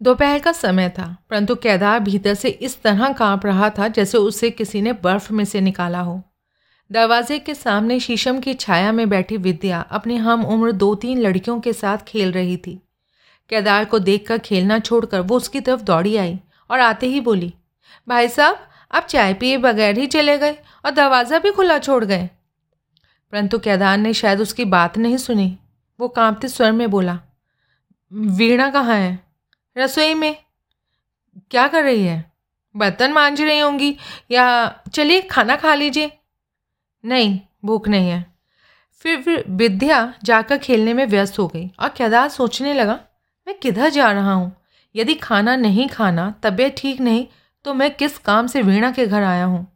दोपहर 0.00 0.38
का 0.38 0.52
समय 0.52 0.88
था, 0.88 1.16
परंतु 1.30 1.54
केदार 1.54 2.00
भीतर 2.00 2.34
से 2.34 2.48
इस 2.48 2.80
तरह 2.82 3.12
काँप 3.12 3.46
रहा 3.46 3.68
था 3.70 3.88
जैसे 3.88 4.18
उसे 4.18 4.50
किसी 4.50 4.82
ने 4.82 4.92
बर्फ़ 4.92 5.32
में 5.32 5.44
से 5.44 5.60
निकाला 5.60 6.00
हो। 6.00 6.20
दरवाजे 6.90 7.38
के 7.38 7.54
सामने 7.54 7.98
शीशम 8.00 8.38
की 8.40 8.54
छाया 8.54 8.92
में 8.92 9.08
बैठी 9.08 9.36
विद्या 9.36 9.80
अपनी 9.90 10.16
हम 10.16 10.44
उम्र 10.44 10.72
दो 10.72 10.94
तीन 10.94 11.20
लड़कियों 11.20 11.58
के 11.60 11.72
साथ 11.72 11.98
खेल 11.98 12.32
रही 12.32 12.56
थी। 12.56 12.80
केदार 13.50 13.84
को 13.84 13.98
देखकर 13.98 14.38
खेलना 14.38 14.78
छोड़कर 14.78 15.20
वो 15.20 15.36
उसकी 15.36 15.60
तरफ़ 15.60 15.82
दौड़ी 15.82 16.16
आई 16.16 16.38
और 16.70 16.80
आते 16.80 17.06
ही 17.06 17.20
बोली, 17.20 17.52
भाई 18.08 18.28
साहब, 18.28 18.66
आप 18.92 19.06
चाय 19.06 19.34
पिए 19.34 19.56
बगैर 19.58 19.98
ही 19.98 20.06
चले 20.06 20.38
गए 20.38 20.56
और 20.84 20.90
दरवाज़ा 20.90 21.38
भी 21.38 21.50
खुला 21.50 21.78
छोड़ 21.78 22.04
गए। 22.04 22.28
परंतु 23.32 23.58
केदार 23.58 23.98
ने 23.98 24.12
शायद 24.14 24.40
उसकी 24.40 24.64
बात 24.66 24.98
नहीं 24.98 25.16
सुनी। 25.16 25.56
वो 25.98 26.08
कांपते 26.08 26.48
स्वर 26.48 26.72
में 26.72 26.90
बोला, 26.90 27.18
वीणा 28.12 28.70
कहाँ 28.70 28.96
है? 28.96 29.18
रसोई 29.80 30.14
में। 30.14 30.36
क्या 31.50 31.66
कर 31.68 31.82
रही 31.84 32.04
है? 32.04 32.24
बर्तन 32.74 33.12
मांझ 33.12 33.40
रही 33.40 33.58
होंगी 33.58 33.96
या 34.30 34.82
चलिए 34.92 35.20
खाना 35.20 35.56
खा 35.56 35.74
लीजिए? 35.74 36.10
नहीं, 37.04 37.38
भूख 37.64 37.88
नहीं 37.88 38.08
है। 38.10 38.24
फिर 39.04 39.20
फिर 39.22 39.44
विद्या 39.48 40.12
जाकर 40.24 40.58
खेलने 40.58 40.94
में 40.94 41.04
व्यस्त 41.06 41.38
हो 41.38 41.46
गई 41.48 41.68
और 41.80 41.88
केदार 41.88 42.28
सोचने 42.28 42.72
लगा, 42.74 42.98
मैं 43.46 43.58
किधर 43.58 43.88
जा 43.88 44.10
रहा 44.12 44.32
हूँ? 44.32 44.52
यदि 44.94 45.14
खाना 45.14 45.54
नहीं 45.56 45.88
खाना, 45.88 46.30
तबीयत 46.42 46.74
ठीक 46.78 47.00
नहीं 47.00 47.26
तो 47.64 47.74
मैं 47.74 47.90
किस 47.94 48.18
काम 48.18 48.46
से 48.46 48.62
वीणा 48.62 48.90
के 48.90 49.06
घर 49.06 49.22
आया 49.22 49.44
हूँ? 49.44 49.66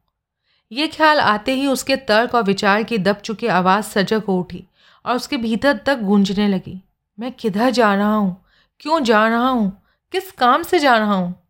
ये 0.73 0.86
ख्याल 0.89 1.20
आते 1.20 1.55
ही 1.55 1.66
उसके 1.66 1.97
तर्क 1.97 2.34
और 2.34 2.42
विचार 2.42 2.83
की 2.83 2.98
दब 2.98 3.16
चुकी 3.16 3.47
आवाज़ 3.47 3.84
सजग 3.84 4.23
हो 4.25 4.39
उठी 4.41 4.64
और 5.05 5.16
उसके 5.16 5.36
भीतर 5.36 5.77
तक 5.77 5.98
गूंजने 5.98 6.48
लगी। 6.48 6.80
मैं 7.19 7.33
किधर 7.33 7.70
जा 7.70 7.95
रहा 7.95 8.14
हूँ? 8.14 8.36
क्यों 8.80 9.02
जा 9.05 9.27
रहा 9.28 9.48
हूँ? 9.48 9.73
किस 10.14 10.32
काम 10.32 10.62
से 10.62 10.78
जा 10.78 10.96
रहा 10.96 11.14
हूँ? 11.14 11.42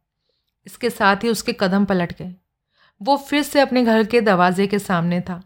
इसके 0.66 0.90
साथ 0.90 1.16
ही 1.16 1.28
उसके 1.28 1.52
कदम 1.60 1.84
पलट 1.84 2.18
गए। 2.18 2.34
वो 3.02 3.16
फिर 3.16 3.42
से 3.42 3.60
अपने 3.60 3.84
घर 3.84 4.04
के 4.04 4.20
दरवाजे 4.20 4.66
के 4.66 4.78
सामने 4.78 5.20
था। 5.20 5.42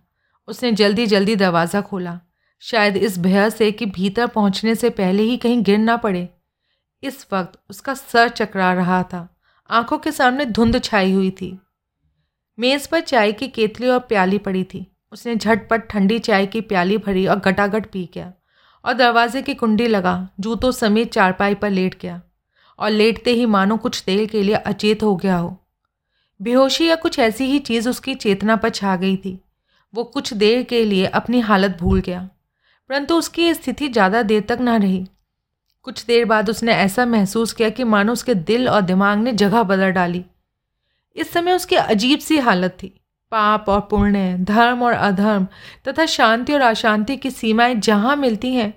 उसने 0.48 0.72
जल्दी 0.72 1.06
जल्दी 1.06 1.36
दरवाज़ा 1.36 1.80
खोला। 1.80 2.20
शायद 2.60 2.96
इस 2.96 3.18
भय 3.18 3.50
से 3.50 3.72
कि 3.72 3.86
भीतर 3.86 4.26
पहुँचने 4.26 4.74
से 4.74 4.90
पहले 4.90 5.22
ही 5.22 5.36
कहीं 5.36 5.62
गिर 5.62 5.78
ना 5.78 5.96
पड़े। 5.96 6.28
इस 7.02 7.26
वक्त 7.32 7.58
उसका 7.70 7.94
सर 7.94 8.28
चकरा 8.28 8.72
रहा 8.72 9.02
था। 9.02 9.40
आँखों 9.70 9.98
के 9.98 10.12
सामने 10.12 10.44
धुंध 10.44 10.82
छाई 10.82 11.12
हुई 11.12 11.30
थी। 11.30 11.60
मेज़ 12.58 12.88
पर 12.88 13.00
चाय 13.00 13.32
की 13.32 13.48
केतली 13.48 13.88
और 13.88 13.98
प्याली 13.98 14.38
पड़ी 14.38 14.64
थी। 14.64 14.96
उसने 15.12 15.36
झटपट 15.36 15.88
ठंडी 15.88 16.18
चाय 16.18 16.46
की 16.46 16.60
प्याली 16.60 16.98
भरी 16.98 17.26
और 17.26 17.38
गटागट 17.38 17.86
पी 17.86 18.10
गया। 18.14 18.32
और 18.84 18.92
दरवाजे 18.92 19.42
की 19.42 19.54
कुंडी 19.54 19.86
लगा, 19.86 20.28
जूतों 20.40 20.70
समेत 20.70 21.12
चारपाई 21.12 21.54
पर 21.54 21.70
लेट 21.70 22.00
गया। 22.00 22.22
और 22.78 22.90
लेटते 22.90 23.30
ही 23.30 23.46
मानो 23.46 23.76
कुछ 23.76 24.02
देर 24.04 24.26
के 24.26 24.42
लिए 24.42 24.54
अचेत 24.56 25.02
हो 25.02 25.14
गया 25.16 25.36
हो। 25.36 25.56
बेहोशी 26.40 26.86
या 26.86 26.94
कुछ 26.96 27.18
ऐसी 27.18 27.44
ही 27.44 27.58
चीज़ 27.60 27.88
उसकी 27.88 28.14
चेतना 28.16 28.56
पर 28.56 28.70
छा 28.70 28.96
गई 28.96 29.16
थी। 29.16 29.38
वो 29.94 30.04
कुछ 30.04 30.32
देर 30.34 30.62
के 30.62 30.84
लिए 30.84 31.06
अपनी 31.06 31.40
हालत 31.40 31.76
भूल 31.80 32.00
गया, 32.00 32.20
परंतु 32.90 33.14
उसकी 33.14 33.42
ये 33.42 33.54
स्थिति 33.54 33.88
ज़्यादा 33.88 34.22
देर 34.22 34.44
तक 34.48 34.58
ना 34.60 34.76
रही। 34.76 35.06
कुछ 35.86 36.04
देर 36.06 36.24
बाद 36.24 36.50
उसने 36.50 36.72
ऐसा 36.74 37.06
महसूस 37.06 37.52
किया 37.52 37.70
कि 37.70 37.84
मानो 37.86 38.12
उसके 38.12 38.34
दिल 38.34 38.68
और 38.68 38.82
दिमाग 38.82 39.18
ने 39.18 39.32
जगह 39.34 39.62
बदल 39.62 39.90
डाली। 39.90 40.24
इस 41.16 41.32
समय 41.32 41.52
उसकी 41.52 41.76
अजीब 41.76 42.18
सी 42.18 42.38
हालत 42.38 42.76
थी। 42.82 42.94
पाप 43.32 43.68
और 43.68 43.80
पुण्य, 43.80 44.36
धर्म 44.40 44.82
और 44.82 44.92
अधर्म, 44.92 45.46
तथा 45.88 46.06
शांति 46.06 46.52
और 46.52 46.60
अशांति 46.60 47.16
की 47.16 47.30
सीमाएँ 47.30 47.74
जहाँ 47.76 48.16
मिलती 48.16 48.52
हैं, 48.54 48.70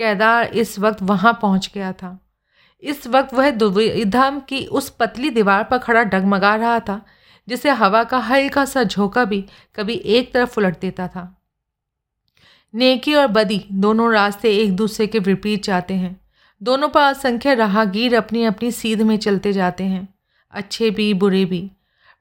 केदार 0.00 0.44
इस 0.46 0.78
वक्त 0.78 1.02
वहाँ 1.02 1.38
पहुँच 1.42 1.70
गया 1.74 1.92
था। 1.92 2.18
इस 2.82 3.06
वक्त 3.06 3.34
वह 3.34 3.50
दुविधम 3.50 4.40
की 4.40 4.64
उस 4.66 4.88
पतली 4.90 5.30
दीवार 5.30 5.64
पर 5.64 5.78
खड़ा 5.78 6.02
डगमगा 6.02 6.54
रहा 6.56 6.80
था, 6.80 7.00
जिसे 7.48 7.70
हवा 7.70 8.04
का 8.04 8.18
हल्का 8.18 8.64
सा 8.64 8.82
झोंका 8.84 9.24
भी 9.24 9.44
कभी 9.76 9.94
एक 9.94 10.32
तरफ़ 10.34 10.60
उलट 10.60 10.80
देता 10.80 11.08
था। 11.08 11.32
नेकी 12.74 13.14
और 13.14 13.26
बदी 13.26 13.64
दोनों 13.72 14.12
रास्ते 14.12 14.56
एक 14.56 14.76
दूसरे 14.76 15.06
के 15.06 15.18
विपरीत 15.18 15.64
जाते 15.64 15.94
हैं। 15.94 16.20
दोनों 16.62 16.88
पर 16.88 17.00
असंख्य 17.00 17.54
राहगीर 17.54 18.16
अपनी 18.16 18.44
अपनी 18.44 18.70
सीध 18.70 19.02
में 19.02 19.16
चलते 19.18 19.52
जाते 19.52 19.84
हैं, 19.84 20.08
अच्छे 20.50 20.90
भी, 20.90 21.14
बुरे 21.14 21.44
भी। 21.44 21.70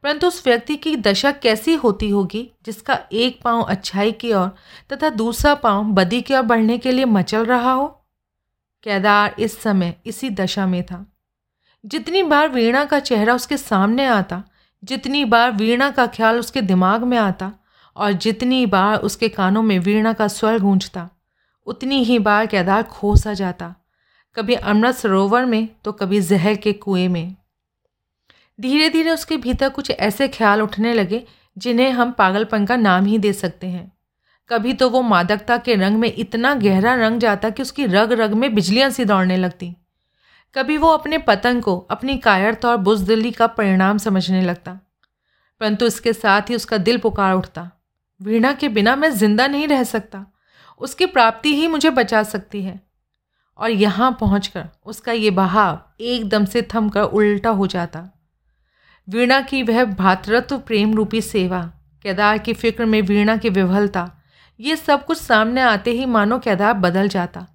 परंतु 0.04 0.28
उस 0.28 0.46
व्यक्ति 0.48 0.76
की 0.76 0.96
दशा 0.96 1.32
कैसी 1.32 1.74
होती 1.74 2.10
होगी, 2.10 2.50
जिसका 2.66 3.00
एक 3.12 3.40
पाँव 3.44 3.62
अच्छाई 3.62 4.12
की 4.12 4.34
ओर 4.34 4.50
तथा 4.94 5.10
दूसरा 5.10 5.54
पाँव 5.56 5.84
बदी 5.84 6.22
की 6.22 6.36
ओर 6.36 6.42
बढ़ने 6.42 6.78
के 6.78 6.92
लिए 6.92 7.06
मचल 7.06 7.46
रहा 7.46 7.72
हो? 7.72 8.05
केदार 8.86 9.36
इस 9.40 9.62
समय 9.62 9.96
इसी 10.06 10.30
दशा 10.30 10.66
में 10.68 10.84
था। 10.84 11.06
जितनी 11.86 12.24
बार 12.24 12.50
वीणा 12.50 12.86
का 12.86 13.00
चेहरा 13.00 13.36
उसके 13.36 13.58
सामने 13.58 14.06
आता, 14.06 14.44
जितनी 14.84 15.26
बार 15.26 15.52
वीणा 15.52 15.90
का 15.92 16.08
ख्याल 16.08 16.40
उसके 16.40 16.62
दिमाग 16.62 17.04
में 17.04 17.18
आता, 17.18 17.52
और 17.96 18.12
जितनी 18.12 18.66
बार 18.66 18.98
उसके 18.98 19.30
कानों 19.30 19.64
में 19.64 19.80
वीणा 19.80 20.14
का 20.14 20.28
स्वर 20.28 20.60
गूंजता, 20.60 21.10
उतनी 21.66 22.04
ही 22.04 22.20
बार 22.20 22.46
केदार 22.46 22.84
खो 22.84 23.16
सा 23.16 23.34
जाता, 23.34 23.76
कभी 24.36 24.54
अमृत 24.54 24.96
सरोवर 24.96 25.46
में 25.46 25.70
तो 25.84 25.92
कभी 25.92 26.22
जहर 26.22 26.56
के 26.56 26.74
कुएँ 26.74 27.08
में। 27.08 27.36
धीरे 28.62 28.90
धीरे 28.90 29.12
उसके 29.12 29.38
भीतर 29.38 29.70
कुछ 29.70 29.92
ऐसे 29.92 30.28
ख्याल 30.28 30.62
उठने 30.62 30.94
लगे, 30.94 31.24
जिन्हें 31.58 31.92
हम 31.92 32.12
पागलपन 32.12 32.66
का 32.66 32.76
नाम 32.76 33.06
ही 33.06 33.18
दे 33.18 33.34
सकते 33.34 33.68
हैं। 33.68 33.92
कभी 34.50 34.74
तो 34.74 34.90
वो 34.90 35.02
मादकता 35.02 35.58
के 35.58 35.76
रंग 35.76 35.98
में 36.00 36.12
इतना 36.14 36.54
गहरा 36.56 36.94
रंग 36.96 37.20
जाता 37.20 37.50
कि 37.50 37.62
उसकी 37.62 37.86
रग 37.86 38.12
रग 38.12 38.34
में 38.34 38.54
बिजलियाँ 38.56 38.90
सी 38.90 39.06
दौड़ने 39.06 39.38
लगती। 39.38 39.76
कभी 40.56 40.78
वो 40.78 40.90
अपने 40.90 41.18
पतंग 41.20 41.62
को 41.64 41.78
अपनी 41.92 42.18
कायरता 42.18 42.70
और 42.70 42.78
बुजदिली 42.80 43.32
का 43.32 43.48
परिणाम 43.50 43.98
समझने 43.98 44.42
लगता, 44.42 44.80
परंतु 45.62 45.86
इसके 45.86 46.14
साथ 46.14 46.50
ही 46.50 46.56
उसका 46.56 46.78
दिल 46.80 46.98
पुकार 46.98 47.34
उठता। 47.34 47.70
वीणा 48.22 48.52
के 48.54 48.70
बिना 48.70 48.96
मैं 48.96 49.10
ज़िंदा 49.12 49.48
नहीं 49.48 49.68
रह 49.68 49.84
सकता। 49.86 50.26
उसकी 50.82 51.06
प्राप्ति 51.08 51.56
ही 51.56 51.68
मुझे 51.68 51.90
बचा 51.92 52.24
सकती 52.26 52.62
है। 52.64 52.80
और 53.60 53.70
यहाँ 53.70 54.12
पहुँच 54.20 54.52
उसका 54.86 55.12
ये 55.12 55.30
बहाव 55.32 55.80
एकदम 56.02 56.46
से 56.46 56.62
थम 56.74 56.90
कर 56.90 57.04
उल्टा 57.04 57.50
हो 57.52 57.68
जाता। 57.68 58.10
वीणा 59.08 59.40
की 59.42 59.62
वह 59.64 59.84
भातृत्व 59.86 60.58
प्रेम 60.58 60.94
रूपी 60.96 61.22
सेवा, 61.24 61.62
केदार 62.06 62.38
की 62.38 62.54
फ़िक्र 62.54 62.86
में 62.86 63.02
वीणा 63.02 63.36
की 63.38 63.50
विवलता 63.52 64.12
ये 64.60 64.76
सब 64.76 65.06
कुछ 65.06 65.18
सामने 65.18 65.62
आते 65.62 65.92
ही 65.92 66.06
मानो 66.06 66.40
केदार 66.40 66.74
बदल 66.74 67.08
जाता। 67.08 67.48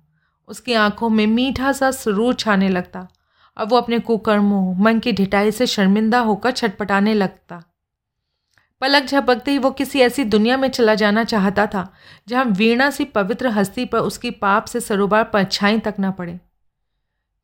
उसकी 0.48 0.72
आँखों 0.72 1.08
में 1.08 1.26
मीठा 1.26 1.72
सा 1.72 1.90
सुरूर 1.90 2.34
छाने 2.34 2.68
लगता। 2.68 3.08
और 3.58 3.66
वो 3.66 3.76
अपने 3.76 3.98
कुकर्मों, 3.98 4.74
मन 4.74 4.98
की 4.98 5.12
ढिटाई 5.12 5.50
से 5.50 5.66
शर्मिंदा 5.66 6.18
होकर 6.20 6.50
छटपटाने 6.50 7.14
लगता। 7.14 7.64
पलक 8.80 9.04
झपकते 9.04 9.50
ही 9.50 9.58
वो 9.58 9.70
किसी 9.70 10.00
ऐसी 10.00 10.24
दुनिया 10.24 10.56
में 10.56 10.68
चला 10.68 10.94
जाना 10.94 11.24
चाहता 11.24 11.66
था, 11.66 11.92
जहाँ 12.28 12.44
वीणा 12.44 12.90
सी 12.90 13.04
पवित्र 13.04 13.48
हस्ती 13.48 13.84
पर 13.84 13.98
उसकी 13.98 14.30
पाप 14.30 14.64
से 14.64 14.80
सरोबार 14.80 15.24
परछाई 15.24 15.78
तक 15.78 15.94
न 16.00 16.12
पड़े। 16.12 16.40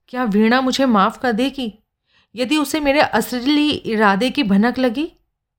क्या 0.08 0.24
वीणा 0.24 0.60
मुझे 0.60 0.86
माफ़ 0.86 1.18
कर 1.18 1.32
देगी? 1.32 1.78
यदि 2.34 2.56
उसे 2.56 2.80
मेरे 2.80 3.00
असली 3.00 3.70
इरादे 3.70 4.30
की 4.30 4.42
भनक 4.42 4.78
लगी? 4.78 5.12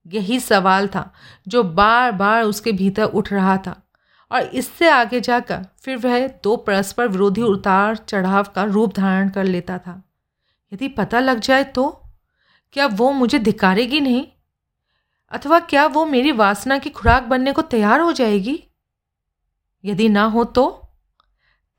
यही 0.08 0.40
सवाल 0.40 0.88
था, 0.88 1.14
जो 1.48 1.64
बार 1.64 2.12
बार 2.12 2.44
उसके 2.44 2.72
भीतर 2.72 3.04
उठ 3.04 3.34
रहा 3.34 3.58
था। 3.58 3.87
और 4.32 4.42
इससे 4.42 4.90
आगे 4.90 5.20
जाकर 5.20 5.66
फिर 5.80 5.98
वह 5.98 6.28
दो 6.28 6.56
परस्पर 6.56 7.08
विरोधी 7.08 7.42
उतार 7.42 7.96
चढ़ाव 7.96 8.44
का 8.44 8.64
रूप 8.64 8.94
धारण 8.94 9.30
कर 9.30 9.44
लेता 9.44 9.78
था। 9.78 10.04
यदि 10.74 10.88
पता 10.88 11.20
लग 11.20 11.40
जाए 11.40 11.64
तो? 11.64 12.04
क्या 12.74 12.88
वो 12.88 13.12
मुझे 13.12 13.40
धिकारेगी 13.40 14.00
नहीं? 14.00 14.28
अथवा 15.32 15.60
क्या 15.60 15.86
वो 15.86 16.06
मेरी 16.06 16.32
वासना 16.32 16.78
की 16.78 16.90
खुराक 16.90 17.24
बनने 17.24 17.54
को 17.54 17.62
तैयार 17.62 18.00
हो 18.00 18.12
जाएगी? 18.12 18.64
यदि 19.86 20.10
ना 20.10 20.24
हो 20.24 20.44
तो? 20.44 20.84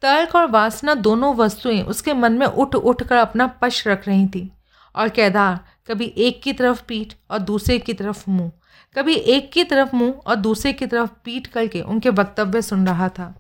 तर्क 0.03 0.37
और 0.37 0.51
वासना 0.51 0.95
दोनों 0.95 1.35
वस्तुएँ 1.35 1.83
उसके 1.83 2.15
मन 2.15 2.33
में 2.33 2.47
उठ 2.47 2.75
उठ 2.75 3.03
कर 3.03 3.17
अपना 3.17 3.47
पश 3.47 3.89
रख 3.89 4.09
रही 4.09 4.27
थी 4.27 4.53
और 4.97 5.09
केदार 5.09 5.61
कभी 5.87 6.15
एक 6.19 6.43
की 6.43 6.53
तरफ़ 6.53 6.83
पीठ 6.89 7.15
और 7.31 7.39
दूसरे 7.39 7.79
की 7.79 7.95
तरफ़ 7.95 8.31
मुँह। 8.31 8.53
कभी 8.97 9.15
एक 9.15 9.53
की 9.53 9.65
तरफ़ 9.65 9.97
मुँह 9.97 10.13
और 10.13 10.37
दूसरे 10.37 10.73
की 10.73 10.87
तरफ़ 10.87 11.11
पीट 11.25 11.47
करके 11.47 11.81
उनके 11.81 12.09
वक्तव्य 12.09 12.63
सुन 12.63 12.87
रहा 12.87 13.09
था। 13.09 13.35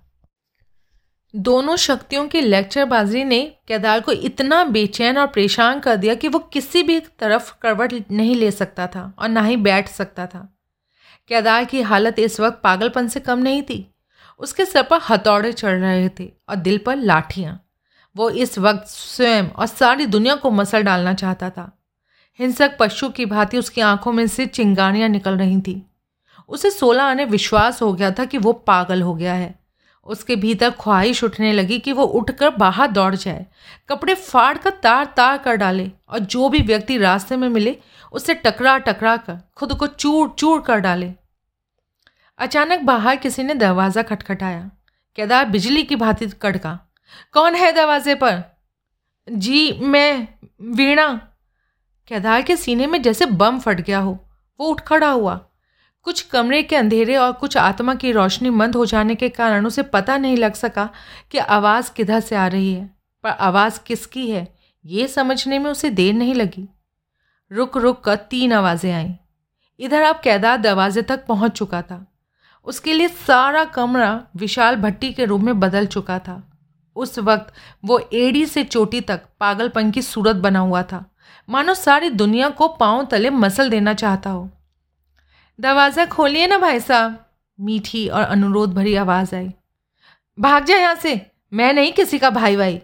दोनों 1.36 1.76
शक्तियों 1.76 2.28
की 2.28 2.40
लेक्चरबाजी 2.40 3.24
ने 3.24 3.56
केदार 3.68 4.00
को 4.00 4.12
इतना 4.12 4.64
बेचैन 4.64 5.18
और 5.18 5.26
परेशान 5.26 5.80
कर 5.80 5.96
दिया 5.96 6.14
कि 6.14 6.28
वो 6.28 6.38
किसी 6.38 6.82
भी 6.82 7.00
तरफ़ 7.00 7.52
करवट 7.62 7.94
नहीं 8.10 8.36
ले 8.36 8.50
सकता 8.50 8.86
था 8.86 9.14
और 9.18 9.28
ना 9.28 9.42
ही 9.42 9.56
बैठ 9.56 9.88
सकता 9.88 10.26
था। 10.26 10.56
केदार 11.28 11.64
की 11.64 11.82
हालत 11.82 12.18
इस 12.18 12.40
वक्त 12.40 12.60
पागलपन 12.64 13.08
से 13.08 13.20
कम 13.20 13.38
नहीं 13.38 13.62
थी। 13.62 13.94
उसके 14.38 14.64
सर 14.64 14.82
पर 14.82 15.00
हथौड़े 15.10 15.52
चढ़ 15.52 15.78
रहे 15.78 16.08
थे 16.08 16.32
और 16.48 16.56
दिल 16.56 16.78
पर 16.78 16.96
लाठियाँ। 16.96 17.64
वो 18.16 18.30
इस 18.30 18.58
वक्त 18.58 18.86
स्वयं 18.86 19.48
और 19.48 19.66
सारी 19.66 20.06
दुनिया 20.06 20.34
को 20.34 20.50
मसल 20.50 20.82
डालना 20.82 21.14
चाहता 21.14 21.50
था। 21.50 21.77
हिंसक 22.38 22.76
पशु 22.80 23.08
की 23.08 23.26
भांति 23.26 23.58
उसकी 23.58 23.80
आँखों 23.80 24.12
में 24.12 24.26
से 24.26 24.46
चिंगारियाँ 24.46 25.08
निकल 25.08 25.36
रही 25.36 25.60
थी। 25.60 25.82
उसे 26.48 26.70
सोलह 26.70 27.02
आने 27.02 27.24
विश्वास 27.26 27.80
हो 27.82 27.92
गया 27.92 28.10
था 28.10 28.24
कि 28.24 28.38
वो 28.38 28.52
पागल 28.52 29.02
हो 29.02 29.14
गया 29.14 29.34
है। 29.34 29.54
उसके 30.06 30.36
भीतर 30.36 30.70
ख्वाहिश 30.70 31.22
उठने 31.24 31.52
लगी 31.52 31.78
कि 31.78 31.92
वो 31.92 32.04
उठकर 32.04 32.50
बाहर 32.50 32.90
दौड़ 32.90 33.14
जाए, 33.14 33.46
कपड़े 33.88 34.14
फाड़ 34.14 34.56
कर 34.58 34.70
तार 34.82 35.04
तार 35.16 35.38
कर 35.38 35.56
डाले 35.56 35.90
और 36.08 36.18
जो 36.18 36.48
भी 36.48 36.60
व्यक्ति 36.62 36.98
रास्ते 36.98 37.36
में 37.36 37.48
मिले 37.48 37.76
उससे 38.12 38.34
टकरा 38.36 38.76
टकरा 38.78 39.16
कर, 39.16 39.38
खुद 39.56 39.72
को 39.72 39.86
चूर 39.86 40.34
चूर 40.38 40.60
कर 40.60 40.78
डाले। 40.78 41.12
अचानक 42.38 42.82
बाहर 42.82 43.16
किसी 43.16 43.42
ने 43.42 43.54
दरवाज़ा 43.54 44.02
खटखटाया। 44.02 44.70
केदार 45.18 45.44
बिजली 45.46 45.82
की 45.82 45.96
भांति 45.96 46.26
कड़का, 46.42 46.78
कौन 47.34 47.54
है 47.54 47.72
दरवाजे 47.72 48.14
पर? 48.14 48.42
जी, 49.28 49.72
मैं, 49.72 50.28
वीणा। 50.76 51.08
केदार 52.08 52.42
के 52.42 52.56
सीने 52.56 52.86
में 52.86 53.02
जैसे 53.02 53.26
बम 53.26 53.58
फट 53.58 53.80
गया 53.80 53.98
हो, 53.98 54.18
वो 54.60 54.66
उठ 54.66 54.80
खड़ा 54.80 55.10
हुआ। 55.10 55.34
कुछ 56.02 56.20
कमरे 56.22 56.62
के 56.62 56.76
अंधेरे 56.76 57.16
और 57.16 57.32
कुछ 57.32 57.56
आत्मा 57.56 57.94
की 57.94 58.12
रोशनी 58.12 58.50
मंद 58.50 58.76
हो 58.76 58.84
जाने 58.86 59.14
के 59.14 59.28
कारण 59.28 59.66
उसे 59.66 59.82
पता 59.82 60.16
नहीं 60.16 60.36
लग 60.36 60.54
सका 60.54 60.88
कि 61.30 61.38
आवाज़ 61.38 61.90
किधर 61.92 62.20
से 62.20 62.36
आ 62.36 62.46
रही 62.46 62.72
है, 62.72 62.84
पर 63.24 63.30
आवाज़ 63.30 63.80
किसकी 63.86 64.30
है, 64.30 64.46
ये 64.84 65.08
समझने 65.08 65.58
में 65.58 65.70
उसे 65.70 65.90
देर 65.90 66.14
नहीं 66.14 66.34
लगी। 66.34 66.68
रुक 67.52 67.76
रुक 67.76 68.00
कर 68.04 68.16
तीन 68.16 68.52
आवाज़ें 68.52 68.92
आईं। 68.92 69.14
इधर 69.80 70.02
अब 70.02 70.20
कैदार 70.24 70.56
दरवाजे 70.56 71.02
तक 71.02 71.26
पहुँच 71.26 71.52
चुका 71.52 71.82
था। 71.82 72.04
उसके 72.66 72.92
लिए 72.92 73.08
सारा 73.08 73.64
कमरा 73.64 74.20
विशाल 74.36 74.76
भट्टी 74.76 75.12
के 75.12 75.24
रूप 75.24 75.40
में 75.40 75.60
बदल 75.60 75.86
चुका 75.86 76.18
था। 76.18 76.42
उस 76.96 77.18
वक्त 77.18 77.52
वो 77.84 77.98
एड़ी 78.12 78.46
से 78.46 78.64
चोटी 78.64 79.00
तक 79.00 79.20
पागलपन 79.40 79.90
की 79.90 80.02
सूरत 80.02 80.36
बना 80.36 80.58
हुआ 80.58 80.82
था। 80.82 81.04
मानो 81.48 81.74
सारी 81.74 82.10
दुनिया 82.10 82.48
को 82.50 82.68
पाँव 82.68 83.04
तले 83.06 83.30
मसल 83.30 83.70
देना 83.70 83.94
चाहता 83.94 84.30
हो। 84.30 84.48
दरवाज़ा 85.58 86.04
खोलिए 86.06 86.46
ना 86.46 86.58
भाई 86.58 86.80
साहब। 86.80 87.24
मीठी 87.58 88.08
और 88.08 88.22
अनुरोध 88.22 88.74
भरी 88.74 88.94
आवाज़ 88.96 89.34
आई। 89.34 89.48
भाग 90.38 90.64
जाए 90.64 90.80
यहाँ 90.80 90.94
से। 90.94 91.20
मैं 91.52 91.72
नहीं 91.72 91.92
किसी 91.92 92.18
का 92.18 92.30
भाई 92.30 92.56
भाई 92.56 92.76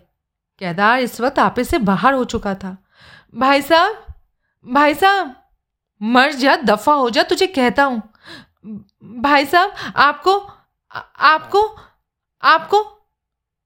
केदार 0.60 1.00
इस 1.00 1.20
वक्त 1.20 1.38
आपे 1.38 1.64
से 1.64 1.78
बाहर 1.78 2.14
हो 2.14 2.24
चुका 2.24 2.54
था। 2.54 2.76
भाई 3.34 3.62
साहब 3.62 4.02
भाई 4.66 4.94
साहब, 4.94 5.34
मर 6.00 6.32
जा, 6.32 6.54
दफ़ा 6.56 6.92
हो 6.92 7.08
जा, 7.10 7.22
तुझे 7.22 7.46
कहता 7.46 7.84
हूँ। 7.84 8.02
भाई 9.20 9.44
साहब, 9.46 9.72
आपको 9.96 10.36
आपको 10.90 11.62
आपको 12.42 12.78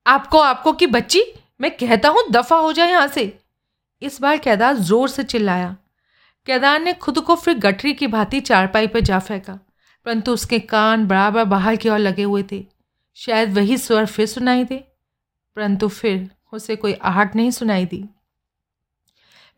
आपको 0.06 0.38
आपको 0.38 0.72
की 0.72 0.86
बच्ची, 0.86 1.22
मैं 1.60 1.70
कहता 1.70 2.08
हूँ 2.08 2.22
दफ़ा 2.30 2.56
हो 2.56 2.72
जाए 2.72 2.90
यहाँ 2.90 3.06
से। 3.08 3.37
इस 4.02 4.20
बार 4.20 4.38
केदार 4.38 4.76
ज़ोर 4.76 5.08
से 5.08 5.22
चिल्लाया। 5.24 5.76
केदार 6.46 6.80
ने 6.80 6.92
खुद 6.94 7.18
को 7.20 7.34
फिर 7.36 7.58
गठरी 7.58 7.92
की 7.94 8.06
भांति 8.06 8.40
चारपाई 8.40 8.86
पर 8.86 9.00
जा 9.00 9.18
फेंका, 9.18 9.58
परंतु 10.06 10.32
उसके 10.32 10.58
कान 10.60 11.06
बराबर 11.06 11.44
बाहर 11.44 11.76
की 11.76 11.88
ओर 11.88 11.98
लगे 11.98 12.22
हुए 12.22 12.42
थे। 12.52 12.64
शायद 13.16 13.52
वही 13.54 13.78
स्वर 13.78 14.06
फिर 14.06 14.26
सुनाई 14.26 14.64
दे, 14.64 14.76
परंतु 15.56 15.88
फिर 15.88 16.30
उसे 16.52 16.76
कोई 16.76 16.92
आहट 16.94 17.34
नहीं 17.36 17.50
सुनाई 17.50 17.86
दी। 17.86 18.04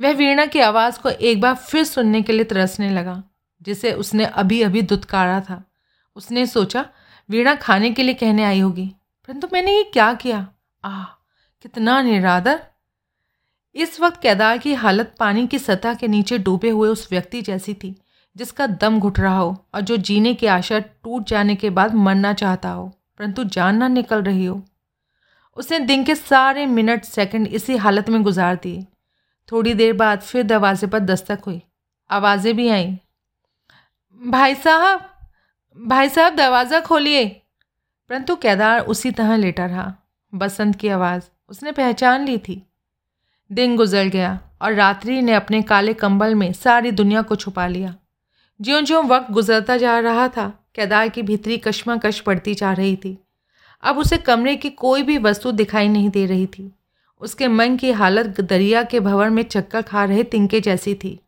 वह 0.00 0.12
वीणा 0.12 0.46
की 0.46 0.60
आवाज़ 0.60 0.98
को 1.00 1.10
एक 1.10 1.40
बार 1.40 1.54
फिर 1.56 1.84
सुनने 1.84 2.22
के 2.22 2.32
लिए 2.32 2.44
तरसने 2.44 2.90
लगा, 2.90 3.22
जिसे 3.60 3.92
उसने 3.94 4.24
अभी 4.24 4.62
अभी 4.62 4.82
दुत्कारा 4.84 5.40
था। 5.40 5.62
उसने 6.16 6.46
सोचा, 6.46 6.84
वीणा 7.28 7.54
खाने 7.56 7.90
के 7.90 8.02
लिए 8.02 8.14
कहने 8.14 8.44
आई 8.44 8.60
होगी, 8.60 8.86
परंतु 9.28 9.48
मैंने 9.52 9.76
ये 9.76 9.82
क्या 9.92 10.12
किया? 10.14 10.46
आह, 10.84 11.04
कितना 11.64 12.00
निरादर। 12.02 12.60
इस 13.74 14.00
वक्त 14.00 14.20
केदार 14.22 14.58
की 14.58 14.74
हालत 14.74 15.14
पानी 15.18 15.46
की 15.46 15.58
सतह 15.58 15.94
के 15.94 16.08
नीचे 16.08 16.38
डूबे 16.38 16.70
हुए 16.70 16.88
उस 16.88 17.08
व्यक्ति 17.10 17.42
जैसी 17.42 17.74
थी, 17.74 17.96
जिसका 18.36 18.66
दम 18.66 19.00
घुट 19.00 19.20
रहा 19.20 19.38
हो 19.38 19.66
और 19.74 19.80
जो 19.80 19.96
जीने 19.96 20.34
की 20.34 20.46
आशा 20.46 20.78
टूट 20.78 21.26
जाने 21.26 21.54
के 21.54 21.70
बाद 21.70 21.94
मरना 21.94 22.32
चाहता 22.32 22.70
हो, 22.70 22.88
परंतु 23.18 23.44
जान 23.44 23.76
ना 23.76 23.88
निकल 23.88 24.22
रही 24.22 24.44
हो। 24.44 24.62
उसने 25.56 25.78
दिन 25.78 26.04
के 26.04 26.14
सारे 26.14 26.66
मिनट 26.66 27.04
सेकंड 27.04 27.46
इसी 27.46 27.76
हालत 27.76 28.08
में 28.08 28.22
गुजार 28.22 28.56
दिए। 28.56 28.86
थोड़ी 29.52 29.74
देर 29.74 29.92
बाद 29.92 30.20
फिर 30.20 30.42
दरवाजे 30.42 30.86
पर 30.86 30.98
दस्तक 30.98 31.38
हुई। 31.46 31.62
आवाज़ें 32.10 32.56
भी 32.56 32.68
आईं। 32.68 32.96
भाई 34.30 34.54
साहब 34.54 35.06
भाई 35.78 36.08
साहब, 36.08 36.34
दरवाज़ा 36.34 36.80
खोलिए। 36.80 37.42
परंतु 38.08 38.36
केदार 38.36 38.80
उसी 38.80 39.10
तरह 39.10 39.36
लेटा 39.36 39.66
रहा। 39.66 39.94
बसंत 40.34 40.76
की 40.76 40.88
आवाज़, 40.88 41.22
उसने 41.48 41.72
पहचान 41.72 42.24
ली 42.24 42.38
थी। 42.38 42.69
दिन 43.52 43.76
गुजर 43.76 44.04
गया 44.04 44.40
और 44.62 44.74
रात्रि 44.74 45.22
ने 45.22 45.34
अपने 45.34 45.62
काले 45.62 45.94
कंबल 45.94 46.34
में 46.34 46.52
सारी 46.52 46.90
दुनिया 46.90 47.22
को 47.22 47.36
छुपा 47.36 47.66
लिया। 47.66 47.94
ज्यों 48.60 48.84
ज्यों 48.84 49.04
वक्त 49.04 49.30
गुजरता 49.30 49.76
जा 49.76 49.98
रहा 49.98 50.28
था, 50.28 50.48
केदार 50.74 51.08
की 51.08 51.22
भीतरी 51.22 51.56
कश्मकश 51.58 52.20
पड़ती 52.20 52.54
जा 52.54 52.72
रही 52.72 52.96
थी। 52.96 53.18
अब 53.82 53.98
उसे 53.98 54.18
कमरे 54.18 54.56
की 54.56 54.70
कोई 54.70 55.02
भी 55.02 55.18
वस्तु 55.18 55.52
दिखाई 55.52 55.88
नहीं 55.88 56.10
दे 56.10 56.26
रही 56.26 56.46
थी। 56.46 56.72
उसके 57.20 57.48
मन 57.48 57.76
की 57.76 57.90
हालत 57.90 58.40
दरिया 58.40 58.82
के 58.82 59.00
भंवर 59.00 59.30
में 59.30 59.42
चक्कर 59.42 59.82
खा 59.82 60.04
रहे 60.04 60.22
तिनके 60.22 60.60
जैसी 60.60 60.94
थी। 60.94 61.20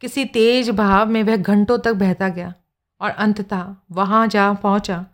किसी 0.00 0.24
तेज 0.24 0.70
भाव 0.70 1.06
में 1.06 1.22
वह 1.22 1.36
घंटों 1.36 1.78
तक 1.78 1.92
बहता 1.92 2.28
गया 2.28 2.54
और 3.00 3.10
अंततः 3.10 3.76
वहाँ 3.90 4.26
जा 4.28 4.52
पहुँचा, 4.52 5.06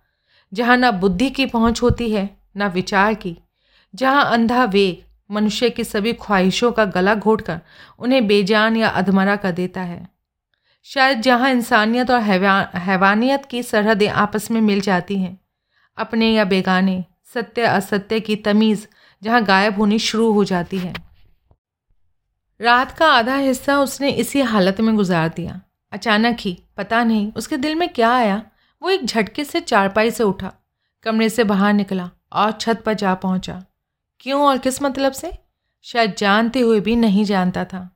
जहाँ 0.52 0.76
न 0.76 0.90
बुद्धि 0.90 1.30
की 1.30 1.46
पहुँच 1.46 1.82
होती 1.82 2.10
है, 2.10 2.36
न 2.56 2.68
विचार 2.68 3.14
की, 3.14 3.38
जहाँ 3.94 4.24
अंधा 4.24 4.64
वेग 4.64 5.05
मनुष्य 5.30 5.70
की 5.70 5.84
सभी 5.84 6.12
ख्वाहिशों 6.12 6.72
का 6.72 6.84
गला 6.84 7.14
घोटकर 7.14 7.60
उन्हें 7.98 8.26
बेजान 8.26 8.76
या 8.76 8.88
अधमरा 8.88 9.36
कर 9.36 9.52
देता 9.52 9.80
है। 9.80 10.06
शायद 10.86 11.20
जहाँ 11.20 11.50
इंसानियत 11.50 12.10
और 12.10 12.20
हैवानियत 12.20 13.46
की 13.46 13.62
सरहदें 13.62 14.08
आपस 14.08 14.50
में 14.50 14.60
मिल 14.60 14.80
जाती 14.80 15.18
हैं, 15.18 15.38
अपने 15.98 16.32
या 16.32 16.44
बेगाने, 16.44 17.04
सत्य, 17.34 17.62
असत्य 17.62 18.20
की 18.20 18.36
तमीज़ 18.36 18.86
जहाँ 19.22 19.42
गायब 19.44 19.76
होनी 19.76 19.98
शुरू 19.98 20.32
हो 20.32 20.44
जाती 20.44 20.78
है। 20.78 20.94
रात 22.60 22.96
का 22.98 23.06
आधा 23.06 23.36
हिस्सा 23.36 23.78
उसने 23.80 24.10
इसी 24.10 24.40
हालत 24.40 24.80
में 24.80 24.94
गुजार 24.96 25.28
दिया। 25.28 25.60
अचानक 25.92 26.36
ही, 26.40 26.58
पता 26.76 27.04
नहीं, 27.04 27.32
उसके 27.32 27.56
दिल 27.56 27.74
में 27.74 27.88
क्या 27.88 28.12
आया। 28.12 28.42
वो 28.82 28.90
एक 28.90 29.04
झटके 29.04 29.44
से 29.44 29.60
चारपाई 29.60 30.10
से 30.10 30.24
उठा, 30.24 30.52
कमरे 31.02 31.28
से 31.28 31.44
बाहर 31.44 31.72
निकला 31.72 32.10
और 32.32 32.52
छत 32.52 32.82
पर 32.86 32.94
जा 32.94 33.14
पहुँचा। 33.14 33.62
क्यों 34.20 34.42
और 34.42 34.58
किस 34.58 34.82
मतलब 34.82 35.12
से? 35.12 35.32
शायद 35.84 36.14
जानते 36.18 36.60
हुए 36.60 36.80
भी 36.80 36.96
नहीं 36.96 37.24
जानता 37.24 37.64
था। 37.64 37.88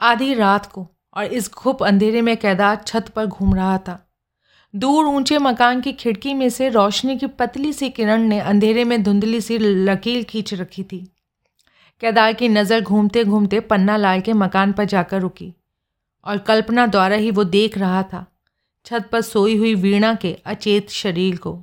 आधी 0.00 0.34
रात 0.34 0.66
को 0.66 0.86
और 1.16 1.24
इस 1.24 1.50
घुप 1.52 1.82
अंधेरे 1.82 2.22
में 2.22 2.36
कैदार 2.36 2.76
छत 2.86 3.08
पर 3.08 3.26
घूम 3.26 3.54
रहा 3.54 3.78
था। 3.78 4.04
दूर 4.74 5.06
ऊँचे 5.06 5.38
मकान 5.38 5.80
की 5.80 5.92
खिड़की 5.92 6.34
में 6.34 6.48
से 6.48 6.68
रोशनी 6.68 7.16
की 7.18 7.26
पतली 7.26 7.72
सी 7.72 7.88
किरण 7.90 8.22
ने 8.22 8.38
अंधेरे 8.40 8.84
में 8.84 9.02
धुंधली 9.02 9.40
सी 9.40 9.58
लकीर 9.58 10.24
खींच 10.24 10.54
रखी 10.54 10.82
थी। 10.82 10.98
केदार 12.02 12.32
की 12.32 12.48
नज़र 12.48 12.80
घूमते 12.80 13.24
घूमते 13.24 13.60
पन्ना 13.60 13.96
लाल 13.96 14.20
के 14.20 14.32
मकान 14.32 14.72
पर 14.72 14.84
जाकर 14.84 15.20
रुकी 15.20 15.52
और 16.26 16.38
कल्पना 16.38 16.86
द्वारा 16.86 17.16
ही 17.16 17.30
वो 17.30 17.44
देख 17.44 17.78
रहा 17.78 18.02
था, 18.02 18.24
छत 18.86 19.08
पर 19.12 19.20
सोई 19.20 19.56
हुई 19.56 19.74
वीणा 19.74 20.14
के 20.14 20.32
अचेत 20.46 20.90
शरीर 20.90 21.36
को। 21.36 21.58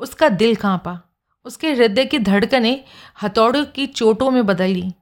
उसका 0.00 0.28
दिल 0.28 0.54
कांपा। 0.54 1.00
उसके 1.44 1.72
हृदय 1.72 2.04
की 2.04 2.18
धड़कनें 2.18 2.84
हथौड़ों 3.22 3.64
की 3.64 3.86
चोटों 3.86 4.30
में 4.30 4.46
बदली। 4.46 4.92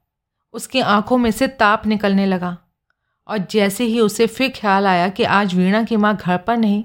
उसकी 0.52 0.80
आँखों 0.80 1.18
में 1.18 1.30
से 1.30 1.48
ताप 1.48 1.86
निकलने 1.86 2.26
लगा 2.26 2.56
और 3.28 3.38
जैसे 3.38 3.84
ही 3.84 4.00
उसे 4.00 4.26
फिर 4.26 4.52
ख्याल 4.56 4.86
आया 4.86 5.08
कि 5.08 5.24
आज 5.24 5.54
वीणा 5.54 5.82
की 5.84 5.96
माँ 5.96 6.16
घर 6.16 6.36
पर 6.36 6.56
नहीं, 6.56 6.84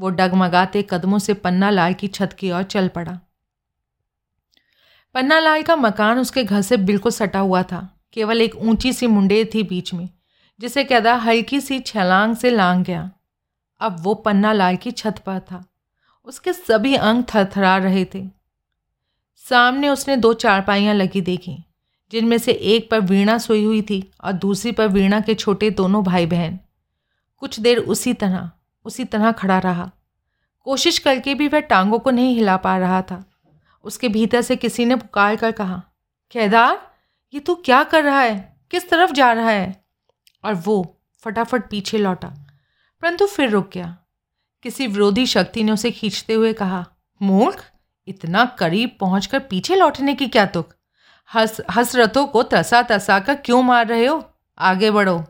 वो 0.00 0.10
डगमगाते 0.10 0.86
कदमों 0.90 1.18
से 1.18 1.34
पन्ना 1.34 1.70
लाल 1.70 1.94
की 1.94 2.08
छत 2.08 2.36
की 2.38 2.50
ओर 2.50 2.62
चल 2.62 2.88
पड़ा। 2.88 3.18
पन्ना 5.14 5.38
लाल 5.38 5.62
का 5.62 5.76
मकान 5.76 6.18
उसके 6.18 6.44
घर 6.44 6.62
से 6.62 6.76
बिल्कुल 6.76 7.12
सटा 7.12 7.38
हुआ 7.38 7.62
था, 7.62 8.00
केवल 8.12 8.42
एक 8.42 8.56
ऊँची 8.56 8.92
सी 8.92 9.06
मुंडेर 9.06 9.50
थी 9.54 9.62
बीच 9.62 9.94
में, 9.94 10.08
जिसे 10.60 10.84
कहता 10.84 11.14
हल्की 11.14 11.60
सी 11.60 11.80
छलांग 11.80 12.36
से 12.36 12.50
लांग 12.50 12.84
गया। 12.84 13.10
अब 13.80 13.96
वो 14.00 14.14
पन्ना 14.14 14.52
लाल 14.52 14.76
की 14.76 14.90
छत 14.90 15.22
पर 15.26 15.40
था। 15.40 15.64
उसके 16.24 16.52
सभी 16.52 16.94
अंग 16.94 17.24
थरथरा 17.34 17.76
रहे 17.76 18.04
थे। 18.04 18.39
सामने 19.50 19.88
उसने 19.88 20.16
दो 20.16 20.32
चारपाइयाँ 20.32 20.94
लगी 20.94 21.20
देखी, 21.20 21.64
जिनमें 22.12 22.38
से 22.38 22.52
एक 22.52 22.90
पर 22.90 23.00
वीणा 23.00 23.38
सोई 23.38 23.64
हुई 23.64 23.82
थी 23.82 24.10
और 24.24 24.32
दूसरी 24.32 24.72
पर 24.72 24.88
वीणा 24.88 25.20
के 25.20 25.34
छोटे 25.34 25.70
दोनों 25.70 26.04
भाई 26.04 26.26
बहन 26.26 26.58
कुछ 27.36 27.60
देर 27.60 27.78
उसी 27.78 28.14
तरह 28.14 28.50
उसी 28.84 29.04
तरह 29.04 29.32
खड़ा 29.32 29.58
रहा। 29.58 29.90
कोशिश 30.60 30.98
करके 30.98 31.34
भी 31.34 31.48
वह 31.48 31.60
टांगों 31.60 31.98
को 31.98 32.10
नहीं 32.10 32.34
हिला 32.34 32.56
पा 32.56 32.78
रहा 32.78 33.02
था। 33.02 33.24
उसके 33.84 34.08
भीतर 34.08 34.42
से 34.42 34.56
किसी 34.56 34.84
ने 34.84 34.96
पुकार 34.96 35.36
कर 35.36 35.52
कहा, 35.52 35.82
केदार, 36.30 36.90
ये 37.34 37.40
तू 37.40 37.54
क्या 37.54 37.84
कर 37.84 38.04
रहा 38.04 38.20
है? 38.20 38.56
किस 38.70 38.90
तरफ़ 38.90 39.12
जा 39.12 39.32
रहा 39.32 39.50
है? 39.50 39.84
और 40.44 40.54
वो 40.54 41.00
फटाफट 41.20 41.70
पीछे 41.70 41.98
लौटा। 41.98 42.28
परंतु 43.02 43.26
फिर 43.26 43.50
रुक 43.50 43.70
गया। 43.72 43.98
किसी 44.62 44.86
विरोधी 44.86 45.26
शक्ति 45.26 45.64
ने 45.64 45.72
उसे 45.72 45.90
खींचते 45.90 46.34
हुए 46.34 46.52
कहा, 46.52 46.86
मूर्ख 47.22 47.69
इतना 48.10 48.44
करीब 48.44 48.96
पहुंचकर 49.00 49.38
पीछे 49.38 49.76
लौटने 49.76 50.14
की 50.14 50.28
क्या 50.28 50.46
तुक? 50.46 50.74
हस, 51.34 51.60
हसरतों 51.70 52.26
को 52.26 52.42
तसा 52.42 52.82
तसा 52.82 53.20
कर 53.20 53.34
क्यों 53.34 53.62
मार 53.62 53.86
रहे 53.86 54.06
हो? 54.06 54.30
आगे 54.58 54.90
बढ़ो। 54.90 55.24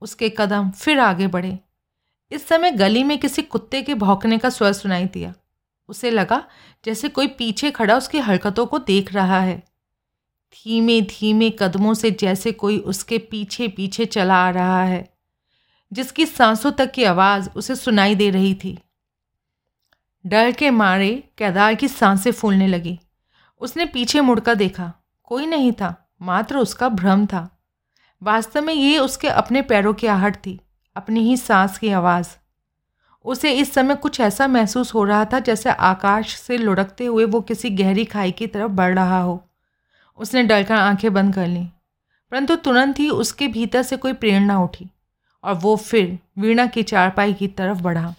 उसके 0.00 0.32
कदम 0.38 0.70
फिर 0.70 0.98
आगे 0.98 1.26
बढ़े। 1.26 1.58
इस 2.32 2.48
समय 2.48 2.70
गली 2.70 3.04
में 3.04 3.18
किसी 3.18 3.42
कुत्ते 3.42 3.82
के 3.82 3.94
भौंकने 3.94 4.38
का 4.38 4.50
स्वर 4.50 4.72
सुनाई 4.72 5.04
दिया। 5.04 5.34
उसे 5.88 6.10
लगा 6.10 6.44
जैसे 6.84 7.08
कोई 7.08 7.26
पीछे 7.26 7.70
खड़ा 7.70 7.96
उसकी 7.96 8.18
हरकतों 8.18 8.66
को 8.66 8.78
देख 8.78 9.14
रहा 9.14 9.40
है। 9.40 9.58
धीमे 10.52 11.00
धीमे 11.00 11.50
कदमों 11.50 11.94
से 11.94 12.10
जैसे 12.10 12.52
कोई 12.52 12.78
उसके 12.78 13.18
पीछे 13.18 13.68
पीछे 13.68 14.04
चला 14.04 14.46
आ 14.46 14.50
रहा 14.50 14.84
है। 14.84 15.14
जिसकी 15.92 16.26
सांसों 16.26 16.72
तक 16.72 16.92
की 16.92 17.04
आवाज़ 17.04 17.50
उसे 17.56 17.76
सुनाई 17.76 18.14
दे 18.14 18.30
रही 18.30 18.54
थी। 18.54 18.78
डर 20.24 20.50
के 20.52 20.70
मारे 20.70 21.12
केदार 21.38 21.74
की 21.74 21.88
साँसें 21.88 22.30
फूलने 22.32 22.66
लगी। 22.66 22.98
उसने 23.60 23.84
पीछे 23.84 24.20
मुड़कर 24.20 24.54
देखा, 24.54 24.92
कोई 25.24 25.46
नहीं 25.46 25.72
था, 25.72 25.94
मात्र 26.22 26.58
उसका 26.58 26.88
भ्रम 26.88 27.26
था। 27.26 27.48
वास्तव 28.22 28.62
में 28.62 28.74
ये 28.74 28.98
उसके 28.98 29.28
अपने 29.28 29.62
पैरों 29.62 29.92
की 29.94 30.06
आहट 30.06 30.36
थी, 30.36 30.58
अपनी 30.96 31.20
ही 31.20 31.36
सांस 31.36 31.78
की 31.78 31.88
आवाज़। 31.88 32.28
उसे 33.24 33.52
इस 33.52 33.72
समय 33.74 33.94
कुछ 33.94 34.20
ऐसा 34.20 34.46
महसूस 34.46 34.94
हो 34.94 35.04
रहा 35.04 35.24
था 35.24 35.38
जैसे 35.38 35.70
आकाश 35.70 36.34
से 36.36 36.58
लुढ़कते 36.58 37.06
हुए 37.06 37.24
वो 37.24 37.40
किसी 37.40 37.70
गहरी 37.70 38.04
खाई 38.04 38.32
की 38.32 38.46
तरफ़ 38.46 38.72
बढ़ 38.72 38.94
रहा 38.94 39.20
हो। 39.20 39.40
उसने 40.18 40.42
डरकर 40.42 40.74
आँखें 40.74 41.12
बंद 41.14 41.34
कर 41.34 41.46
लीं, 41.46 41.66
परंतु 42.32 42.56
तुरंत 42.56 42.98
ही 42.98 43.10
उसके 43.10 43.48
भीतर 43.48 43.82
से 43.82 43.96
कोई 43.96 44.12
प्रेरणा 44.12 44.58
उठी, 44.60 44.90
और 45.44 45.54
वो 45.54 45.76
फिर 45.76 46.18
वीणा 46.38 46.66
की 46.66 46.82
चारपाई 46.82 47.34
की 47.34 47.48
तरफ़ 47.48 47.82
बढ़ा। 47.82 48.14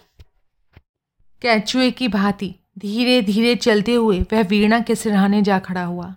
कैचुए 1.46 1.90
की 1.92 2.08
भांति 2.08 2.54
धीरे 2.80 3.22
धीरे 3.22 3.56
चलते 3.56 3.94
हुए 3.94 4.20
वह 4.32 4.42
वीणा 4.42 4.80
के 4.80 4.96
सिरहाने 4.96 5.42
जा 5.42 5.60
खड़ा 5.60 5.84
हुआ। 5.84 6.08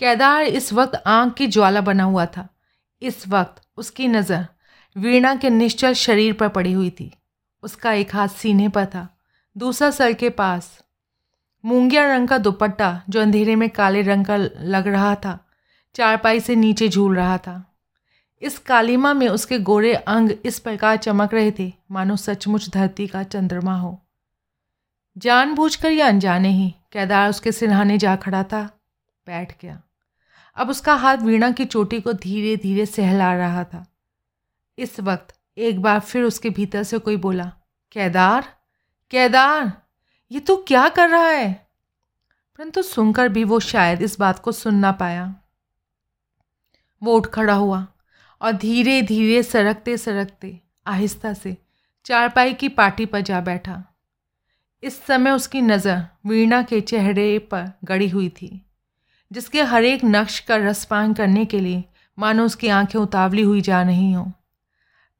केदार 0.00 0.42
इस 0.42 0.72
वक्त 0.72 1.02
आँख 1.06 1.34
की 1.34 1.46
ज्वाला 1.46 1.80
बना 1.80 2.04
हुआ 2.04 2.24
था। 2.26 2.48
इस 3.02 3.28
वक्त 3.28 3.62
उसकी 3.76 4.08
नज़र 4.08 4.46
वीणा 4.96 5.34
के 5.34 5.50
निश्चल 5.50 5.92
शरीर 5.94 6.32
पर 6.32 6.48
पड़ी 6.48 6.72
हुई 6.72 6.90
थी। 6.90 7.12
उसका 7.62 7.92
एक 7.92 8.14
हाथ 8.14 8.28
सीने 8.28 8.68
पर 8.68 8.86
था, 8.86 9.06
दूसरा 9.56 9.90
सर 9.90 10.12
के 10.12 10.30
पास 10.30 10.82
मूंगिया 11.64 12.08
रंग 12.14 12.28
का 12.28 12.38
दुपट्टा 12.38 13.02
जो 13.08 13.20
अंधेरे 13.20 13.56
में 13.56 13.70
काले 13.70 14.02
रंग 14.02 14.26
का 14.26 14.36
लग 14.36 14.88
रहा 14.88 15.14
था, 15.14 15.38
चारपाई 15.94 16.40
से 16.40 16.56
नीचे 16.56 16.88
झूल 16.88 17.16
रहा 17.16 17.38
था। 17.38 17.64
इस 18.42 18.58
कालीमा 18.58 19.14
में 19.14 19.28
उसके 19.28 19.58
गोरे 19.58 19.94
अंग 19.94 20.30
इस 20.44 20.58
प्रकार 20.58 20.96
चमक 20.96 21.34
रहे 21.34 21.52
थे, 21.58 21.72
मानो 21.90 22.16
सचमुच 22.16 22.70
धरती 22.70 23.06
का 23.06 23.22
चंद्रमा 23.22 23.80
हो। 23.80 24.00
जानबूझकर 25.18 25.90
या 25.90 26.08
अनजाने 26.08 26.48
ही, 26.48 26.74
केदार 26.92 27.30
उसके 27.30 27.52
सिरहाने 27.52 27.98
जा 27.98 28.16
खड़ा 28.16 28.42
था, 28.44 28.80
बैठ 29.26 29.62
गया। 29.62 29.82
अब 30.56 30.70
उसका 30.70 30.94
हाथ 30.94 31.16
वीणा 31.16 31.50
की 31.50 31.64
चोटी 31.64 32.00
को 32.00 32.12
धीरे 32.12 32.56
धीरे 32.56 32.86
सहला 32.86 33.34
रहा 33.34 33.64
था। 33.64 33.86
इस 34.78 35.00
वक्त 35.00 35.40
एक 35.58 35.82
बार 35.82 36.00
फिर 36.00 36.22
उसके 36.22 36.50
भीतर 36.50 36.82
से 36.82 36.98
कोई 36.98 37.16
बोला, 37.16 37.52
केदार? 37.92 38.56
केदार? 39.10 39.82
ये 40.30 40.40
तू 40.40 40.56
क्या 40.56 40.88
कर 40.88 41.10
रहा 41.10 41.28
है? 41.28 41.70
परंतु 42.58 42.82
सुनकर 42.82 43.28
भी 43.28 43.44
वो 43.44 43.60
शायद 43.60 44.02
इस 44.02 44.18
बात 44.18 44.38
को 44.38 44.52
सुन 44.52 44.74
ना 44.74 44.92
पाया। 44.92 45.34
वो 47.02 47.16
उठ 47.16 47.26
खड़ा 47.26 47.54
हुआ 47.54 47.86
और 48.42 48.52
धीरे 48.52 49.02
धीरे 49.02 49.42
सरकते 49.42 49.96
सरकते 49.96 50.60
आहिस्ता 50.86 51.34
से 51.34 51.56
चारपाई 52.04 52.54
की 52.54 52.68
पार्टी 52.68 53.06
पर 53.06 53.20
जा 53.20 53.40
बैठा। 53.40 53.89
इस 54.82 55.00
समय 55.06 55.30
उसकी 55.30 55.60
नज़र 55.62 56.02
वीणा 56.26 56.62
के 56.62 56.80
चेहरे 56.80 57.38
पर 57.50 57.70
गड़ी 57.84 58.08
हुई 58.08 58.28
थी, 58.30 58.50
जिसके 59.30 59.62
हर 59.62 59.84
एक 59.84 60.04
नक्श 60.04 60.38
का 60.40 60.56
रसपान 60.58 61.12
करने 61.14 61.44
के 61.44 61.60
लिए 61.60 61.82
मानो 62.18 62.44
उसकी 62.44 62.68
आँखें 62.68 62.98
उतावली 62.98 63.42
हुई 63.42 63.60
जा 63.60 63.82
रही 63.82 64.12
हों। 64.12 64.24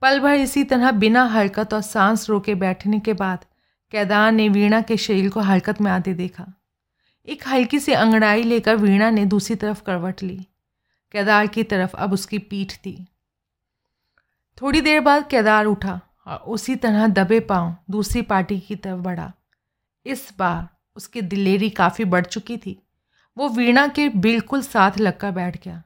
पल 0.02 0.18
भर 0.20 0.34
इसी 0.34 0.62
तरह 0.64 0.90
बिना 0.92 1.24
हरकत 1.24 1.74
और 1.74 1.80
सांस 1.82 2.28
रोके 2.30 2.54
बैठने 2.54 3.00
के 3.00 3.12
बाद 3.14 3.44
कैदार 3.92 4.30
ने 4.32 4.48
वीणा 4.48 4.80
के 4.80 4.96
शरीर 4.96 5.28
को 5.30 5.40
हरकत 5.40 5.80
में 5.80 5.90
आते 5.90 6.14
देखा। 6.14 6.46
एक 7.28 7.46
हल्की 7.46 7.78
सी 7.78 7.92
अंगड़ाई 7.92 8.42
लेकर 8.42 8.76
वीणा 8.76 9.10
ने 9.10 9.24
दूसरी 9.26 9.56
तरफ़ 9.56 9.82
करवट 9.82 10.22
ली। 10.22 10.36
केदार 11.14 11.46
की 11.46 11.62
तरफ़ 11.64 11.96
अब 11.96 12.12
उसकी 12.12 12.38
पीठ 12.38 12.72
थी। 12.76 12.94
थोड़ी 14.58 14.80
देर 14.80 15.00
बाद 15.00 15.26
केदार 15.28 15.66
उठा 15.66 16.00
और 16.26 16.38
उसी 16.48 16.76
तरह 16.76 17.06
दबे 17.08 17.40
पाँव 17.42 17.74
दूसरी 17.90 18.22
पार्टी 18.22 18.58
की 18.60 18.76
तरफ़ 18.76 19.00
बढ़ा। 19.00 19.32
इस 20.06 20.28
बार 20.38 20.68
उसकी 20.96 21.22
दिलेरी 21.22 21.70
काफ़ी 21.70 22.04
बढ़ 22.04 22.26
चुकी 22.26 22.56
थी। 22.56 22.80
वो 23.36 23.48
वीणा 23.48 23.86
के 23.88 24.08
बिल्कुल 24.08 24.62
साथ 24.62 24.98
लगकर 24.98 25.30
बैठ 25.30 25.62
गया। 25.64 25.82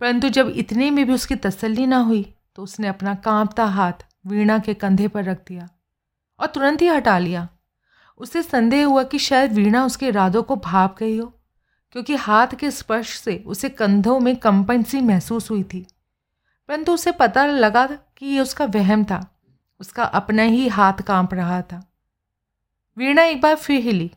परंतु 0.00 0.28
जब 0.28 0.48
इतने 0.48 0.90
में 0.90 1.06
भी 1.06 1.12
उसकी 1.12 1.36
तसल्ली 1.36 1.86
ना 1.86 1.98
हुई 1.98 2.34
तो 2.56 2.62
उसने 2.62 2.88
अपना 2.88 3.14
कांपता 3.14 3.64
हाथ 3.64 4.06
वीणा 4.26 4.58
के 4.58 4.74
कंधे 4.74 5.08
पर 5.08 5.24
रख 5.24 5.38
दिया 5.48 5.68
और 6.40 6.46
तुरंत 6.46 6.82
ही 6.82 6.86
हटा 6.86 7.18
लिया। 7.18 7.48
उसे 8.18 8.42
संदेह 8.42 8.86
हुआ 8.86 9.02
कि 9.02 9.18
शायद 9.18 9.52
वीणा 9.52 9.84
उसके 9.84 10.08
इरादों 10.08 10.42
को 10.42 10.56
भाप 10.56 10.96
गई 10.98 11.16
हो, 11.18 11.26
क्योंकि 11.92 12.14
हाथ 12.14 12.46
के 12.46 12.70
स्पर्श 12.70 13.18
से 13.18 13.42
उसे 13.46 13.68
कंधों 13.68 14.18
में 14.20 14.36
कंपन 14.36 14.82
सी 14.82 15.00
महसूस 15.00 15.50
हुई 15.50 15.62
थी। 15.62 15.86
परंतु 16.68 16.92
उसे 16.94 17.12
पता 17.12 17.46
लगा 17.46 17.86
कि 17.86 18.26
ये 18.26 18.40
उसका 18.40 18.64
वहम 18.64 19.04
था। 19.04 19.40
उसका 19.80 20.04
अपना 20.04 20.42
ही 20.42 20.68
हाथ 20.68 21.02
काँप 21.02 21.34
रहा 21.34 21.60
था। 21.62 21.82
वीणा 22.96 23.22
एक 23.22 23.40
बार 23.40 23.54
फिर 23.56 23.80
हिली। 23.80 24.10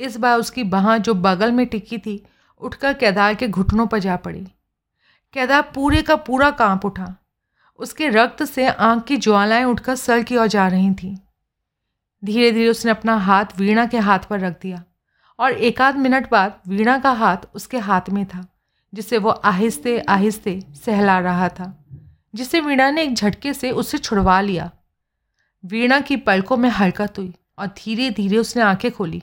इस 0.00 0.16
बार 0.16 0.38
उसकी 0.38 0.64
बाह 0.64 0.96
जो 0.98 1.14
बगल 1.14 1.52
में 1.52 1.66
टिकी 1.66 1.98
थी, 1.98 2.22
उठकर 2.60 2.94
केदार 2.94 3.34
के 3.34 3.48
घुटनों 3.48 3.86
पर 3.86 3.98
जा 3.98 4.16
पड़ी। 4.16 4.40
केदार 5.34 5.62
पूरे 5.74 6.02
का 6.02 6.16
पूरा 6.16 6.50
काँप 6.50 6.84
उठा। 6.84 7.14
उसके 7.78 8.08
रक्त 8.08 8.42
से 8.44 8.66
आँख 8.66 9.04
की 9.04 9.16
ज्वालाएँ 9.16 9.64
उठकर 9.64 9.94
सर 9.94 10.22
की 10.22 10.36
ओर 10.36 10.46
जा 10.46 10.68
रही 10.68 10.94
थीं। 10.94 11.16
धीरे 12.22 12.52
धीरे 12.52 12.68
उसने 12.68 12.90
अपना 12.90 13.16
हाथ 13.16 13.44
वीणा 13.58 13.86
के 13.86 13.98
हाथ 13.98 14.18
पर 14.18 14.40
रख 14.40 14.60
दिया 14.62 14.82
और 15.38 15.52
एक 15.52 15.80
आध 15.80 15.96
मिनट 15.96 16.30
बाद 16.30 16.60
वीणा 16.68 16.98
का 16.98 17.10
हाथ 17.10 17.36
उसके 17.54 17.78
हाथ 17.78 18.10
में 18.10 18.24
था, 18.26 18.46
जिसे 18.94 19.18
वो 19.18 19.30
आहिस्ते 19.30 19.98
आहिस्ते 19.98 20.60
सहला 20.86 21.18
रहा 21.18 21.48
था, 21.48 21.86
जिसे 22.34 22.60
वीणा 22.60 22.90
ने 22.90 23.02
एक 23.02 23.14
झटके 23.14 23.52
से 23.54 23.70
उसे 23.70 23.98
छुड़वा 23.98 24.40
लिया। 24.40 24.70
वीणा 25.64 26.00
की 26.00 26.16
पलकों 26.16 26.56
में 26.56 26.68
हरकत 26.68 27.18
हुई। 27.18 27.34
और 27.58 27.66
धीरे 27.66 28.10
धीरे 28.10 28.38
उसने 28.38 28.62
आँखें 28.62 28.90
खोली। 28.92 29.22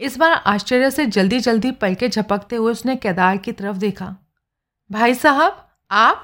इस 0.00 0.18
बार 0.18 0.32
आश्चर्य 0.32 0.90
से 0.90 1.06
जल्दी 1.06 1.40
जल्दी 1.40 1.70
पलके 1.70 2.08
झपकते 2.08 2.56
हुए 2.56 2.72
उसने 2.72 2.96
केदार 2.96 3.36
की 3.36 3.52
तरफ़ 3.52 3.76
देखा। 3.76 4.14
भाई 4.90 5.14
साहब, 5.14 5.68
आप? 5.90 6.22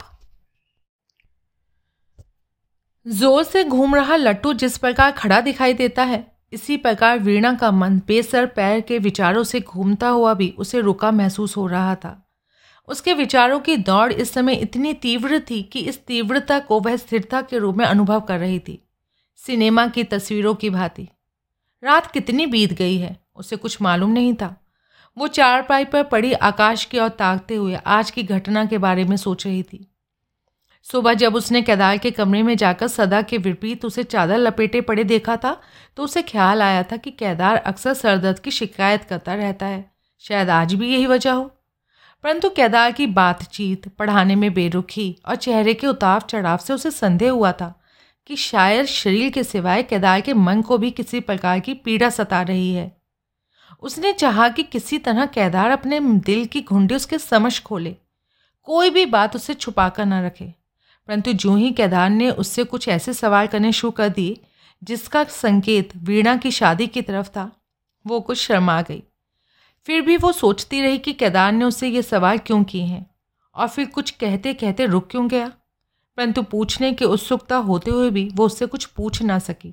ज़ोर 3.06 3.42
से 3.44 3.64
घूम 3.64 3.94
रहा 3.94 4.16
लट्टू 4.16 4.52
जिस 4.52 4.78
प्रकार 4.78 5.12
खड़ा 5.12 5.40
दिखाई 5.40 5.74
देता 5.74 6.04
है, 6.04 6.26
इसी 6.52 6.76
प्रकार 6.76 7.18
वीणा 7.18 7.54
का 7.54 7.70
मन 7.70 7.98
बेसर 8.06 8.46
पैर 8.46 8.80
के 8.80 8.98
विचारों 8.98 9.44
से 9.44 9.60
घूमता 9.60 10.08
हुआ 10.08 10.34
भी 10.34 10.54
उसे 10.58 10.80
रुका 10.80 11.10
महसूस 11.10 11.56
हो 11.56 11.66
रहा 11.66 11.94
था। 11.94 12.30
उसके 12.88 13.14
विचारों 13.14 13.60
की 13.60 13.76
दौड़ 13.76 14.12
इस 14.12 14.32
समय 14.32 14.54
इतनी 14.54 14.94
तीव्र 14.94 15.40
थी 15.40 15.62
कि 15.62 15.80
इस 15.80 16.04
तीव्रता 16.06 16.58
को 16.58 16.80
वह 16.80 16.96
स्थिरता 16.96 17.42
के 17.42 17.58
रूप 17.58 17.76
में 17.76 17.84
अनुभव 17.86 18.20
कर 18.20 18.38
रही 18.38 18.58
थी। 18.58 18.89
सिनेमा 19.46 19.86
की 19.86 20.04
तस्वीरों 20.04 20.54
की 20.54 20.70
भांति। 20.70 21.08
रात 21.84 22.10
कितनी 22.10 22.46
बीत 22.46 22.72
गई 22.72 22.96
है, 22.98 23.16
उसे 23.36 23.56
कुछ 23.56 23.82
मालूम 23.82 24.10
नहीं 24.10 24.34
था। 24.34 24.64
वो 25.18 25.26
चार 25.28 25.62
पाई 25.62 25.84
पर 25.84 26.02
पड़ी 26.02 26.32
आकाश 26.32 26.84
की 26.84 26.98
ओर 26.98 27.08
ताकते 27.08 27.54
हुए 27.54 27.74
आज 27.74 28.10
की 28.10 28.22
घटना 28.22 28.64
के 28.64 28.78
बारे 28.78 29.04
में 29.04 29.16
सोच 29.16 29.46
रही 29.46 29.62
थी। 29.62 29.86
सुबह 30.82 31.14
जब 31.14 31.34
उसने 31.34 31.62
केदार 31.62 31.98
के 31.98 32.10
कमरे 32.10 32.42
में 32.42 32.56
जाकर 32.56 32.88
सदा 32.88 33.22
के 33.22 33.38
विपरीत 33.38 33.84
उसे 33.84 34.04
चादर 34.04 34.38
लपेटे 34.38 34.80
पड़े 34.80 35.04
देखा 35.04 35.36
था 35.36 35.60
तो 35.96 36.04
उसे 36.04 36.22
ख्याल 36.22 36.62
आया 36.62 36.82
था 36.82 36.96
कि 36.96 37.10
केदार 37.10 37.56
अक्सर 37.56 37.94
सरदर्द 37.94 38.38
की 38.38 38.50
शिकायत 38.50 39.04
करता 39.04 39.34
रहता 39.34 39.66
है। 39.66 39.90
शायद 40.18 40.50
आज 40.50 40.74
भी 40.74 40.92
यही 40.92 41.06
वजह 41.06 41.32
हो। 41.32 41.50
परंतु 42.24 42.50
केदार 42.50 42.92
की 42.92 43.06
बातचीत, 43.06 43.88
पढ़ाने 43.88 44.34
में 44.34 44.54
बेरुखी 44.54 45.16
और 45.26 45.36
चेहरे 45.36 45.74
के 45.74 45.86
उतार 45.86 46.20
चढ़ाव 46.20 46.58
से 46.58 46.72
उसे 46.72 46.90
संदेह 46.90 47.30
हुआ 47.30 47.52
था। 47.52 47.79
कि 48.30 48.36
शायद 48.36 48.86
शरीर 48.86 49.30
के 49.30 49.44
सिवाय 49.44 49.82
केदार 49.82 50.20
के 50.20 50.34
मन 50.34 50.62
को 50.62 50.78
भी 50.78 50.90
किसी 50.90 51.20
प्रकार 51.20 51.60
की 51.60 51.74
पीड़ा 51.74 52.10
सता 52.10 52.42
रही 52.42 52.74
है। 52.74 53.02
उसने 53.80 54.12
चाहा 54.12 54.48
कि 54.48 54.62
किसी 54.62 54.98
तरह 54.98 55.26
केदार 55.26 55.70
अपने 55.70 56.00
दिल 56.00 56.46
की 56.46 56.60
घुंडी 56.60 56.94
उसके 56.94 57.18
समझ 57.18 57.62
खोले। 57.62 57.96
कोई 58.62 58.90
भी 58.90 59.06
बात 59.06 59.36
उसे 59.36 59.54
छुपा 59.54 59.88
कर 59.88 60.06
न 60.06 60.22
रखे। 60.22 60.54
परंतु 61.06 61.32
जो 61.32 61.56
ही 61.56 61.72
केदार 61.72 62.10
ने 62.10 62.30
उससे 62.30 62.64
कुछ 62.64 62.88
ऐसे 62.88 63.12
सवाल 63.12 63.46
करने 63.46 63.72
शुरू 63.72 63.90
कर 63.90 64.08
दिए, 64.08 64.40
जिसका 64.84 65.24
संकेत 65.24 65.96
वीणा 65.96 66.36
की 66.36 66.50
शादी 66.50 66.86
की 66.86 67.02
तरफ़ 67.02 67.28
था, 67.28 67.52
वो 68.06 68.20
कुछ 68.20 68.38
शर्मा 68.38 68.82
गई। 68.82 69.02
फिर 69.86 70.02
भी 70.02 70.16
वो 70.16 70.32
सोचती 70.32 70.80
रही 70.80 70.98
कि 70.98 71.12
केदार 71.12 71.52
ने 71.52 71.64
उससे 71.64 71.88
ये 71.88 72.02
सवाल 72.02 72.38
क्यों 72.38 72.64
किए 72.64 72.84
हैं? 72.84 73.10
और 73.54 73.68
फिर 73.68 73.86
कुछ 73.86 74.10
कहते 74.10 74.54
कहते 74.54 74.86
रुक 74.86 75.10
क्यों 75.10 75.28
गया? 75.28 75.52
परंतु 76.20 76.42
पूछने 76.42 76.92
की 76.92 77.04
उत्सुकता 77.04 77.56
होते 77.56 77.90
हुए 77.90 78.10
भी 78.10 78.28
वो 78.34 78.46
उससे 78.46 78.66
कुछ 78.66 78.84
पूछ 78.86 79.20
ना 79.22 79.38
सकी। 79.38 79.72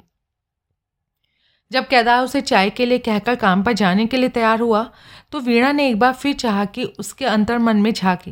जब 1.72 1.88
केदार 1.88 2.24
उसे 2.24 2.42
चाय 2.42 2.70
के 2.70 2.86
लिए 2.86 2.98
कहकर 2.98 3.36
काम 3.36 3.64
पर 3.64 3.74
जाने 3.74 4.06
के 4.06 4.18
लिए 4.18 4.30
तैयार 4.30 4.60
हुआ 4.60 4.84
तो 5.32 5.40
वीणा 5.40 5.72
ने 5.72 5.90
एक 5.90 6.00
बार 6.00 6.14
फिर 6.14 6.34
चाहा 6.36 6.66
कि 6.66 6.84
उसके 7.00 7.26
अंतर 7.26 7.60
मन 7.60 7.78
में 7.78 7.92
झाके। 7.94 8.32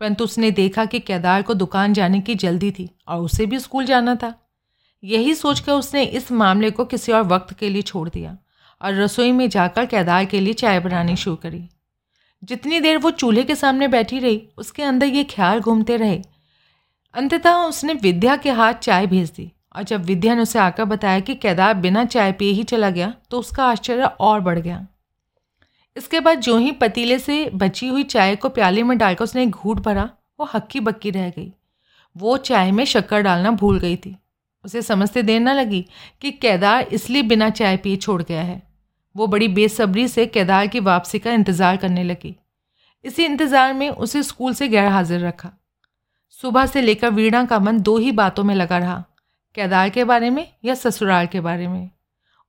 परंतु 0.00 0.24
उसने 0.24 0.50
देखा 0.50 0.84
कि 0.84 1.00
केदार 1.00 1.42
को 1.42 1.54
दुकान 1.54 1.92
जाने 1.92 2.20
की 2.20 2.34
जल्दी 2.34 2.70
थी 2.70 2.88
और 3.08 3.22
उसे 3.22 3.46
भी 3.46 3.58
स्कूल 3.58 3.84
जाना 3.84 4.14
था। 4.14 4.34
यही 5.02 5.34
सोचकर 5.34 5.72
उसने 5.72 6.04
इस 6.04 6.32
मामले 6.32 6.70
को 6.70 6.84
किसी 6.84 7.12
और 7.12 7.22
वक्त 7.22 7.58
के 7.58 7.68
लिए 7.68 7.82
छोड़ 7.82 8.08
दिया 8.08 8.38
और 8.82 8.94
रसोई 8.94 9.32
में 9.32 9.48
जाकर 9.48 9.86
केदार 9.86 10.24
के 10.24 10.40
लिए 10.40 10.52
चाय 10.54 10.80
बनानी 10.80 11.16
शुरू 11.16 11.36
करी। 11.36 11.68
जितनी 12.44 12.80
देर 12.80 12.98
वो 12.98 13.10
चूल्हे 13.10 13.44
के 13.44 13.54
सामने 13.54 13.88
बैठी 13.88 14.18
रही, 14.18 14.48
उसके 14.58 14.82
अंदर 14.82 15.06
ये 15.06 15.24
ख्याल 15.24 15.60
घूमते 15.60 15.96
रहे 15.96 16.22
अंततः 17.14 17.54
उसने 17.58 17.92
विद्या 17.92 18.36
के 18.36 18.50
हाथ 18.50 18.74
चाय 18.74 19.06
भेज 19.06 19.30
दी 19.30 19.50
और 19.76 19.82
जब 19.82 20.04
विद्या 20.04 20.34
ने 20.34 20.42
उसे 20.42 20.58
आकर 20.58 20.84
बताया 20.84 21.20
कि 21.20 21.34
केदार 21.34 21.74
बिना 21.76 22.04
चाय 22.04 22.32
पिए 22.32 22.52
ही 22.52 22.62
चला 22.64 22.90
गया 22.90 23.12
तो 23.30 23.38
उसका 23.38 23.64
आश्चर्य 23.64 24.10
और 24.20 24.40
बढ़ 24.40 24.58
गया। 24.58 24.86
इसके 25.96 26.20
बाद 26.20 26.40
जो 26.40 26.56
ही 26.58 26.72
पतीले 26.72 27.18
से 27.18 27.44
बची 27.54 27.88
हुई 27.88 28.02
चाय 28.04 28.36
को 28.36 28.48
प्याले 28.48 28.82
में 28.82 28.96
डालकर 28.98 29.24
उसने 29.24 29.46
घूट 29.46 29.80
भरा, 29.80 30.08
वो 30.40 30.48
हक्की 30.54 30.80
बक्की 30.80 31.10
रह 31.10 31.28
गई। 31.30 31.52
वो 32.16 32.36
चाय 32.38 32.70
में 32.72 32.84
शक्कर 32.84 33.22
डालना 33.22 33.50
भूल 33.52 33.78
गई 33.78 33.96
थी। 33.96 34.16
उसे 34.64 34.82
समझते 34.82 35.22
देर 35.22 35.40
न 35.40 35.54
लगी 35.54 35.84
कि 36.22 36.30
केदार 36.32 36.82
इसलिए 36.92 37.22
बिना 37.24 37.50
चाय 37.50 37.76
पिए 37.76 37.96
छोड़ 37.96 38.22
गया 38.22 38.42
है। 38.42 38.62
वो 39.14 39.26
बड़ी 39.26 39.48
बेसब्री 39.50 40.08
से 40.08 40.26
केदार 40.28 40.66
की 40.66 40.80
वापसी 40.82 41.18
का 41.18 41.32
इंतज़ार 41.32 41.76
करने 41.76 42.04
लगी। 42.04 42.34
इसी 43.04 43.24
इंतज़ार 43.24 43.72
में 43.72 43.88
उसे 43.90 44.22
स्कूल 44.22 44.54
से 44.54 44.68
गैर 44.68 44.88
हाजिर 44.88 45.20
रखा। 45.20 45.52
सुबह 46.30 46.66
से 46.66 46.80
लेकर 46.80 47.10
वीणा 47.10 47.44
का 47.44 47.58
मन 47.58 47.80
दो 47.80 47.96
ही 47.98 48.12
बातों 48.12 48.44
में 48.44 48.54
लगा 48.54 48.78
रहा, 48.78 49.04
केदार 49.54 49.88
के 49.90 50.04
बारे 50.04 50.30
में 50.30 50.46
या 50.64 50.74
ससुराल 50.74 51.26
के 51.26 51.40
बारे 51.40 51.68
में। 51.68 51.90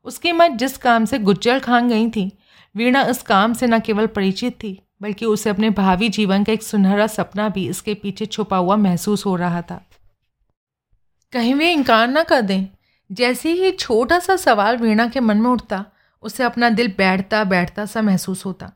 उसकी 0.06 0.32
मत 0.32 0.52
जिस 0.52 0.78
काम 0.78 1.06
से 1.06 1.20
गुज्जर 1.20 1.60
खान 1.60 1.90
गई 1.90 2.10
थी, 2.10 2.32
वीणा 2.76 3.04
उस 3.04 3.22
काम 3.22 3.54
से 3.54 3.68
न 3.68 3.80
केवल 3.80 4.08
परिचित 4.08 4.54
थी, 4.54 4.80
बल्कि 5.02 5.26
उसे 5.26 5.50
अपने 5.50 5.70
भावी 5.70 6.10
जीवन 6.10 6.44
का 6.44 6.54
एक 6.54 6.64
सुनहरा 6.64 7.08
सपना 7.08 7.50
भी 7.50 7.68
इसके 7.70 7.94
पीछे 7.94 8.26
छुपा 8.26 8.58
हुआ 8.58 8.76
महसूस 8.76 9.26
हो 9.26 9.36
रहा 9.36 9.62
था। 9.62 9.86
कहीं 11.34 11.54
वे 11.56 11.72
इनकार 11.72 12.08
ना 12.08 12.24
कर 12.24 12.42
दें, 12.42 12.66
जैसे 13.12 13.52
ही 13.52 13.72
छोटा 13.72 14.20
सा 14.20 14.36
सवाल 14.36 14.78
वीणा 14.78 15.08
के 15.08 15.20
मन 15.20 15.38
में 15.38 15.50
उठता, 15.50 15.86
उसे 16.22 16.44
अपना 16.44 16.70
दिल 16.70 16.94
बैठता 16.98 17.44
बैठता 17.44 17.86
सा 17.86 18.02
महसूस 18.02 18.46
होता। 18.46 18.72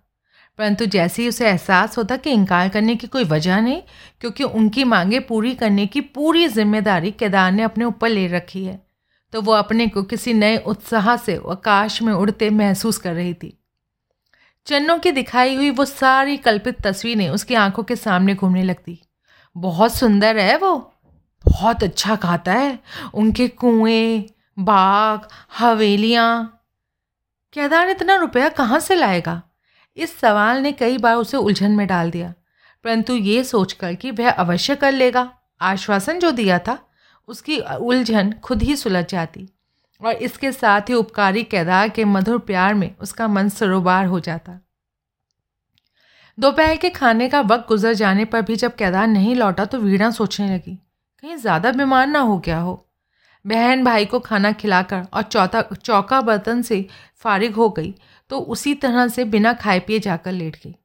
परंतु 0.59 0.85
जैसे 0.85 1.21
ही 1.21 1.29
उसे 1.29 1.47
एहसास 1.47 1.97
होता 1.97 2.17
कि 2.17 2.31
इनकार 2.31 2.69
करने 2.69 2.95
की 2.95 3.07
कोई 3.07 3.23
वजह 3.23 3.61
नहीं, 3.61 3.81
क्योंकि 4.21 4.43
उनकी 4.43 4.83
मांगे 4.83 5.19
पूरी 5.21 5.53
करने 5.55 5.85
की 5.87 6.01
पूरी 6.01 6.47
ज़िम्मेदारी 6.47 7.11
केदार 7.11 7.51
ने 7.51 7.63
अपने 7.63 7.85
ऊपर 7.85 8.09
ले 8.09 8.27
रखी 8.27 8.63
है 8.65 8.81
तो 9.33 9.41
वो 9.41 9.53
अपने 9.53 9.87
को 9.87 10.03
किसी 10.03 10.33
नए 10.33 10.57
उत्साह 10.57 11.15
से 11.17 11.35
आकाश 11.51 12.01
में 12.01 12.11
उड़ते 12.13 12.49
महसूस 12.49 12.97
कर 12.97 13.13
रही 13.13 13.33
थी। 13.33 13.57
चन्नों 14.67 14.97
की 14.99 15.11
दिखाई 15.11 15.55
हुई 15.55 15.69
वो 15.69 15.85
सारी 15.85 16.37
कल्पित 16.37 16.81
तस्वीरें 16.81 17.29
उसकी 17.29 17.55
आँखों 17.55 17.83
के 17.83 17.95
सामने 17.95 18.35
घूमने 18.35 18.63
लगती। 18.63 18.99
बहुत 19.55 19.95
सुंदर 19.95 20.37
है 20.37 20.57
वो। 20.57 20.75
बहुत 21.45 21.83
अच्छा 21.83 22.15
खाता 22.15 22.53
है। 22.53 22.79
उनके 23.13 23.47
कुएँ, 23.47 24.25
बाग, 24.59 25.27
हवेलियाँ। 25.57 26.61
केदार 27.53 27.89
इतना 27.89 28.15
रुपया 28.15 28.49
कहाँ 28.51 28.79
से 28.79 28.95
लाएगा? 28.95 29.41
इस 29.97 30.17
सवाल 30.19 30.61
ने 30.61 30.71
कई 30.73 30.97
बार 30.97 31.15
उसे 31.15 31.37
उलझन 31.37 31.71
में 31.71 31.85
डाल 31.87 32.11
दिया, 32.11 32.33
परंतु 32.85 33.15
ये 33.15 33.43
सोचकर 33.43 33.95
कि 33.95 34.11
वह 34.11 34.29
अवश्य 34.31 34.75
कर 34.75 34.91
लेगा। 34.91 35.29
आश्वासन 35.61 36.19
जो 36.19 36.31
दिया 36.33 36.59
था, 36.59 36.77
उसकी 37.29 37.59
उलझन 37.59 38.33
खुद 38.43 38.63
ही 38.63 38.75
सुलझ 38.75 39.05
जाती 39.05 39.47
और 40.01 40.13
इसके 40.13 40.51
साथ 40.51 40.89
ही 40.89 40.93
उपकारी 40.93 41.43
केदार 41.45 41.89
के 41.89 42.05
मधुर 42.05 42.37
प्यार 42.41 42.73
में 42.73 42.95
उसका 42.97 43.27
मन 43.27 43.49
सरोबार 43.51 44.05
हो 44.05 44.19
जाता। 44.19 44.59
दोपहर 46.37 46.75
के 46.75 46.89
खाने 46.89 47.27
का 47.29 47.41
वक्त 47.41 47.67
गुजर 47.67 47.93
जाने 47.95 48.25
पर 48.25 48.41
भी 48.41 48.55
जब 48.55 48.75
केदार 48.75 49.07
नहीं 49.07 49.35
लौटा 49.35 49.65
तो 49.65 49.79
वीणा 49.79 50.09
सोचने 50.11 50.49
लगी, 50.49 50.75
कहीं 51.23 51.35
ज़्यादा 51.37 51.71
बीमार 51.71 52.07
ना 52.07 52.19
हो 52.21 52.37
गया 52.39 52.57
हो? 52.59 52.85
बहन 53.45 53.83
भाई 53.83 54.05
को 54.05 54.19
खाना 54.19 54.51
खिलाकर 54.53 55.05
और 55.13 55.21
चौथा, 55.23 55.61
चौका 55.61 56.21
बर्तन 56.21 56.61
से 56.61 56.85
फारिग 57.23 57.55
हो 57.55 57.69
गई 57.69 57.93
तो 58.29 58.39
उसी 58.39 58.73
तरह 58.75 59.07
से 59.07 59.25
बिना 59.25 59.53
खाए 59.55 59.79
पिए 59.79 59.99
जाकर 59.99 60.31
लेट 60.31 60.55
गई। 60.55 60.75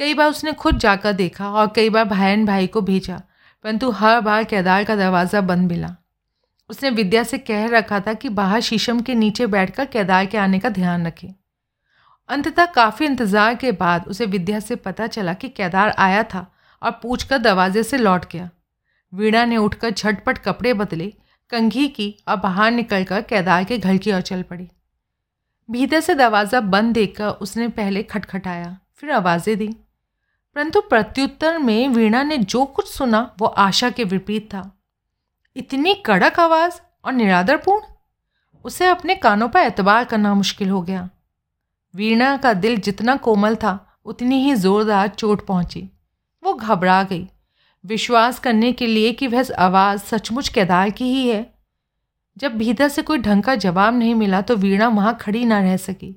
कई 0.00 0.14
बार 0.14 0.30
उसने 0.30 0.52
खुद 0.54 0.78
जाकर 0.78 1.12
देखा 1.14 1.50
और 1.50 1.72
कई 1.76 1.90
बार 1.90 2.04
बहन 2.06 2.44
भाई 2.46 2.66
को 2.66 2.80
भेजा, 2.82 3.20
परंतु 3.64 3.90
हर 3.92 4.20
बार 4.20 4.44
केदार 4.44 4.84
का 4.84 4.96
दरवाज़ा 4.96 5.40
बंद 5.42 5.70
मिला। 5.72 5.94
उसने 6.70 6.90
विद्या 6.90 7.22
से 7.24 7.38
कह 7.40 7.66
रखा 7.68 8.00
था 8.00 8.14
कि 8.14 8.28
बाहर 8.30 8.60
शीशम 8.60 9.00
के 9.00 9.14
नीचे 9.14 9.46
बैठकर 9.48 9.84
केदार 9.86 10.26
के 10.26 10.38
आने 10.38 10.58
का 10.58 10.68
ध्यान 10.70 11.06
रखे। 11.06 11.34
अंततः 12.28 12.66
काफ़ी 12.66 13.06
इंतज़ार 13.06 13.54
के 13.54 13.72
बाद 13.74 14.08
उसे 14.08 14.26
विद्या 14.26 14.60
से 14.60 14.76
पता 14.76 15.06
चला 15.06 15.32
कि 15.34 15.48
केदार 15.50 15.94
आया 15.98 16.22
था 16.24 16.46
और 16.82 16.90
पूछकर 17.02 17.38
दरवाजे 17.38 17.82
से 17.82 17.98
लौट 17.98 18.24
गया। 18.32 18.48
वीणा 19.12 19.44
ने 19.44 19.56
उठकर 19.58 19.90
झटपट 19.90 20.38
कपड़े 20.38 20.74
बदले 20.74 21.12
कंघी 21.50 21.88
की 21.88 22.16
और 22.28 22.36
बाहर 22.36 22.70
निकलकर 22.70 23.20
केदार 23.20 23.64
के 23.64 23.78
घर 23.78 23.96
की 23.96 24.12
ओर 24.12 24.20
चल 24.20 24.42
पड़ी। 24.42 24.68
भीतर 25.70 26.00
से 26.00 26.14
दरवाज़ा 26.14 26.60
बंद 26.60 26.94
देखकर 26.94 27.28
उसने 27.28 27.68
पहले 27.68 28.02
खटखटाया, 28.02 28.78
फिर 28.96 29.10
आवाज़ें 29.10 29.58
दी। 29.58 29.68
परंतु 30.54 30.80
प्रत्युत्तर 30.80 31.58
में 31.58 31.88
वीणा 31.88 32.22
ने 32.22 32.38
जो 32.38 32.64
कुछ 32.64 32.88
सुना, 32.88 33.34
वो 33.38 33.46
आशा 33.46 33.90
के 33.90 34.04
विपरीत 34.04 34.54
था। 34.54 34.78
इतनी 35.56 35.94
कड़क 35.94 36.40
आवाज़ 36.40 36.80
और 37.04 37.12
निरादरपूर्ण? 37.12 37.84
उसे 38.64 38.86
अपने 38.86 39.14
कानों 39.14 39.48
पर 39.48 39.60
एतबार 39.60 40.04
करना 40.04 40.34
मुश्किल 40.34 40.70
हो 40.70 40.82
गया। 40.82 41.10
वीणा 41.94 42.36
का 42.36 42.52
दिल 42.52 42.76
जितना 42.76 43.16
कोमल 43.16 43.56
था, 43.56 43.98
उतनी 44.04 44.42
ही 44.42 44.54
ज़ोरदार 44.54 45.08
चोट 45.08 45.46
पहुँची। 45.46 45.90
वो 46.44 46.54
घबरा 46.54 47.02
गई। 47.02 47.28
विश्वास 47.88 48.38
करने 48.38 48.72
के 48.72 48.86
लिए 48.86 49.12
कि 49.12 49.26
वह 49.26 49.44
आवाज़ 49.58 50.00
सचमुच 50.00 50.48
केदार 50.48 50.90
की 50.90 51.04
ही 51.04 51.28
है। 51.28 51.54
जब 52.36 52.56
भीतर 52.56 52.88
से 52.88 53.02
कोई 53.02 53.18
ढंग 53.18 53.42
का 53.42 53.54
जवाब 53.54 53.94
नहीं 53.94 54.14
मिला 54.14 54.40
तो 54.40 54.56
वीणा 54.56 54.88
वहाँ 54.88 55.16
खड़ी 55.20 55.44
ना 55.44 55.60
रह 55.60 55.76
सकी। 55.76 56.14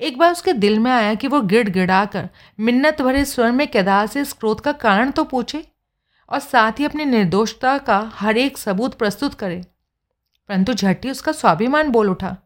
एक 0.00 0.18
बार 0.18 0.32
उसके 0.32 0.52
दिल 0.52 0.78
में 0.78 0.90
आया 0.90 1.14
कि 1.14 1.28
वो 1.28 1.40
गिड़ 1.42 1.68
गिड़ा 1.68 2.04
कर 2.04 2.28
मिन्नत 2.58 3.02
भरे 3.02 3.24
स्वर 3.24 3.50
में 3.50 3.66
केदार 3.68 4.06
से 4.06 4.20
इस 4.20 4.32
क्रोध 4.32 4.60
का 4.60 4.72
कारण 4.72 5.10
तो 5.10 5.24
पूछे 5.24 5.64
और 6.28 6.38
साथ 6.38 6.80
ही 6.80 6.84
अपनी 6.84 7.04
निर्दोषता 7.04 7.76
का 7.78 8.00
हर 8.14 8.38
एक 8.38 8.58
सबूत 8.58 8.94
प्रस्तुत 8.94 9.34
करे। 9.34 9.60
परंतु 10.48 10.72
झट्टी 10.72 11.10
उसका 11.10 11.32
स्वाभिमान 11.32 11.90
बोल 11.90 12.10
उठा, 12.10 12.36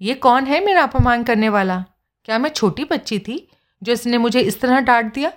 ये 0.00 0.14
कौन 0.14 0.44
है 0.44 0.64
मेरा 0.64 0.82
अपमान 0.82 1.22
करने 1.22 1.48
वाला? 1.48 1.84
क्या 2.24 2.38
मैं 2.38 2.50
छोटी 2.50 2.84
बच्ची 2.84 3.18
थी 3.18 3.48
जो 3.82 3.92
इसने 3.92 4.18
मुझे 4.18 4.40
इस 4.40 4.60
तरह 4.60 4.80
डांट 4.80 5.14
दिया? 5.14 5.32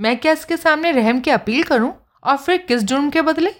मैं 0.00 0.16
क्या 0.16 0.32
इसके 0.32 0.56
सामने 0.56 0.92
रहम 0.92 1.20
की 1.20 1.30
अपील 1.30 1.62
करूँ? 1.62 1.92
और 2.24 2.36
फिर 2.36 2.56
किस 2.58 2.82
जुर्म 2.82 3.10
के 3.10 3.22
बदले? 3.22 3.54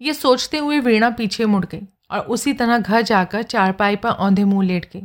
ये 0.00 0.14
सोचते 0.14 0.58
हुए 0.58 0.78
वीणा 0.80 1.10
पीछे 1.10 1.46
मुड़ 1.46 1.64
गई 1.64 1.80
और 2.10 2.20
उसी 2.20 2.52
तरह 2.52 2.78
घर 2.78 3.02
जाकर 3.02 3.42
चारपाई 3.42 3.96
पर 3.96 4.08
औंधे 4.08 4.44
मुँह 4.44 4.66
लेट 4.66 4.90
गई। 4.92 5.02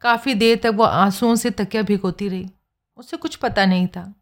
काफ़ी 0.00 0.34
देर 0.34 0.60
तक 0.62 0.72
वो 0.74 0.84
आंसुओं 0.84 1.34
से 1.34 1.50
तकिया 1.50 1.82
भिगोती 1.82 2.28
रही। 2.28 2.50
उसे 2.96 3.16
कुछ 3.16 3.36
पता 3.36 3.66
नहीं 3.66 3.86
था। 3.86 4.14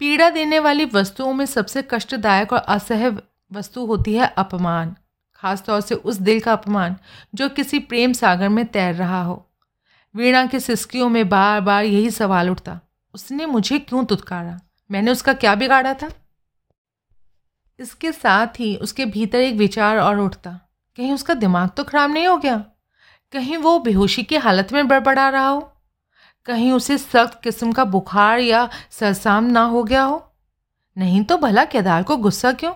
पीड़ा 0.00 0.30
देने 0.30 0.58
वाली 0.58 0.84
वस्तुओं 0.84 1.32
में 1.32 1.46
सबसे 1.46 1.82
कष्टदायक 1.90 2.52
और 2.52 2.58
असह्य 2.58 3.16
वस्तु 3.52 3.84
होती 3.86 4.14
है 4.14 4.26
अपमान, 4.26 4.96
खासतौर 5.34 5.80
से 5.80 5.94
उस 5.94 6.16
दिल 6.16 6.40
का 6.40 6.52
अपमान 6.52 6.96
जो 7.34 7.48
किसी 7.48 7.78
प्रेम 7.78 8.12
सागर 8.12 8.48
में 8.48 8.64
तैर 8.64 8.94
रहा 8.94 9.22
हो। 9.22 9.46
वीणा 10.14 10.46
की 10.46 10.60
सिस्कियों 10.60 11.08
में 11.08 11.28
बार 11.28 11.60
बार 11.60 11.84
यही 11.84 12.10
सवाल 12.10 12.50
उठता। 12.50 12.80
उसने 13.14 13.46
मुझे 13.46 13.78
क्यों 13.78 14.04
तुतकारा? 14.04 14.60
मैंने 14.90 15.10
उसका 15.10 15.32
क्या 15.32 15.54
बिगाड़ा 15.54 15.94
था? 15.94 16.10
इसके 17.78 18.12
साथ 18.12 18.46
ही 18.46 18.76
उसके 18.76 19.04
भीतर 19.04 19.38
एक 19.38 19.54
विचार 19.54 19.98
और 19.98 20.18
उठता। 20.18 20.50
कहीं 20.96 21.12
उसका 21.12 21.34
दिमाग 21.34 21.68
तो 21.68 21.84
खराब 21.84 22.10
नहीं 22.10 22.26
हो 22.26 22.36
गया? 22.36 22.64
कहीं 23.32 23.56
वो 23.56 23.78
बेहोशी 23.78 24.22
की 24.22 24.36
हालत 24.36 24.72
में 24.72 24.88
बड़बड़ा 24.88 25.28
रहा 25.28 25.48
हो? 25.48 25.72
कहीं 26.46 26.72
उसे 26.72 26.98
सख्त 26.98 27.40
किस्म 27.44 27.72
का 27.72 27.84
बुखार 27.84 28.38
या 28.38 28.68
सरसाम 28.90 29.44
ना 29.44 29.62
हो 29.64 29.84
गया 29.84 30.02
हो? 30.02 30.32
नहीं 30.96 31.24
तो 31.24 31.36
भला 31.36 31.64
केदार 31.64 32.02
को 32.02 32.16
गुस्सा 32.16 32.52
क्यों? 32.52 32.74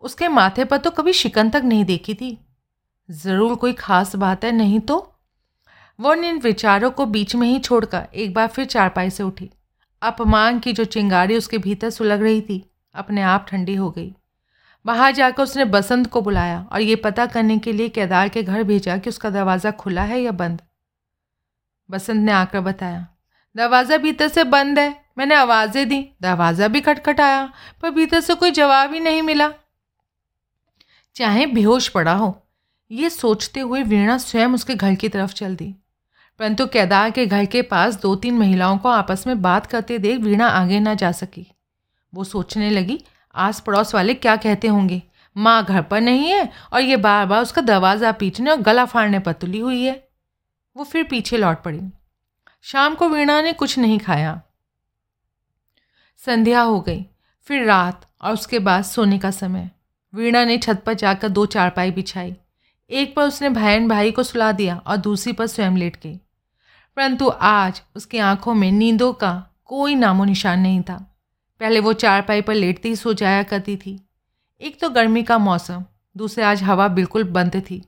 उसके 0.00 0.28
माथे 0.28 0.64
पर 0.64 0.76
तो 0.76 0.90
कभी 0.90 1.12
शिकन 1.12 1.50
तक 1.50 1.62
नहीं 1.64 1.84
देखी 1.84 2.14
थी। 2.14 2.38
ज़रूर 3.10 3.54
कोई 3.54 3.72
खास 3.72 4.16
बात 4.16 4.44
है, 4.44 4.52
नहीं 4.52 4.80
तो? 4.80 5.14
वो 6.00 6.14
इन 6.14 6.38
विचारों 6.38 6.90
को 6.90 7.06
बीच 7.06 7.34
में 7.36 7.48
ही 7.48 7.58
छोड़कर 7.58 8.08
एक 8.14 8.34
बार 8.34 8.48
फिर 8.48 8.64
चारपाई 8.64 9.10
से 9.10 9.22
उठी। 9.22 9.50
अपमान 10.02 10.58
की 10.58 10.72
जो 10.72 10.84
चिंगारी 10.86 11.36
उसके 11.36 11.58
भीतर 11.58 11.90
सुलग 11.90 12.22
रही 12.22 12.40
थी, 12.40 12.64
अपने 12.94 13.22
आप 13.22 13.46
ठंडी 13.48 13.74
हो 13.74 13.90
गई। 13.90 14.12
बाहर 14.84 15.12
जाकर 15.12 15.42
उसने 15.42 15.64
बसंत 15.66 16.06
को 16.06 16.20
बुलाया 16.20 16.60
और 16.72 16.80
ये 16.80 16.96
पता 16.98 17.26
करने 17.26 17.58
के 17.58 17.72
लिए 17.72 17.88
केदार 17.90 18.28
के 18.28 18.42
घर 18.42 18.62
भेजा 18.64 18.96
कि 18.96 19.10
उसका 19.10 19.30
दरवाज़ा 19.30 19.70
खुला 19.72 20.02
है 20.04 20.20
या 20.20 20.32
बंद। 20.32 20.62
बसंत 21.88 22.24
ने 22.24 22.32
आकर 22.32 22.60
बताया, 22.60 23.06
दरवाज़ा 23.56 23.96
भीतर 23.98 24.28
से 24.28 24.44
बंद 24.46 24.78
है, 24.78 24.94
मैंने 25.18 25.34
आवाज़ें 25.34 25.88
दी, 25.88 26.00
दरवाज़ा 26.22 26.68
भी 26.68 26.80
खटखटाया, 26.80 27.44
पर 27.82 27.90
भीतर 27.90 28.20
से 28.20 28.34
कोई 28.34 28.50
जवाब 28.50 28.92
ही 28.94 29.00
नहीं 29.00 29.22
मिला। 29.22 29.50
चाहे 31.16 31.46
बेहोश 31.46 31.88
पड़ा 31.88 32.12
हो, 32.12 32.34
ये 32.90 33.10
सोचते 33.10 33.60
हुए 33.60 33.82
वीणा 33.82 34.16
स्वयं 34.18 34.54
उसके 34.54 34.74
घर 34.74 34.94
की 34.94 35.08
तरफ़ 35.08 35.32
चल 35.32 35.56
दी। 35.56 35.74
परंतु 36.42 36.66
केदार 36.66 37.10
के 37.10 37.24
घर 37.26 37.44
के 37.44 37.60
पास 37.62 37.96
दो 37.96 38.14
तीन 38.16 38.38
महिलाओं 38.38 38.78
को 38.78 38.88
आपस 38.88 39.26
में 39.26 39.40
बात 39.42 39.66
करते 39.66 39.98
देख 39.98 40.18
वीणा 40.20 40.46
आगे 40.46 40.78
ना 40.80 40.94
जा 40.94 41.10
सकी। 41.12 41.46
वो 42.12 42.24
सोचने 42.24 42.70
लगी 42.70 42.98
आस 43.34 43.60
पड़ोस 43.60 43.94
वाले 43.94 44.14
क्या 44.14 44.34
कहते 44.36 44.68
होंगे? 44.68 45.00
माँ 45.36 45.64
घर 45.64 45.82
पर 45.82 46.00
नहीं 46.00 46.30
है 46.30 46.48
और 46.72 46.80
ये 46.80 46.96
बार 46.96 47.26
बार 47.26 47.42
उसका 47.42 47.62
दरवाज़ा 47.62 48.10
पीटने 48.12 48.50
और 48.50 48.56
गला 48.56 48.84
फाड़ने 48.84 49.18
पर 49.18 49.32
तुली 49.32 49.58
हुई 49.58 49.82
है। 49.82 49.94
वो 50.76 50.84
फिर 50.84 51.04
पीछे 51.04 51.36
लौट 51.36 51.62
पड़ी। 51.62 51.80
शाम 52.64 52.94
को 52.94 53.08
वीणा 53.08 53.40
ने 53.42 53.52
कुछ 53.52 53.78
नहीं 53.78 53.98
खाया। 53.98 54.40
संध्या 56.20 56.60
हो 56.60 56.80
गई, 56.80 57.04
फिर 57.48 57.64
रात 57.64 58.06
और 58.20 58.32
उसके 58.32 58.58
बाद 58.58 58.84
सोने 58.84 59.18
का 59.18 59.30
समय। 59.30 59.70
वीणा 60.12 60.44
ने 60.44 60.58
छत 60.58 60.82
पर 60.86 60.94
जाकर 60.94 61.28
दो 61.28 61.46
चारपाई 61.46 61.90
बिछाई। 61.90 62.34
एक 62.90 63.14
पर 63.16 63.22
उसने 63.22 63.48
बहन 63.48 63.88
भाई 63.88 64.10
को 64.10 64.22
सुला 64.22 64.52
दिया 64.52 64.76
और 64.76 64.96
दूसरी 64.96 65.32
पर 65.32 65.46
स्वयं 65.46 65.76
लेट 65.76 65.96
गई। 66.02 66.18
परंतु 66.96 67.28
आज 67.28 67.82
उसकी 67.96 68.18
आँखों 68.18 68.54
में 68.54 68.72
नींदों 68.72 69.12
का 69.12 69.46
कोई 69.64 69.94
नामो 69.94 70.24
निशान 70.24 70.60
नहीं 70.60 70.82
था। 70.82 71.16
पहले 71.60 71.80
वो 71.80 71.92
चारपाई 71.92 72.42
पर 72.42 72.54
लेटती 72.54 72.88
ही 72.88 72.96
सो 72.96 73.12
जाया 73.12 73.42
करती 73.42 73.76
थी। 73.76 74.08
एक 74.60 74.80
तो 74.80 74.90
गर्मी 74.90 75.22
का 75.22 75.38
मौसम, 75.38 75.84
दूसरे 76.16 76.44
आज 76.44 76.62
हवा 76.62 76.88
बिल्कुल 76.88 77.24
बंद 77.24 77.56
थी। 77.56 77.82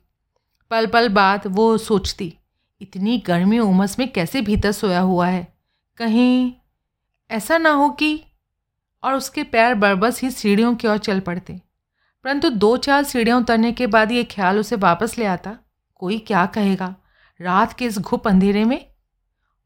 पल 0.71 0.87
पल 0.87 1.09
बाद 1.09 1.41
वो 1.47 1.77
सोचती, 1.77 2.37
इतनी 2.81 3.17
गर्मी 3.17 3.59
उमस 3.59 3.99
में 3.99 4.11
कैसे 4.11 4.41
भीतर 4.41 4.71
सोया 4.71 4.99
हुआ 4.99 5.27
है? 5.27 5.57
कहीं 5.97 6.53
ऐसा 7.31 7.57
ना 7.57 7.71
हो 7.71 7.89
कि 7.89 8.23
और 9.03 9.13
उसके 9.13 9.43
पैर 9.43 9.75
बरबस 9.75 10.21
ही 10.21 10.31
सीढ़ियों 10.31 10.75
की 10.75 10.87
ओर 10.87 10.97
चल 10.97 11.19
पड़ते। 11.19 11.61
परंतु 12.23 12.49
दो 12.49 12.77
चार 12.77 13.03
सीढ़ियाँ 13.03 13.39
उतरने 13.39 13.71
के 13.71 13.87
बाद 13.87 14.11
ये 14.11 14.23
ख्याल 14.23 14.59
उसे 14.59 14.75
वापस 14.75 15.17
ले 15.17 15.25
आता। 15.25 15.57
कोई 15.95 16.19
क्या 16.19 16.45
कहेगा? 16.45 16.95
रात 17.41 17.73
के 17.73 17.85
इस 17.85 17.99
घुप 17.99 18.27
अंधेरे 18.27 18.65
में 18.65 18.94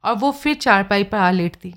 और 0.04 0.16
वो 0.16 0.32
फिर 0.32 0.56
चारपाई 0.56 1.04
पर 1.04 1.18
आ 1.18 1.32
लेटती। 1.32 1.74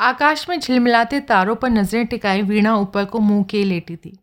आकाश 0.00 0.48
में 0.48 0.58
झिलमिलाते 0.60 1.20
तारों 1.20 1.54
पर 1.56 1.70
नज़रें 1.70 2.06
टिकाई 2.06 2.42
वीणा 2.42 2.76
ऊपर 2.76 3.04
को 3.04 3.18
मुँह 3.18 3.42
के 3.44 3.62
लेटी 3.64 3.96
थी। 3.96 4.18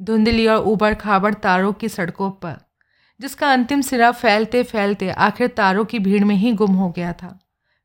धुंधली 0.00 0.46
और 0.46 0.64
उबड़ 0.64 0.94
खाबड़ 0.94 1.34
तारों 1.34 1.72
की 1.72 1.88
सड़कों 1.88 2.30
पर, 2.32 2.56
जिसका 3.20 3.52
अंतिम 3.52 3.80
सिरा 3.80 4.10
फैलते 4.12 4.62
फैलते 4.62 5.10
आखिर 5.10 5.48
तारों 5.48 5.84
की 5.84 5.98
भीड़ 5.98 6.24
में 6.24 6.34
ही 6.36 6.52
गुम 6.52 6.74
हो 6.74 6.90
गया 6.90 7.12
था। 7.12 7.38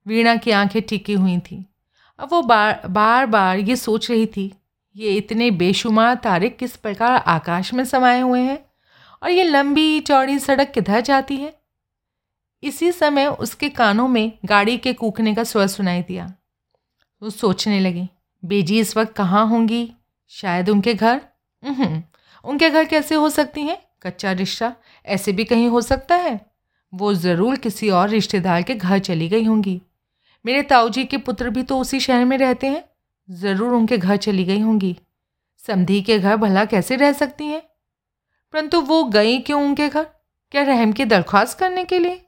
वीणा 0.05 0.35
की 0.35 0.51
आँखें 0.51 0.81
टिकी 0.81 1.13
हुई 1.13 1.37
थीं। 1.41 1.63
अब 2.19 2.29
वो 2.31 2.41
बार 2.41 2.81
बार 2.87 3.25
बार 3.25 3.59
ये 3.59 3.75
सोच 3.75 4.09
रही 4.11 4.25
थी, 4.27 4.51
ये 4.95 5.13
इतने 5.13 5.49
बेशुमार 5.51 6.15
तारे 6.15 6.49
किस 6.49 6.75
प्रकार 6.75 7.15
आकाश 7.17 7.73
में 7.73 7.83
समाये 7.85 8.19
हुए 8.21 8.39
हैं 8.39 8.59
और 9.21 9.29
ये 9.29 9.43
लंबी 9.43 9.99
चौड़ी 9.99 10.37
सड़क 10.39 10.71
किधर 10.71 11.01
जाती 11.01 11.37
है? 11.37 11.53
इसी 12.63 12.91
समय 12.91 13.27
उसके 13.27 13.69
कानों 13.69 14.07
में 14.07 14.31
गाड़ी 14.45 14.77
के 14.77 14.93
कूकने 14.93 15.33
का 15.35 15.43
स्वर 15.43 15.67
सुनाई 15.67 16.01
दिया। 16.01 16.33
वो 17.21 17.29
सोचने 17.29 17.79
लगी, 17.79 18.07
बेजी 18.43 18.79
इस 18.79 18.95
वक्त 18.97 19.13
कहाँ 19.13 19.45
होंगी? 19.47 19.91
शायद 20.31 20.69
उनके 20.69 20.93
घर? 20.93 21.21
उनके 22.45 22.69
घर 22.69 22.85
कैसे 22.85 23.15
हो 23.15 23.29
सकती 23.29 23.61
हैं? 23.61 23.77
कच्चा 24.03 24.31
रिश्ता 24.31 24.73
ऐसे 25.05 25.31
भी 25.31 25.43
कहीं 25.45 25.67
हो 25.67 25.81
सकता 25.81 26.15
है? 26.15 26.39
वो 26.93 27.13
ज़रूर 27.13 27.55
किसी 27.55 27.89
और 27.89 28.09
रिश्तेदार 28.09 28.61
के 28.61 28.75
घर 28.75 28.99
चली 28.99 29.29
गई 29.29 29.43
होंगी। 29.43 29.81
मेरे 30.45 30.61
ताऊजी 30.63 31.05
के 31.05 31.17
पुत्र 31.17 31.49
भी 31.49 31.63
तो 31.63 31.79
उसी 31.79 31.99
शहर 31.99 32.25
में 32.25 32.37
रहते 32.37 32.67
हैं। 32.67 32.83
ज़रूर 33.29 33.73
उनके 33.73 33.97
घर 33.97 34.17
चली 34.17 34.43
गई 34.45 34.59
होंगी। 34.59 34.95
समधी 35.63 36.01
के 36.01 36.19
घर 36.19 36.35
भला 36.37 36.65
कैसे 36.65 36.95
रह 36.95 37.11
सकती 37.13 37.45
हैं? 37.45 37.61
परंतु 38.53 38.81
वो 38.81 39.03
गई 39.05 39.37
क्यों 39.39 39.63
उनके 39.63 39.87
घर? 39.89 40.03
क्या 40.51 40.61
रहम 40.63 40.91
की 40.91 41.05
दरख्वास्त 41.05 41.57
करने 41.59 41.83
के 41.85 41.99
लिए? 41.99 42.21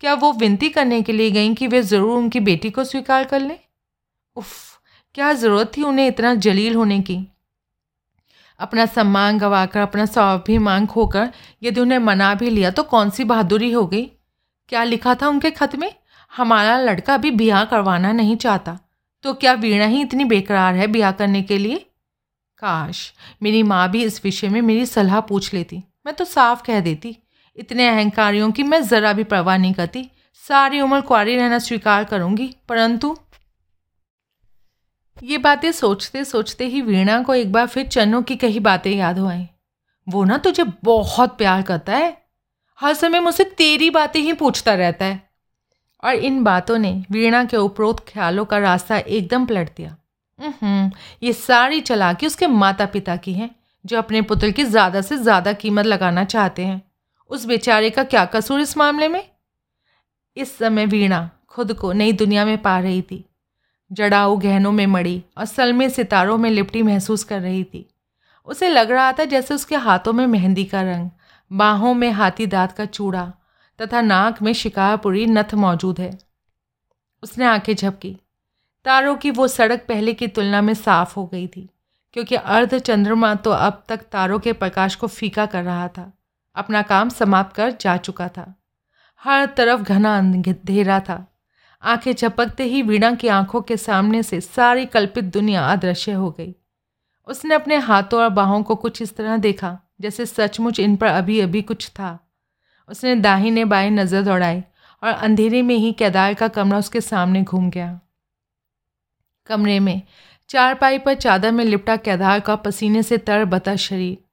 क्या 0.00 0.14
वो 0.14 0.32
विनती 0.32 0.68
करने 0.68 1.00
के 1.02 1.12
लिए 1.12 1.30
गई 1.30 1.54
कि 1.54 1.66
वे 1.66 1.82
ज़रूर 1.82 2.16
उनकी 2.18 2.40
बेटी 2.40 2.70
को 2.70 2.84
स्वीकार 2.84 3.24
कर 3.24 3.40
लें? 3.40 3.58
उफ, 4.36 4.78
क्या 5.14 5.32
ज़रूरत 5.32 5.72
थी 5.76 5.82
उन्हें 5.82 6.06
इतना 6.06 6.34
जलील 6.36 6.74
होने 6.74 7.00
की? 7.00 7.18
अपना 8.60 8.86
सम्मान 8.86 9.38
गवाकर, 9.38 9.80
अपना 9.80 10.04
स्वाभिमान 10.06 10.86
खोकर 10.86 11.30
यदि 11.62 11.80
उन्हें 11.80 11.98
मना 11.98 12.34
भी 12.34 12.50
लिया 12.50 12.70
तो 12.70 12.82
कौन 12.84 13.10
सी 13.10 13.24
बहादुरी 13.24 13.70
हो 13.72 13.86
गई? 13.86 14.04
क्या 14.68 14.84
लिखा 14.84 15.14
था 15.14 15.28
उनके 15.28 15.50
खत 15.50 15.76
में? 15.76 15.92
हमारा 16.32 16.78
लड़का 16.78 17.14
अभी 17.14 17.30
ब्याह 17.32 17.64
करवाना 17.64 18.12
नहीं 18.12 18.36
चाहता 18.36 18.78
तो 19.24 19.32
क्या 19.34 19.52
वीणा 19.54 19.86
ही 19.86 20.00
इतनी 20.00 20.24
बेकरार 20.24 20.74
है 20.74 20.86
ब्याह 20.86 21.12
करने 21.12 21.42
के 21.42 21.58
लिए? 21.58 21.78
काश, 22.62 23.12
मेरी 23.42 23.62
माँ 23.62 23.88
भी 23.90 24.04
इस 24.04 24.20
विषय 24.24 24.48
में 24.48 24.60
मेरी 24.62 24.86
सलाह 24.86 25.20
पूछ 25.20 25.52
लेती, 25.54 25.82
मैं 26.06 26.14
तो 26.14 26.24
साफ़ 26.24 26.62
कह 26.62 26.80
देती। 26.80 27.16
इतने 27.58 27.88
अहंकारियों 27.88 28.50
की 28.52 28.62
मैं 28.62 28.80
ज़रा 28.82 29.12
भी 29.12 29.24
परवाह 29.26 29.56
नहीं 29.56 29.72
करती। 29.74 30.08
सारी 30.44 30.80
उम्र 30.80 31.00
कुआरी 31.02 31.36
रहना 31.36 31.58
स्वीकार 31.60 32.04
करूँगी, 32.04 32.54
परंतु 32.68 33.16
ये 35.16 35.38
बातें 35.38 35.70
सोचते 35.72 36.24
सोचते 36.24 36.66
ही 36.66 36.80
वीणा 36.82 37.22
को 37.22 37.34
एक 37.34 37.52
बार 37.52 37.66
फिर 37.66 37.86
चन्नों 37.86 38.22
की 38.22 38.36
कही 38.36 38.60
बातें 38.60 38.90
याद 38.90 39.18
हो 39.18 39.26
आई। 39.28 39.46
वो 40.06 40.24
ना 40.24 40.36
तुझे 40.38 40.64
बहुत 40.84 41.36
प्यार 41.38 41.62
करता 41.62 41.96
है। 41.96 42.16
हर 42.80 42.94
समय 42.94 43.20
मुझसे 43.20 43.44
तेरी 43.58 43.90
बातें 43.90 44.20
ही 44.20 44.32
पूछता 44.34 44.74
रहता 44.74 45.04
है। 45.04 45.20
और 46.02 46.14
इन 46.14 46.42
बातों 46.44 46.76
ने 46.78 46.92
वीणा 47.10 47.44
के 47.44 47.56
उपरोक्त 47.56 48.08
ख्यालों 48.08 48.44
का 48.44 48.58
रास्ता 48.58 48.98
एकदम 48.98 49.46
पलट 49.46 49.70
दिया। 49.76 49.96
ये 51.22 51.32
सारी 51.34 51.80
चलाकी 51.82 52.26
उसके 52.26 52.46
माता 52.46 52.86
पिता 52.86 53.16
की 53.16 53.32
है, 53.32 53.50
जो 53.84 53.98
अपने 53.98 54.22
पुत्र 54.22 54.50
की 54.50 54.64
ज़्यादा 54.64 55.00
से 55.00 55.16
ज़्यादा 55.18 55.52
कीमत 55.54 55.86
लगाना 55.86 56.24
चाहते 56.26 56.64
हैं। 56.64 56.82
उस 57.30 57.44
बेचारे 57.44 57.90
का 57.90 58.04
क्या 58.04 58.24
कसूर 58.24 58.60
इस 58.60 58.76
मामले 58.76 59.08
में? 59.08 59.30
इस 60.36 60.56
समय 60.58 60.86
वीणा 60.86 61.30
खुद 61.48 61.72
को 61.72 61.92
नई 61.92 62.12
दुनिया 62.12 62.44
में 62.44 62.56
पा 62.58 62.78
रही 62.80 63.02
थी। 63.02 63.24
जड़ाऊ 63.90 64.36
गहनों 64.36 64.72
में 64.72 64.86
मड़ी 64.86 65.22
और 65.38 65.44
सलमे 65.44 65.88
सितारों 65.90 66.38
में 66.38 66.50
लिपटी 66.50 66.82
महसूस 66.82 67.24
कर 67.24 67.40
रही 67.40 67.64
थी। 67.64 67.88
उसे 68.48 68.68
लग 68.68 68.90
रहा 68.90 69.12
था 69.12 69.24
जैसे 69.24 69.54
उसके 69.54 69.76
हाथों 69.76 70.12
में 70.12 70.26
मेहंदी 70.26 70.64
का 70.64 70.82
रंग, 70.82 71.10
बाहों 71.50 71.94
में 71.94 72.10
हाथी 72.10 72.46
दांत 72.46 72.72
का 72.72 72.84
चूड़ा 72.84 73.32
तथा 73.78 74.00
नाक 74.00 74.42
में 74.42 74.52
शिकारपुरी 74.52 75.26
नथ 75.26 75.54
मौजूद 75.54 76.00
है। 76.00 76.18
उसने 77.22 77.44
आँखें 77.44 77.74
झपकी। 77.74 78.16
तारों 78.84 79.16
की 79.16 79.30
वो 79.30 79.48
सड़क 79.48 79.84
पहले 79.88 80.14
की 80.14 80.28
तुलना 80.28 80.60
में 80.62 80.74
साफ़ 80.74 81.14
हो 81.16 81.26
गई 81.26 81.46
थी, 81.46 81.68
क्योंकि 82.12 82.34
अर्ध 82.34 82.78
चंद्रमा 82.78 83.34
तो 83.34 83.50
अब 83.50 83.82
तक 83.88 84.00
तारों 84.12 84.38
के 84.38 84.52
प्रकाश 84.52 84.94
को 84.94 85.06
फीका 85.06 85.46
कर 85.46 85.64
रहा 85.64 85.88
था। 85.88 86.12
अपना 86.58 86.82
काम 86.82 87.08
समाप्त 87.08 87.56
कर 87.56 87.70
जा 87.80 87.96
चुका 87.96 88.28
था। 88.28 88.54
हर 89.22 89.46
तरफ़ 89.46 89.82
घना 89.82 90.16
अंधेरा 90.18 91.00
था। 91.00 91.24
आँखें 91.82 92.12
झपकते 92.14 92.64
ही 92.64 92.82
वीणा 92.82 93.14
की 93.14 93.28
आँखों 93.28 93.60
के 93.62 93.76
सामने 93.76 94.22
से 94.22 94.40
सारी 94.40 94.86
कल्पित 94.86 95.24
दुनिया 95.24 95.66
अदृश्य 95.66 96.12
हो 96.12 96.30
गई। 96.30 96.54
उसने 97.28 97.54
अपने 97.54 97.76
हाथों 97.76 98.20
और 98.20 98.28
बाहों 98.28 98.62
को 98.62 98.74
कुछ 98.74 99.02
इस 99.02 99.16
तरह 99.16 99.36
देखा, 99.36 99.78
जैसे 100.00 100.26
सचमुच 100.26 100.80
इन 100.80 100.96
पर 100.96 101.06
अभी 101.06 101.40
अभी 101.40 101.62
कुछ 101.62 101.88
था। 101.88 102.18
उसने 102.88 103.14
दाहिने 103.16 103.64
बाएँ 103.64 103.90
नज़र 103.90 104.22
दौड़ाई 104.22 104.62
और 105.02 105.12
अंधेरे 105.12 105.62
में 105.62 105.74
ही 105.76 105.92
केदार 105.92 106.34
का 106.34 106.48
कमरा 106.48 106.78
उसके 106.78 107.00
सामने 107.00 107.42
घूम 107.42 107.70
गया। 107.70 108.00
कमरे 109.46 109.80
में 109.80 110.02
चारपाई 110.48 110.98
पर 110.98 111.14
चादर 111.14 111.52
में 111.52 111.64
लिपटा 111.64 111.96
केदार 111.96 112.40
का 112.40 112.56
पसीने 112.56 113.02
से 113.02 113.18
तर 113.18 113.44
बता 113.44 113.76
शरीर। 113.76 114.27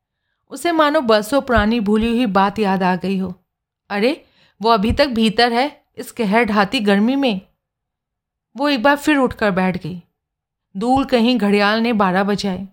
उसे 0.55 0.71
मानो 0.71 1.01
बरसों 1.01 1.41
पुरानी 1.41 1.79
भूली 1.79 2.07
हुई 2.07 2.25
बात 2.25 2.59
याद 2.59 2.83
आ 2.83 2.95
गई 2.95 3.17
हो। 3.17 3.45
अरे, 3.89 4.25
वो 4.61 4.69
अभी 4.69 4.91
तक 4.91 5.07
भीतर 5.07 5.53
है, 5.53 5.85
इस 5.97 6.11
कहर 6.11 6.43
ढाती 6.43 6.79
गर्मी 6.79 7.15
में। 7.15 7.41
वो 8.57 8.69
एक 8.69 8.83
बार 8.83 8.95
फिर 8.95 9.17
उठकर 9.17 9.51
बैठ 9.51 9.83
गई। 9.83 10.01
दूर 10.77 11.05
कहीं 11.05 11.37
घड़ियाल 11.37 11.79
ने 11.79 11.93
बारह 11.93 12.23
बजाए। 12.23 12.67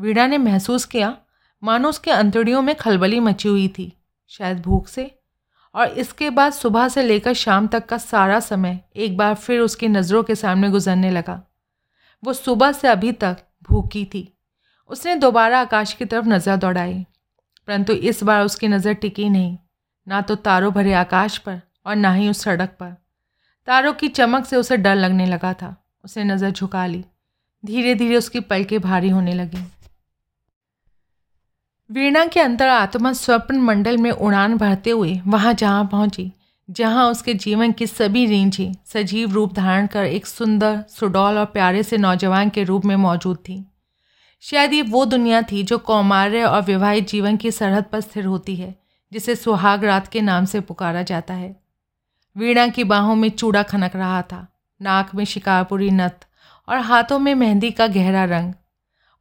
वीणा 0.00 0.26
ने 0.26 0.38
महसूस 0.38 0.84
किया, 0.84 1.16
मानो 1.64 1.88
उसके 1.88 2.10
अंतड़ियों 2.10 2.62
में 2.62 2.74
खलबली 2.74 3.20
मची 3.20 3.48
हुई 3.48 3.68
थी, 3.68 3.92
शायद 4.28 4.62
भूख 4.62 4.88
से। 4.88 5.18
और 5.74 5.88
इसके 5.88 6.30
बाद 6.30 6.52
सुबह 6.52 6.88
से 6.88 7.02
लेकर 7.02 7.32
शाम 7.32 7.66
तक 7.66 7.86
का 7.86 7.98
सारा 7.98 8.40
समय 8.40 8.80
एक 8.96 9.16
बार 9.16 9.34
फिर 9.34 9.60
उसकी 9.60 9.88
नज़रों 9.88 10.22
के 10.22 10.34
सामने 10.34 10.70
गुजरने 10.70 11.10
लगा। 11.10 11.42
वो 12.24 12.32
सुबह 12.32 12.72
से 12.72 12.88
अभी 12.88 13.12
तक 13.12 13.38
भूखी 13.62 14.04
थी। 14.04 14.37
उसने 14.90 15.14
दोबारा 15.16 15.60
आकाश 15.60 15.92
की 15.92 16.04
तरफ़ 16.04 16.26
नज़र 16.26 16.56
दौड़ाई, 16.56 16.94
परंतु 17.68 17.92
इस 17.92 18.22
बार 18.22 18.44
उसकी 18.44 18.68
नज़र 18.68 18.92
टिकी 18.94 19.28
नहीं, 19.30 19.56
ना 20.06 20.20
तो 20.20 20.34
तारों 20.36 20.72
भरे 20.72 20.92
आकाश 20.96 21.38
पर 21.38 21.60
और 21.86 21.96
ना 21.96 22.12
ही 22.12 22.28
उस 22.28 22.42
सड़क 22.42 22.76
पर। 22.80 22.90
तारों 23.68 23.92
की 23.92 24.08
चमक 24.10 24.46
से 24.46 24.56
उसे 24.56 24.76
डर 24.78 24.94
लगने 24.96 25.26
लगा 25.26 25.52
था। 25.52 25.74
उसने 26.04 26.24
नज़र 26.24 26.50
झुका 26.50 26.86
ली। 26.86 27.04
धीरे 27.64 27.94
धीरे 27.94 28.16
उसकी 28.16 28.40
पलकें 28.42 28.80
भारी 28.80 29.08
होने 29.08 29.34
लगी। 29.34 29.64
वीणा 31.90 32.24
के 32.26 32.40
अंतर 32.40 32.68
आत्मा 32.68 33.12
स्वप्न 33.14 33.58
मंडल 33.58 33.96
में 33.98 34.10
उड़ान 34.10 34.56
भरते 34.58 34.90
हुए 34.90 35.20
वहाँ 35.26 35.52
जहाँ 35.54 35.84
पहुँची, 35.92 36.30
जहाँ 36.68 37.08
उसके 37.10 37.34
जीवन 37.36 37.72
की 37.72 37.86
सभी 37.86 38.26
रेंजें 38.26 38.72
सजीव 38.86 39.32
रूप 39.32 39.52
धारण 39.54 39.86
कर 39.86 40.04
एक 40.04 40.26
सुंदर, 40.26 40.82
सुडौल 40.90 41.38
और 41.38 41.44
प्यारे 41.46 41.82
से 41.82 41.96
नौजवान 41.98 42.50
के 42.50 42.64
रूप 42.64 42.84
में 42.84 42.96
मौजूद 42.98 43.36
थी। 43.38 43.64
शायद 44.40 44.72
ये 44.72 44.82
वो 44.82 45.04
दुनिया 45.04 45.42
थी 45.42 45.62
जो 45.62 45.78
कौमार्य 45.78 46.44
और 46.44 46.62
विवाहित 46.62 47.08
जीवन 47.08 47.36
की 47.36 47.50
सरहद 47.50 47.84
पर 47.84 48.00
स्थिर 48.00 48.24
होती 48.24 48.56
है, 48.56 48.74
जिसे 49.12 49.36
सुहाग 49.36 49.84
रात 49.84 50.08
के 50.08 50.20
नाम 50.20 50.44
से 50.44 50.60
पुकारा 50.60 51.02
जाता 51.02 51.34
है। 51.34 51.56
वीणा 52.36 52.66
की 52.68 52.84
बाहों 52.84 53.14
में 53.14 53.28
चूड़ा 53.30 53.62
खनक 53.62 53.96
रहा 53.96 54.22
था, 54.22 54.46
नाक 54.80 55.14
में 55.14 55.24
शिकारपुरी 55.24 55.90
नथ 55.90 56.26
और 56.68 56.78
हाथों 56.78 57.18
में 57.18 57.34
मेहंदी 57.34 57.70
का 57.70 57.86
गहरा 57.86 58.24
रंग। 58.24 58.52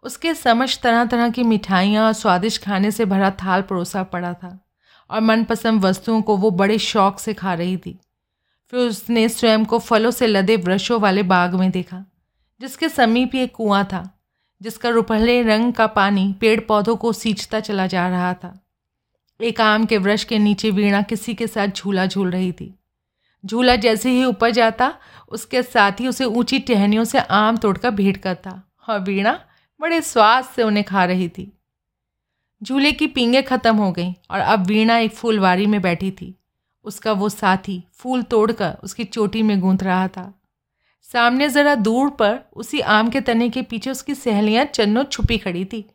उसके 0.03 0.33
समझ 0.33 0.79
तरह 0.79 1.05
तरह 1.05 1.29
की 1.29 1.43
मिठाइयाँ 1.43 2.05
और 2.05 2.13
स्वादिष्ट 2.13 2.63
खाने 2.63 2.91
से 2.91 3.05
भरा 3.05 3.31
थाल 3.31 3.61
परोसा 3.61 4.03
पड़ा 4.03 4.33
था 4.33 4.59
और 5.09 5.21
मनपसंद 5.21 5.85
वस्तुओं 5.85 6.21
को 6.21 6.37
वो 6.37 6.51
बड़े 6.51 6.77
शौक 6.77 7.19
से 7.19 7.33
खा 7.33 7.53
रही 7.53 7.77
थी। 7.77 7.99
फिर 8.73 8.79
उसने 8.79 9.29
स्वयं 9.29 9.65
को 9.65 9.79
फलों 9.79 10.11
से 10.11 10.27
लदे 10.27 10.55
वृक्षों 10.55 10.99
वाले 11.01 11.23
बाग 11.23 11.55
में 11.55 11.71
देखा, 11.71 12.05
जिसके 12.61 12.89
समीप 12.89 13.35
एक 13.35 13.55
कुआँ 13.55 13.83
था। 13.85 14.16
जिसका 14.61 14.89
रुपहले 14.89 15.41
रंग 15.43 15.73
का 15.73 15.87
पानी 15.87 16.35
पेड़ 16.41 16.59
पौधों 16.59 16.95
को 16.95 17.13
सींचता 17.13 17.59
चला 17.59 17.87
जा 17.87 18.07
रहा 18.07 18.33
था। 18.33 18.59
एक 19.41 19.61
आम 19.61 19.85
के 19.85 19.97
वृक्ष 19.97 20.23
के 20.23 20.39
नीचे 20.39 20.71
वीणा 20.71 21.01
किसी 21.01 21.33
के 21.33 21.47
साथ 21.47 21.67
झूला 21.67 22.05
झूल 22.05 22.31
रही 22.31 22.51
थी। 22.51 22.73
झूला 23.45 23.75
जैसे 23.75 24.09
ही 24.09 24.25
ऊपर 24.25 24.51
जाता, 24.51 24.93
उसके 25.29 25.63
साथ 25.63 25.91
ही 25.91 26.07
उसे 26.07 26.25
ऊँची 26.25 26.59
टहनियों 26.59 27.03
से 27.03 27.19
आम 27.19 27.57
तोड़कर 27.57 27.91
भेंट 27.91 28.17
करता 28.17 28.61
और 28.89 28.99
वीणा 28.99 29.39
बड़े 29.79 30.01
स्वाद 30.01 30.43
से 30.45 30.63
उन्हें 30.63 30.85
खा 30.85 31.05
रही 31.05 31.29
थी। 31.29 31.51
झूले 32.63 32.91
की 32.91 33.07
पींगे 33.07 33.41
खत्म 33.41 33.75
हो 33.75 33.91
गई 33.91 34.11
और 34.31 34.39
अब 34.39 34.65
वीणा 34.65 34.97
एक 34.97 35.11
फूलवारी 35.11 35.65
में 35.65 35.81
बैठी 35.81 36.11
थी। 36.11 36.35
उसका 36.85 37.11
वो 37.11 37.29
साथी 37.29 37.83
फूल 37.93 38.23
तोड़कर 38.23 38.77
उसकी 38.83 39.03
चोटी 39.03 39.41
में 39.43 39.59
गूंथ 39.59 39.83
रहा 39.83 40.07
था। 40.07 40.33
सामने 41.05 41.47
ज़रा 41.49 41.73
दूर 41.75 42.09
पर 42.11 42.39
उसी 42.53 42.79
आम 42.81 43.09
के 43.09 43.21
तने 43.21 43.49
के 43.49 43.61
पीछे 43.63 43.91
उसकी 43.91 44.15
सहेलियाँ 44.15 44.65
चन्नो 44.65 45.03
छुपी 45.03 45.37
खड़ी 45.37 45.63
थी, 45.65 45.85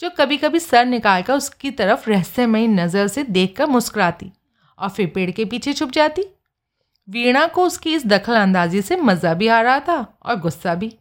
जो 0.00 0.10
कभी 0.10 0.36
कभी 0.36 0.58
सर 0.60 0.84
निकालकर 0.86 1.34
उसकी 1.34 1.70
तरफ़ 1.72 2.08
रहस्यमयी 2.10 2.68
नज़र 2.68 3.08
से 3.08 3.22
देखकर 3.24 3.66
मुस्कुराती 3.66 4.30
और 4.78 4.88
फिर 4.88 5.06
पेड़ 5.14 5.30
के 5.30 5.44
पीछे 5.44 5.72
छुप 5.72 5.90
जाती। 5.90 6.24
वीणा 7.08 7.46
को 7.46 7.66
उसकी 7.66 7.94
इस 7.94 8.06
दखल 8.06 8.34
अंदाजी 8.34 8.82
से 8.82 8.96
मज़ा 8.98 9.34
भी 9.34 9.48
आ 9.48 9.60
रहा 9.60 9.78
था 9.80 9.98
और 10.22 10.38
गुस्सा 10.40 10.74
भी। 10.74 10.92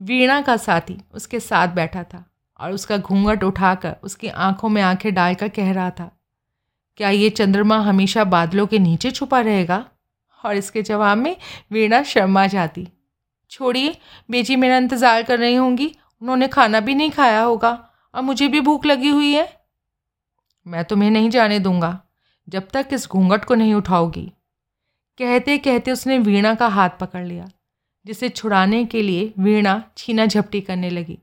वीणा 0.00 0.40
का 0.42 0.56
साथी 0.58 0.96
उसके 1.14 1.40
साथ 1.40 1.74
बैठा 1.74 2.02
था 2.04 2.24
और 2.60 2.72
उसका 2.72 2.96
घूंघट 2.98 3.44
उठाकर 3.44 3.96
उसकी 4.02 4.28
आँखों 4.28 4.68
में 4.68 4.80
आँखें 4.82 5.12
डालकर 5.14 5.48
कह 5.50 5.72
रहा 5.72 5.90
था, 5.90 6.10
क्या 6.98 7.10
ये 7.10 7.30
चंद्रमा 7.30 7.78
हमेशा 7.80 8.24
बादलों 8.26 8.66
के 8.66 8.78
नीचे 8.78 9.10
छुपा 9.10 9.40
रहेगा? 9.40 9.84
और 10.44 10.56
इसके 10.56 10.82
जवाब 10.82 11.18
में 11.18 11.36
वीणा 11.72 12.02
शर्मा 12.02 12.46
जाती। 12.46 12.88
छोड़िए, 13.50 13.96
बेजी 14.30 14.56
मेरा 14.56 14.76
इंतज़ार 14.76 15.22
कर 15.22 15.38
रही 15.38 15.54
होंगी। 15.54 15.94
उन्होंने 16.22 16.48
खाना 16.48 16.80
भी 16.80 16.94
नहीं 16.94 17.10
खाया 17.10 17.42
होगा। 17.42 17.90
और 18.14 18.22
मुझे 18.22 18.48
भी 18.48 18.60
भूख 18.60 18.86
लगी 18.86 19.08
हुई 19.08 19.32
है। 19.32 19.48
मैं 20.66 20.84
तुम्हें 20.84 21.10
नहीं 21.10 21.30
जाने 21.30 21.58
दूँगा, 21.58 22.00
जब 22.48 22.68
तक 22.72 22.88
इस 22.92 23.08
घूंघट 23.08 23.44
को 23.44 23.54
नहीं 23.54 23.74
उठाओगी। 23.74 24.32
कहते 25.18 25.58
कहते 25.58 25.92
उसने 25.92 26.18
वीणा 26.18 26.54
का 26.54 26.66
हाथ 26.66 26.90
पकड़ 27.00 27.24
लिया, 27.26 27.48
जिसे 28.06 28.28
छुड़ाने 28.28 28.84
के 28.84 29.02
लिए 29.02 29.32
वीणा 29.38 29.82
छीना 29.96 30.26
झपटी 30.26 30.60
करने 30.60 30.90
लगी। 30.90 31.18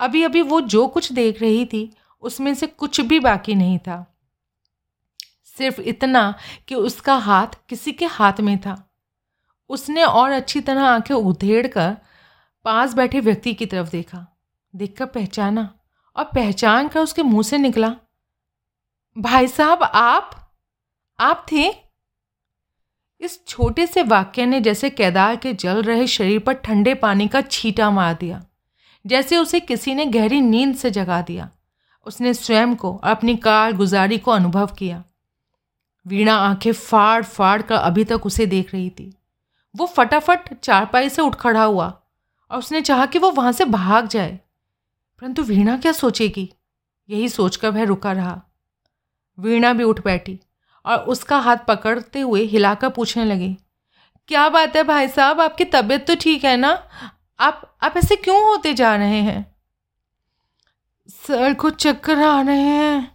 अभी 0.00 0.22
अभी 0.22 0.42
वो 0.42 0.60
जो 0.60 0.86
कुछ 0.86 1.12
देख 1.12 1.40
रही 1.40 1.64
थी, 1.66 1.90
उसमें 2.22 2.54
से 2.54 2.66
कुछ 2.66 3.00
भी 3.00 3.20
बाकी 3.20 3.54
नहीं 3.54 3.78
था। 3.78 4.13
सिर्फ़ 5.58 5.80
इतना 5.80 6.34
कि 6.68 6.74
उसका 6.74 7.14
हाथ 7.14 7.46
किसी 7.68 7.92
के 7.92 8.06
हाथ 8.06 8.40
में 8.40 8.58
था। 8.58 8.76
उसने 9.70 10.02
और 10.02 10.30
अच्छी 10.30 10.60
तरह 10.60 10.82
आँखें 10.82 11.14
उधेड़ 11.14 11.66
कर 11.66 11.96
पास 12.64 12.94
बैठे 12.94 13.20
व्यक्ति 13.20 13.54
की 13.54 13.66
तरफ़ 13.66 13.90
देखा। 13.90 14.26
देखकर 14.74 15.06
पहचाना 15.06 15.72
और 16.16 16.24
पहचान 16.24 16.88
कर 16.88 17.00
उसके 17.00 17.22
मुँह 17.22 17.42
से 17.42 17.58
निकला। 17.58 17.94
भाई 19.16 19.48
साहब, 19.48 19.82
आप? 19.82 20.52
आप 21.20 21.46
थे? 21.52 21.72
इस 23.20 23.46
छोटे 23.46 23.86
से 23.86 24.02
वाक्य 24.02 24.46
ने 24.46 24.60
जैसे 24.60 24.90
केदार 24.90 25.36
के 25.36 25.52
जल 25.52 25.82
रहे 25.82 26.06
शरीर 26.06 26.38
पर 26.38 26.52
ठंडे 26.54 26.94
पानी 26.94 27.28
का 27.28 27.40
छीटा 27.40 27.90
मार 27.90 28.14
दिया, 28.14 28.44
जैसे 29.04 29.36
उसे 29.36 29.60
किसी 29.60 29.94
ने 29.94 30.06
गहरी 30.06 30.40
नींद 30.40 30.74
से 30.76 30.90
जगा 30.90 31.20
दिया। 31.22 31.50
उसने 32.06 32.34
स्वयं 32.34 32.74
को 32.76 32.96
और 32.96 33.10
अपनी 33.10 33.36
कार 33.36 33.72
गुजारी 33.72 34.18
को 34.18 34.30
अनुभव 34.30 34.66
किया। 34.78 35.04
वीणा 36.06 36.34
आँखें 36.36 36.72
फाड़ 36.72 37.22
फाड़ 37.22 37.60
कर 37.62 37.74
अभी 37.74 38.04
तक 38.04 38.26
उसे 38.26 38.46
देख 38.46 38.72
रही 38.74 38.90
थी। 38.90 39.12
वो 39.74 39.86
फटाफट 39.86 40.52
चारपाई 40.54 41.08
से 41.08 41.22
उठ 41.22 41.34
खड़ा 41.34 41.62
हुआ 41.64 41.86
और 42.50 42.58
उसने 42.58 42.80
चाहा 42.80 43.06
कि 43.06 43.18
वो 43.18 43.30
वहाँ 43.30 43.52
से 43.52 43.64
भाग 43.64 44.06
जाए। 44.06 44.38
परंतु 45.22 45.42
वीणा 45.42 45.76
क्या 45.76 45.92
सोचेगी? 45.92 46.52
यही 47.08 47.28
सोचकर 47.28 47.70
वह 47.70 47.84
रुका 47.84 48.12
रहा। 48.12 48.40
वीणा 49.38 49.72
भी 49.72 49.84
उठ 49.84 50.04
बैठी 50.04 50.38
और 50.84 50.98
उसका 50.98 51.38
हाथ 51.38 51.56
पकड़ते 51.68 52.20
हुए 52.20 52.42
हिलाकर 52.42 52.88
पूछने 52.88 53.24
लगी, 53.24 53.56
क्या 54.28 54.48
बात 54.48 54.76
है 54.76 54.82
भाई 54.82 55.08
साहब? 55.08 55.40
आपकी 55.40 55.64
तबीयत 55.64 56.06
तो 56.06 56.14
ठीक 56.14 56.44
है 56.44 56.56
ना? 56.56 56.70
आप 57.40 57.76
आप 57.82 57.96
ऐसे 57.96 58.16
क्यों 58.16 58.42
होते 58.44 58.74
जा 58.74 58.94
रहे 58.96 59.20
हैं? 59.20 59.54
सर 61.08 61.54
को 61.54 61.70
चक्कर 61.70 62.18
आ 62.18 62.40
रहे 62.40 62.60
हैं। 62.60 63.13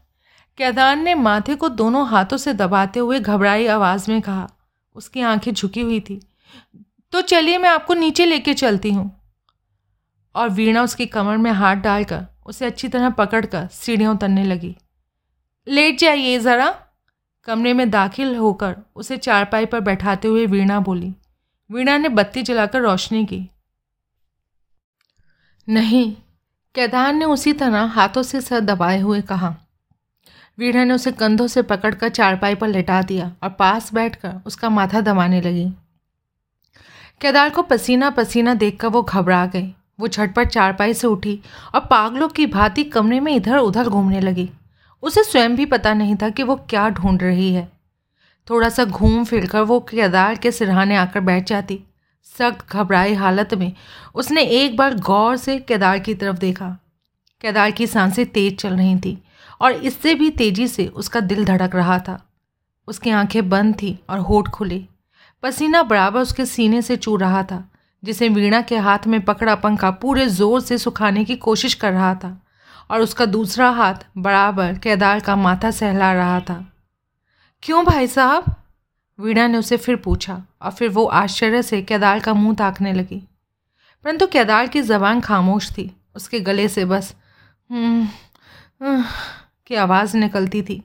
कैदान 0.59 1.03
ने 1.03 1.15
माथे 1.15 1.55
को 1.55 1.69
दोनों 1.69 2.07
हाथों 2.07 2.37
से 2.37 2.53
दबाते 2.53 2.99
हुए 2.99 3.19
घबराई 3.19 3.67
आवाज़ 3.67 4.11
में 4.11 4.21
कहा, 4.21 4.49
उसकी 4.95 5.21
आँखें 5.21 5.53
झुकी 5.53 5.81
हुई 5.81 5.99
थी। 5.99 6.27
तो 7.11 7.21
चलिए 7.21 7.57
मैं 7.57 7.69
आपको 7.69 7.93
नीचे 7.93 8.25
लेके 8.25 8.53
चलती 8.53 8.91
हूँ। 8.91 9.21
और 10.35 10.49
वीणा 10.49 10.83
उसकी 10.83 11.05
कमर 11.05 11.37
में 11.37 11.51
हाथ 11.51 11.75
डालकर 11.75 12.25
उसे 12.45 12.65
अच्छी 12.65 12.87
तरह 12.87 13.09
पकड़कर 13.09 13.67
सीढ़ियाँ 13.67 14.13
उतरने 14.13 14.43
लगी। 14.43 14.75
लेट 15.67 15.99
जाइए 15.99 16.39
ज़रा। 16.39 16.83
कमरे 17.43 17.73
में 17.73 17.89
दाखिल 17.89 18.35
होकर 18.35 18.75
उसे 18.95 19.17
चारपाई 19.17 19.65
पर 19.65 19.79
बैठाते 19.79 20.27
हुए 20.27 20.45
वीणा 20.45 20.79
बोली। 20.79 21.13
वीणा 21.71 21.97
ने 21.97 22.09
बत्ती 22.09 22.43
जलाकर 22.43 22.81
रोशनी 22.81 23.25
की। 23.25 23.49
नहीं, 25.69 26.15
कैदान 26.75 27.17
ने 27.17 27.25
उसी 27.25 27.53
तरह 27.53 27.81
हाथों 27.81 28.23
से 28.23 28.41
सर 28.41 28.59
दबाए 28.59 28.99
हुए 28.99 29.21
कहा। 29.21 29.55
वीणा 30.59 30.83
ने 30.83 30.93
उसे 30.93 31.11
कंधों 31.11 31.47
से 31.47 31.61
पकड़कर 31.61 32.09
चारपाई 32.09 32.55
पर 32.55 32.67
लेटा 32.67 33.01
दिया 33.01 33.31
और 33.43 33.49
पास 33.49 33.93
बैठकर 33.93 34.33
उसका 34.45 34.69
माथा 34.69 35.01
दबाने 35.01 35.41
लगी। 35.41 35.69
केदार 37.21 37.49
को 37.49 37.61
पसीना 37.61 38.09
पसीना 38.09 38.53
देखकर 38.53 38.87
वो 38.87 39.03
घबरा 39.03 39.45
गई। 39.45 39.75
वो 39.99 40.07
झटपट 40.07 40.47
चारपाई 40.47 40.93
से 40.93 41.07
उठी 41.07 41.39
और 41.75 41.81
पागलों 41.81 42.27
की 42.29 42.45
भांति 42.45 42.83
कमरे 42.83 43.19
में 43.19 43.35
इधर 43.35 43.57
उधर 43.57 43.87
घूमने 43.89 44.19
लगी। 44.19 44.49
उसे 45.03 45.23
स्वयं 45.23 45.55
भी 45.55 45.65
पता 45.65 45.93
नहीं 45.93 46.15
था 46.15 46.29
कि 46.29 46.43
वो 46.43 46.55
क्या 46.55 46.89
ढूंढ 46.89 47.23
रही 47.23 47.53
है। 47.53 47.71
थोड़ा 48.49 48.69
सा 48.69 48.85
घूम 48.85 49.23
फिर 49.23 49.45
कर 49.45 49.61
वो 49.61 49.79
केदार 49.79 50.35
के 50.35 50.51
सिरहाने 50.51 50.95
आकर 50.95 51.19
बैठ 51.19 51.47
जाती। 51.47 51.83
सख्त, 52.23 52.71
घबराई 52.71 53.13
हालत 53.13 53.53
में 53.53 53.73
उसने 54.15 54.41
एक 54.41 54.77
बार 54.77 54.95
गौर 54.95 55.37
से 55.37 55.59
केदार 55.59 55.99
की 55.99 56.13
तरफ़ 56.15 56.37
देखा। 56.37 56.77
केदार 57.41 57.71
की 57.71 57.87
साँसें 57.87 58.25
तेज 58.25 58.57
चल 58.57 58.77
रही 58.77 58.99
थी। 58.99 59.23
और 59.61 59.71
इससे 59.73 60.13
भी 60.15 60.29
तेज़ी 60.31 60.67
से 60.67 60.87
उसका 60.87 61.19
दिल 61.19 61.45
धड़क 61.45 61.75
रहा 61.75 61.99
था। 61.99 62.19
उसकी 62.87 63.09
आँखें 63.09 63.49
बंद 63.49 63.75
थी 63.75 63.97
और 64.09 64.19
होठ 64.19 64.47
खुले। 64.47 64.85
पसीना 65.43 65.81
बराबर 65.83 66.21
उसके 66.21 66.45
सीने 66.45 66.81
से 66.81 66.95
चू 66.97 67.15
रहा 67.15 67.43
था 67.43 67.63
जिसे 68.03 68.29
वीणा 68.29 68.61
के 68.61 68.77
हाथ 68.77 69.07
में 69.07 69.19
पकड़ा 69.21 69.55
पंखा 69.55 69.89
पूरे 69.91 70.27
ज़ोर 70.27 70.61
से 70.61 70.77
सुखाने 70.77 71.23
की 71.25 71.35
कोशिश 71.37 71.73
कर 71.73 71.91
रहा 71.93 72.13
था 72.15 72.37
और 72.91 73.01
उसका 73.01 73.25
दूसरा 73.25 73.69
हाथ 73.69 74.05
बराबर 74.17 74.77
केदार 74.77 75.19
का 75.19 75.35
माथा 75.35 75.71
सहला 75.71 76.11
रहा 76.13 76.39
था। 76.39 76.65
क्यों 77.63 77.83
भाई 77.85 78.07
साहब? 78.07 78.55
वीणा 79.19 79.47
ने 79.47 79.57
उसे 79.57 79.77
फिर 79.77 79.95
पूछा 79.95 80.41
और 80.61 80.71
फिर 80.71 80.89
वो 80.89 81.05
आश्चर्य 81.05 81.61
से 81.63 81.81
केदार 81.81 82.19
का 82.19 82.33
मुँह 82.33 82.55
ताकने 82.55 82.93
लगी। 82.93 83.21
परंतु 84.05 84.27
केदार 84.27 84.67
की 84.67 84.81
जबान 84.81 85.21
खामोश 85.21 85.71
थी 85.71 85.91
उसके 86.15 86.39
गले 86.39 86.67
से 86.67 86.85
बस 86.85 87.13
हम्म, 87.69 88.07
की 89.69 89.75
आवाज़ 89.75 90.17
निकलती 90.17 90.61
थी। 90.61 90.81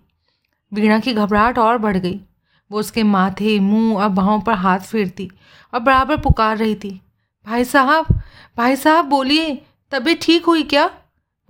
वीणा 0.73 0.99
की 0.99 1.13
घबराहट 1.13 1.59
और 1.59 1.79
बढ़ 1.79 1.97
गई। 1.97 2.21
वो 2.71 2.81
उसके 2.81 3.03
माथे, 3.03 3.59
मुँह 3.61 4.03
और 4.03 4.09
बाहों 4.09 4.41
पर 4.41 4.53
हाथ 4.53 4.79
फेरती 4.79 5.31
और 5.75 5.81
बराबर 5.81 6.17
पुकार 6.17 6.57
रही 6.57 6.75
थी। 6.75 7.01
भाई 7.47 7.65
साहब 7.65 8.07
भाई 8.57 8.77
साहब 8.77 9.05
बोलिए, 9.05 9.63
तबीयत 9.91 10.21
ठीक 10.23 10.45
हुई 10.45 10.63
क्या? 10.63 10.87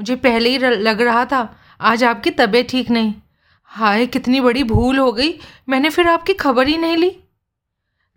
मुझे 0.01 0.17
पहले 0.17 0.51
ही 0.51 0.59
लग 0.59 1.01
रहा 1.01 1.25
था 1.25 1.57
आज 1.81 2.05
आपकी 2.05 2.31
तबीयत 2.31 2.69
ठीक 2.69 2.91
नहीं। 2.91 3.15
हाय, 3.65 4.07
कितनी 4.07 4.41
बड़ी 4.41 4.65
भूल 4.65 4.99
हो 4.99 5.13
गई, 5.13 5.35
मैंने 5.69 5.91
फिर 5.91 6.09
आपकी 6.09 6.33
खबर 6.33 6.69
ही 6.69 6.77
नहीं 6.77 6.97
ली। 6.97 7.11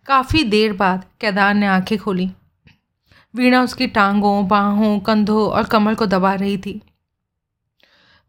काफ़ी 0.06 0.44
देर 0.44 0.74
बाद 0.74 1.06
केदार 1.22 1.54
ने 1.54 1.68
आँखें 1.68 1.98
खोली। 1.98 2.30
वीणा 3.36 3.64
उसकी 3.64 3.88
टांगों, 3.88 4.48
बाहों, 4.48 5.00
कंधों 5.00 5.50
और 5.50 5.64
कमर 5.64 5.96
को 5.96 6.06
दबा 6.06 6.34
रही 6.34 6.58
थी। 6.58 6.82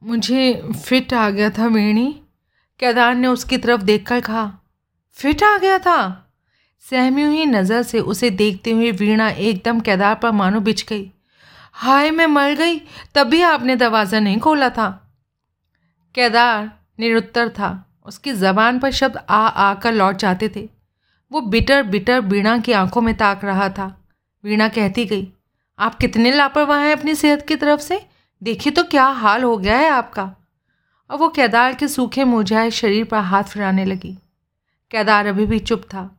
मुझे 0.03 0.63
फिट 0.77 1.13
आ 1.15 1.29
गया 1.31 1.51
था 1.51 1.67
वेणी। 1.67 2.11
केदार 2.81 3.15
ने 3.15 3.29
उसकी 3.29 3.57
तरफ़ 3.59 3.83
देखकर 3.83 4.21
कहा, 4.21 4.51
फिट 5.17 5.43
आ 5.43 5.57
गया 5.59 5.79
था? 5.79 6.25
सहमी 6.85 7.23
हुई 7.23 7.45
नज़र 7.47 7.83
से 7.83 8.01
उसे 8.01 8.31
देखते 8.31 8.71
हुए 8.71 8.91
वीणा 8.91 9.29
एकदम 9.29 9.81
केदार 9.81 10.15
पर 10.15 10.31
मानो 10.31 10.61
बिछ 10.61 10.85
गई। 10.89 11.11
हाय, 11.73 12.11
मैं 12.11 12.27
मर 12.27 12.55
गई, 12.55 12.79
तभी 13.15 13.41
आपने 13.43 13.77
दरवाज़ा 13.77 14.21
नहीं 14.21 14.39
खोला 14.39 14.69
था? 14.71 14.89
केदार 16.15 16.71
निरुत्तर 17.01 17.49
था। 17.49 17.71
उसकी 18.07 18.33
ज़बान 18.33 18.79
पर 18.79 18.91
शब्द 18.91 19.17
आ 19.31 19.47
आ 19.47 19.73
कर 19.75 19.93
लौट 19.93 20.17
जाते 20.17 20.49
थे। 20.49 20.69
वो 21.33 21.41
बिटर 21.41 21.83
बिटर 21.83 22.21
वीणा 22.21 22.57
की 22.59 22.73
आँखों 22.73 23.01
में 23.01 23.15
ताक 23.17 23.45
रहा 23.45 23.69
था। 23.69 23.95
वीणा 24.45 24.69
कहती 24.69 25.05
गई, 25.05 25.27
आप 25.79 25.95
कितने 25.95 26.33
लापरवाह 26.33 26.81
हैं 26.81 26.93
अपनी 26.93 27.15
सेहत 27.15 27.45
की 27.49 27.57
तरफ़ 27.57 27.81
से? 27.81 28.01
देखिए 28.43 28.73
तो 28.73 28.83
क्या 28.83 29.05
हाल 29.05 29.43
हो 29.43 29.57
गया 29.57 29.77
है 29.77 29.89
आपका। 29.91 30.23
और 31.11 31.19
वो 31.19 31.29
केदार 31.29 31.75
के 31.75 31.89
सूखे 31.89 32.25
मुरझाए 32.25 32.71
शरीर 32.71 33.05
पर 33.05 33.19
हाथ 33.19 33.43
फिराने 33.43 33.85
लगी। 33.85 34.13
केदार 34.91 35.27
अभी 35.27 35.47
भी 35.47 35.59
चुप 35.59 35.83
था। 35.85 36.11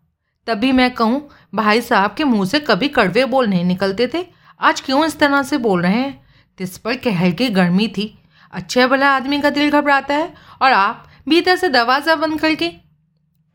तभी 0.47 0.71
मैं 0.71 0.89
कहूँ, 0.91 1.29
भाई 1.55 1.81
साहब 1.81 2.13
के 2.13 2.23
मुँह 2.23 2.45
से 2.45 2.59
कभी 2.59 2.87
कड़वे 2.87 3.25
बोल 3.25 3.47
नहीं 3.47 3.63
निकलते 3.65 4.07
थे। 4.13 4.25
आज 4.59 4.81
क्यों 4.81 5.05
इस 5.05 5.17
तरह 5.19 5.43
से 5.43 5.57
बोल 5.57 5.81
रहे 5.81 5.93
हैं? 5.93 6.27
तिस 6.57 6.77
पर 6.77 6.95
कहल 6.95 7.31
की 7.31 7.49
गर्मी 7.49 7.87
थी। 7.87 8.13
अच्छे 8.53 8.87
भला 8.87 9.09
आदमी 9.09 9.41
का 9.41 9.49
दिल 9.49 9.71
घबराता 9.71 10.13
है 10.13 10.33
और 10.61 10.71
आप 10.71 11.07
भीतर 11.29 11.55
से 11.55 11.69
दरवाज़ा 11.69 12.15
बंद 12.15 12.39
करके। 12.41 12.69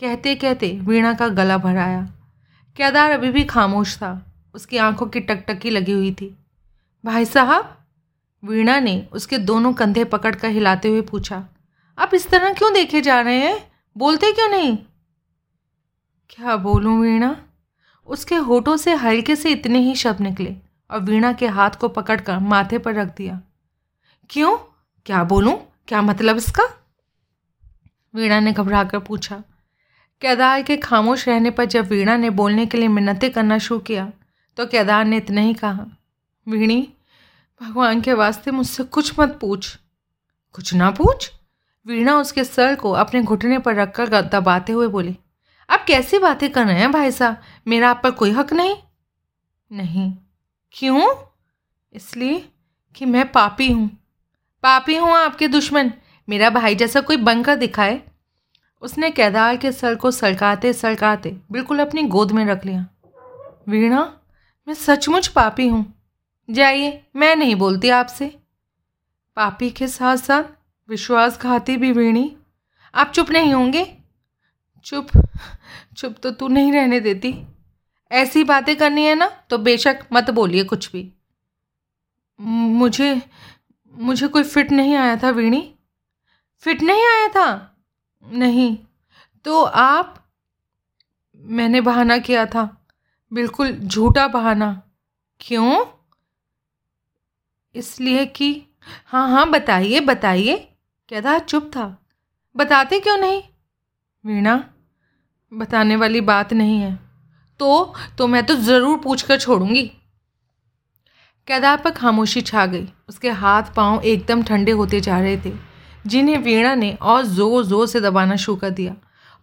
कहते 0.00 0.35
कहते 0.35 0.70
वीणा 0.83 1.12
का 1.14 1.29
गला 1.29 1.59
भराया 1.59 2.03
केदार 2.77 3.11
अभी 3.11 3.31
भी 3.31 3.44
खामोश 3.44 3.96
था। 3.96 4.20
उसकी 4.55 4.77
आँखों 4.79 5.07
की 5.07 5.20
टकटकी 5.20 5.70
लगी 5.70 5.92
हुई 5.92 6.12
थी। 6.12 6.35
भाई 7.05 7.24
साहब 7.24 7.77
वीणा 8.44 8.78
ने 8.80 8.96
उसके 9.12 9.38
दोनों 9.40 9.72
कंधे 9.72 10.04
पकड़कर 10.04 10.48
हिलाते 10.48 10.88
हुए 10.88 11.00
पूछा, 11.02 11.44
आप 11.98 12.14
इस 12.14 12.28
तरह 12.30 12.52
क्यों 12.52 12.72
देखे 12.74 13.00
जा 13.00 13.20
रहे 13.20 13.38
हैं? 13.38 13.57
बोलते 13.96 14.33
क्यों 14.33 14.48
नहीं? 14.48 14.76
क्या 16.30 16.57
बोलूँ 16.59 16.98
वीणा? 17.00 17.37
उसके 18.09 18.37
होठों 18.38 18.76
से 18.76 18.94
हल्के 18.94 19.37
से 19.37 19.50
इतने 19.50 19.78
ही 19.78 19.94
शब्द 19.96 20.20
निकले 20.20 20.54
और 20.90 21.00
वीणा 21.00 21.33
के 21.33 21.46
हाथ 21.48 21.78
को 21.80 21.88
पकड़कर 21.90 22.38
माथे 22.40 22.78
पर 22.78 22.94
रख 22.94 23.16
दिया। 23.16 23.40
क्यों? 24.30 24.57
क्या 25.07 25.22
बोलूँ? 25.24 25.57
क्या 25.88 26.02
मतलब 26.02 26.37
इसका? 26.37 26.64
वीणा 28.14 28.40
ने 28.40 28.52
घबरा 28.52 28.83
कर 28.85 28.98
पूछा। 28.98 29.42
केदार 30.22 30.62
के 30.62 30.76
खामोश 30.78 31.26
रहने 31.28 31.50
पर 31.50 31.64
जब 31.66 31.88
वीणा 31.88 32.16
ने 32.16 32.30
बोलने 32.33 32.66
के 32.66 32.78
लिए 32.78 32.88
मिन्नतें 32.88 33.30
करना 33.30 33.59
शुरू 33.59 33.80
किया 33.80 34.11
तो 34.57 34.66
केदार 34.66 35.04
ने 35.04 35.16
इतना 35.16 35.40
ही 35.40 35.54
कहा, 35.54 35.87
वीणी 36.46 36.87
भगवान 37.62 38.00
के 38.00 38.12
वास्ते 38.12 38.50
मुझसे 38.50 38.84
कुछ 38.84 39.20
मत 39.20 39.38
पूछ। 39.40 39.78
कुछ 40.52 40.74
ना 40.74 40.90
पूछ? 40.90 41.32
वीणा 41.86 42.16
उसके 42.18 42.44
सर 42.44 42.74
को 42.74 42.92
अपने 42.92 43.22
घुटने 43.22 43.58
पर 43.58 43.74
रखकर 43.74 44.08
दबाते 44.22 44.72
हुए 44.72 44.86
बोली 44.86 45.16
आप 45.70 45.84
कैसी 45.88 46.18
बातें 46.18 46.52
कर 46.52 46.66
रहे 46.66 46.78
हैं 46.80 46.92
भाई 46.92 47.10
साहब? 47.10 47.36
मेरा 47.68 47.90
आप 47.90 48.00
पर 48.02 48.10
कोई 48.10 48.30
हक 48.30 48.52
नहीं? 48.52 48.76
नहीं। 49.72 50.12
क्यों? 50.72 51.14
इसलिए 51.92 52.48
कि 52.94 53.04
मैं 53.04 53.32
पापी 53.32 53.72
हूँ। 53.72 53.88
पापी 54.62 54.96
हूँ 54.96 55.12
आपके 55.12 55.48
दुश्मन। 55.48 55.92
मेरा 56.28 56.50
भाई 56.50 56.74
जैसा 56.74 57.00
कोई 57.00 57.16
बनकर 57.16 57.56
दिखाए। 57.56 58.02
उसने 58.82 59.10
केदार 59.10 59.56
के 59.56 59.72
सर 59.72 59.94
को 59.94 60.10
सलकाते 60.10 60.72
सलकाते 60.72 61.36
बिल्कुल 61.52 61.78
अपनी 61.78 62.02
गोद 62.02 62.32
में 62.32 62.44
रख 62.44 62.66
लिया। 62.66 62.86
वीणा, 63.68 64.20
मैं 64.68 64.74
सचमुच 64.74 65.28
पापी 65.28 65.68
हूँ। 65.68 65.93
जाइए, 66.50 67.04
मैं 67.16 67.37
नहीं 67.37 67.54
बोलती 67.57 67.88
आपसे। 67.88 68.38
पापी 69.37 69.70
के 69.70 69.88
साथ 69.88 70.16
साथ 70.16 70.44
विश्वासघाती 70.88 71.76
भी 71.76 71.92
वीणी। 71.92 72.37
आप 72.94 73.12
चुप 73.12 73.30
नहीं 73.30 73.54
होंगे? 73.54 73.98
चुप 74.85 75.07
चुप 75.96 76.16
तो 76.22 76.30
तू 76.30 76.48
नहीं 76.48 76.72
रहने 76.72 77.00
देती। 77.00 77.46
ऐसी 78.12 78.44
बातें 78.44 78.76
करनी 78.76 79.04
है 79.04 79.14
ना 79.14 79.26
तो 79.26 79.59
बेशक 79.59 80.07
मत 80.12 80.30
बोलिए 80.30 80.64
कुछ 80.64 80.92
भी। 80.92 81.12
मुझे 82.40 83.22
मुझे 83.94 84.28
कोई 84.28 84.42
फिट 84.42 84.72
नहीं 84.72 84.94
आया 84.94 85.16
था 85.16 85.30
वीणी। 85.30 85.74
फिट 86.59 86.83
नहीं 86.83 87.07
आया 87.07 87.28
था? 87.28 87.76
नहीं 88.24 88.78
तो 89.44 89.62
आप, 89.62 90.28
मैंने 91.37 91.80
बहाना 91.80 92.18
किया 92.18 92.46
था। 92.46 92.87
बिल्कुल 93.33 93.72
झूठा 93.72 94.28
बहाना। 94.28 94.83
क्यों? 95.40 95.93
इसलिए 97.74 98.24
कि 98.28 98.50
हाँ 99.06 99.28
हाँ 99.30 99.50
बताइए 99.50 100.00
बताइए। 100.02 100.56
था 101.08 101.38
चुप 101.40 101.70
था। 101.76 101.84
बताते 102.56 102.98
क्यों 103.00 103.16
नहीं? 103.18 103.42
वीणा, 104.24 104.62
बताने 105.52 105.96
वाली 105.96 106.20
बात 106.22 106.52
नहीं 106.52 106.78
है। 106.80 106.98
तो 107.60 107.94
तो 108.18 108.26
मैं 108.26 108.44
तो 108.46 108.54
ज़रूर 108.56 108.98
पूछ 108.98 109.22
कर 109.22 109.38
छोड़ूँगी। 109.38 109.82
केदार 111.48 111.76
पर 111.76 111.90
खामोशी 111.90 112.40
छा 112.42 112.64
गई। 112.66 112.87
उसके 113.08 113.30
हाथ 113.32 113.74
पाँव 113.76 114.02
एकदम 114.02 114.42
ठंडे 114.42 114.72
होते 114.72 115.00
जा 115.00 115.18
रहे 115.20 115.37
थे, 115.37 115.52
जिन्हें 116.06 116.37
वीणा 116.38 116.74
ने 116.74 116.92
और 116.94 117.22
ज़ोर 117.24 117.64
ज़ोर 117.64 117.87
से 117.87 118.00
दबाना 118.00 118.37
शुरू 118.37 118.56
कर 118.56 118.70
दिया 118.70 118.94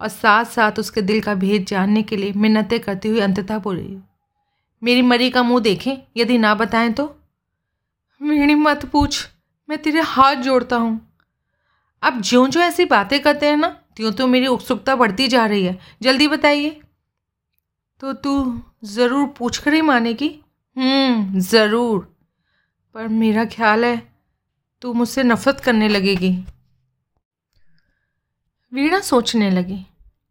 और 0.02 0.08
साथ 0.10 0.46
साथ 0.48 0.80
उसके 0.80 1.02
दिल 1.04 1.22
का 1.22 1.36
भेद 1.36 1.66
जानने 1.66 2.04
के 2.04 2.18
लिए 2.18 2.34
मिन्नतें 2.36 2.80
करती 2.80 3.10
हुई 3.10 3.20
अंततः 3.20 3.60
बोली, 3.60 3.98
मेरी 4.82 5.02
मरी 5.04 5.30
का 5.30 5.44
मुँह 5.44 5.62
देखें, 5.62 5.98
यदि 6.18 6.38
ना 6.38 6.54
बताएँ 6.56 6.92
तो? 6.94 7.16
वीणी 8.22 8.56
मत 8.56 8.86
पूछ 8.86 9.28
मैं 9.70 9.78
तेरे 9.82 10.02
हाथ 10.02 10.36
जोड़ता 10.36 10.76
हूँ। 10.76 11.00
अब 12.04 12.22
ज्यों 12.22 12.50
ज्यों 12.50 12.64
ऐसी 12.64 12.86
बातें 12.86 13.20
करते 13.22 13.46
हैं 13.46 13.58
ना 13.58 13.68
त्यों 13.96 14.12
तो 14.12 14.28
मेरी 14.28 14.48
उत्सुकता 14.48 14.96
बढ़ती 14.96 15.28
जा 15.28 15.46
रही 15.46 15.64
है। 15.66 15.78
जल्दी 16.02 16.28
बताइए। 16.28 16.70
तो 18.02 18.14
तू 18.14 18.62
ज़रूर 18.86 19.26
पूछ 19.38 19.58
कर 19.58 19.74
ही 19.74 19.82
मानेगी 19.82 20.30
हम्म, 20.78 21.40
ज़रूर। 21.40 22.00
पर 22.96 23.08
मेरा 23.08 23.46
ख्याल 23.46 23.86
है 23.86 24.02
तू 24.82 24.94
मुझसे 24.94 25.24
नफ़रत 25.24 25.60
करने 25.60 25.88
लगेगी। 25.90 26.32
वीणा 28.72 29.00
सोचने 29.02 29.50
लगी 29.52 29.86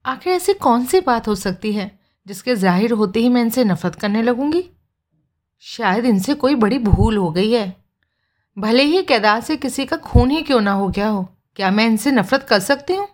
आखिर 0.04 0.32
ऐसी 0.32 0.54
कौन 0.54 0.84
सी 0.86 1.00
बात 1.00 1.28
हो 1.28 1.34
सकती 1.36 1.72
है 1.72 1.90
जिसके 2.26 2.54
ज़ाहिर 2.56 2.92
होते 2.92 3.20
ही 3.20 3.28
मैं 3.28 3.42
इनसे 3.42 3.64
नफ़रत 3.64 3.94
करने 3.94 4.22
लगूँगी? 4.22 4.64
शायद 5.64 6.04
इनसे 6.04 6.34
कोई 6.34 6.54
बड़ी 6.56 6.78
भूल 6.80 7.16
हो 7.16 7.30
गई 7.30 7.50
है। 7.52 7.79
भले 8.56 8.82
ही 8.82 9.02
केदार 9.02 9.40
से 9.40 9.56
किसी 9.56 9.84
का 9.86 9.96
खून 9.96 10.30
ही 10.30 10.42
क्यों 10.42 10.60
ना 10.60 10.72
हो 10.72 10.88
गया 10.88 11.08
हो, 11.08 11.22
क्या 11.56 11.70
मैं 11.70 11.86
इनसे 11.86 12.10
नफ़रत 12.10 12.42
कर 12.42 12.60
सकती 12.60 12.94
हूँ? 12.94 13.08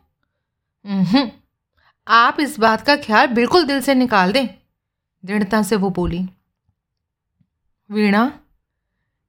आप 2.06 2.40
इस 2.40 2.58
बात 2.60 2.86
का 2.86 2.96
ख्याल 2.96 3.26
बिल्कुल 3.28 3.64
दिल 3.64 3.80
से 3.80 3.94
निकाल 3.94 4.32
दें, 4.32 4.46
दृढ़ता 5.24 5.62
से 5.62 5.76
वो 5.76 5.90
बोली। 5.90 6.20
वीणा, 7.90 8.32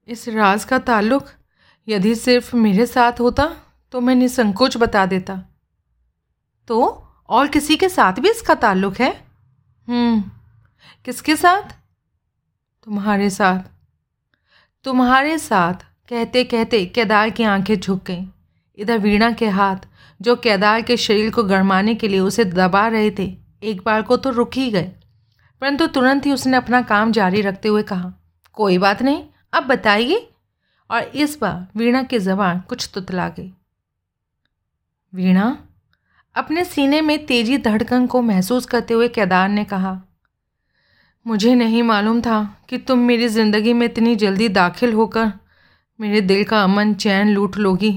इस 0.08 0.28
राज 0.30 0.64
का 0.66 0.80
ताल्लुक 0.80 1.28
यदि 1.88 2.14
सिर्फ़ 2.16 2.56
मेरे 2.56 2.86
साथ 2.86 3.20
होता 3.20 3.46
तो 3.94 4.02
मैं 4.02 4.16
निसंकोच 4.16 4.78
बता 4.78 5.06
देता। 5.06 5.36
तो 6.68 6.80
और 7.30 7.48
किसी 7.48 7.76
के 7.76 7.90
साथ 7.90 8.14
भी 8.14 8.30
इसका 8.30 8.56
ताल्लुक 8.56 8.98
है? 8.98 9.12
हम्म 9.88 10.24
किसके 11.06 11.36
साथ? 11.36 11.76
तुम्हारे 12.88 13.30
साथ। 13.30 13.60
तुम्हारे 14.86 15.38
साथ 15.40 15.86
कहते 16.10 16.44
कहते 16.44 16.86
केदार 16.86 17.30
की 17.30 17.44
आँखें 17.44 17.80
झुक 17.80 18.04
गईं। 18.06 18.28
इधर 18.78 18.98
वीणा 18.98 19.32
के 19.32 19.48
हाथ, 19.48 19.76
जो 20.22 20.36
केदार 20.36 20.82
के 20.82 20.98
शरीर 20.98 21.30
को 21.32 21.44
गरमाने 21.44 21.96
के 21.96 22.08
लिए 22.08 22.20
उसे 22.20 22.46
दबा 22.46 22.88
रहे 22.88 23.10
थे, 23.12 23.38
एक 23.64 23.82
बार 23.86 24.02
को 24.02 24.18
तो 24.18 24.30
रुक 24.30 24.52
ही 24.56 24.70
गए। 24.72 24.92
परंतु 25.62 25.88
तुरंत 25.88 26.26
ही 26.26 26.32
उसने 26.32 26.58
अपना 26.58 26.82
काम 26.82 27.12
जारी 27.12 27.42
रखते 27.42 27.68
हुए 27.68 27.84
कहा, 27.84 28.14
कोई 28.54 28.78
बात 28.78 29.02
नहीं, 29.02 29.24
अब 29.54 29.64
बताइए। 29.64 30.30
और 30.92 31.02
इस 31.02 31.38
बार 31.42 31.68
वीणा 31.76 32.04
की 32.04 32.20
जबान 32.20 32.60
कुछ 32.60 32.90
तुतला 32.94 33.28
गई। 33.30 33.52
वीणा? 35.14 35.58
अपने 36.36 36.64
सीने 36.66 37.02
में 37.02 37.26
तेज़ी 37.26 37.58
धड़कन 37.58 38.08
को 38.08 38.22
महसूस 38.22 38.66
करते 38.66 38.94
हुए 38.94 39.08
केदार 39.08 39.50
ने 39.50 39.64
कहा, 39.64 40.02
मुझे 41.28 41.56
नहीं 41.56 41.84
मालूम 41.84 42.22
था 42.22 42.58
कि 42.70 42.78
तुम 42.78 43.00
मेरी 43.00 43.28
ज़िंदगी 43.28 43.74
में 43.74 43.86
इतनी 43.86 44.16
जल्दी 44.16 44.50
दाखिल 44.50 44.94
होकर 44.94 45.32
मेरे 46.00 46.22
दिल 46.22 46.44
का 46.44 46.62
अमन 46.64 46.94
चैन 46.94 47.30
लूट 47.30 47.58
लोगी। 47.58 47.92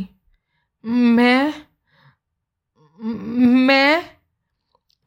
मैं 0.84 1.52
मैं 3.00 4.04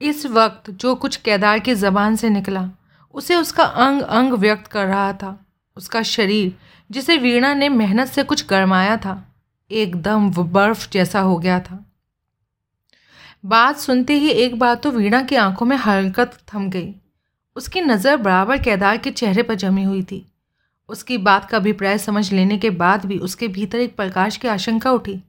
इस 0.01 0.25
वक्त 0.25 0.69
जो 0.71 0.93
कुछ 0.95 1.15
केदार 1.15 1.59
की 1.59 1.73
ज़बान 1.75 2.15
से 2.15 2.29
निकला, 2.29 2.69
उसे 3.15 3.35
उसका 3.35 3.63
अंग 3.63 4.01
अंग 4.01 4.33
व्यक्त 4.33 4.67
कर 4.67 4.85
रहा 4.87 5.11
था। 5.13 5.37
उसका 5.77 6.01
शरीर, 6.03 6.53
जिसे 6.89 7.17
वीणा 7.17 7.53
ने 7.53 7.69
मेहनत 7.69 8.07
से 8.07 8.23
कुछ 8.23 8.45
गरमाया 8.47 8.97
था, 8.97 9.15
एकदम 9.71 10.29
बर्फ़ 10.29 10.89
जैसा 10.91 11.19
हो 11.19 11.37
गया 11.37 11.59
था। 11.59 11.83
बात 13.45 13.77
सुनते 13.77 14.13
ही 14.13 14.29
एक 14.29 14.59
बार 14.59 14.75
तो 14.75 14.91
वीणा 14.91 15.21
की 15.21 15.35
आँखों 15.35 15.65
में 15.65 15.75
हरकत 15.77 16.37
थम 16.53 16.69
गई। 16.69 16.93
उसकी 17.55 17.81
नज़र 17.81 18.17
बराबर 18.17 18.57
केदार 18.57 18.97
के 18.97 19.11
चेहरे 19.11 19.43
पर 19.43 19.55
जमी 19.55 19.83
हुई 19.83 20.03
थी। 20.03 20.25
उसकी 20.93 21.17
बात 21.17 21.49
का 21.49 21.57
अभिप्राय 21.57 21.97
समझ 21.97 22.33
लेने 22.33 22.57
के 22.57 22.69
बाद 22.69 23.05
भी 23.05 23.17
उसके 23.17 23.47
भीतर 23.47 23.79
एक 23.79 23.95
प्रकाश 23.95 24.37
की 24.37 24.47
आशंका 24.47 24.91
उठी। 24.91 25.23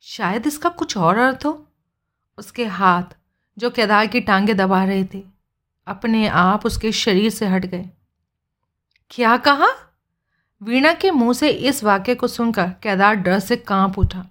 शायद 0.00 0.46
इसका 0.46 0.68
कुछ 0.68 0.96
और 0.96 1.18
अर्थ 1.18 1.46
हो? 1.46 1.68
उसके 2.38 2.64
हाथ, 2.64 3.02
जो 3.58 3.70
केदार 3.70 4.06
की 4.06 4.20
टांगे 4.20 4.54
दबा 4.54 4.84
रहे 4.84 5.04
थे, 5.04 5.22
अपने 5.86 6.28
आप 6.28 6.66
उसके 6.66 6.92
शरीर 6.92 7.30
से 7.30 7.46
हट 7.46 7.66
गए। 7.66 7.84
क्या 9.10 9.36
कहा? 9.36 9.66
वीणा 10.62 10.92
के 10.92 11.10
मुँह 11.10 11.32
से 11.32 11.48
इस 11.48 11.84
वाक्य 11.84 12.14
को 12.14 12.26
सुनकर 12.26 12.68
केदार 12.68 13.14
डर 13.14 13.38
से 13.38 13.56
काँप 13.56 13.98
उठा। 13.98 14.26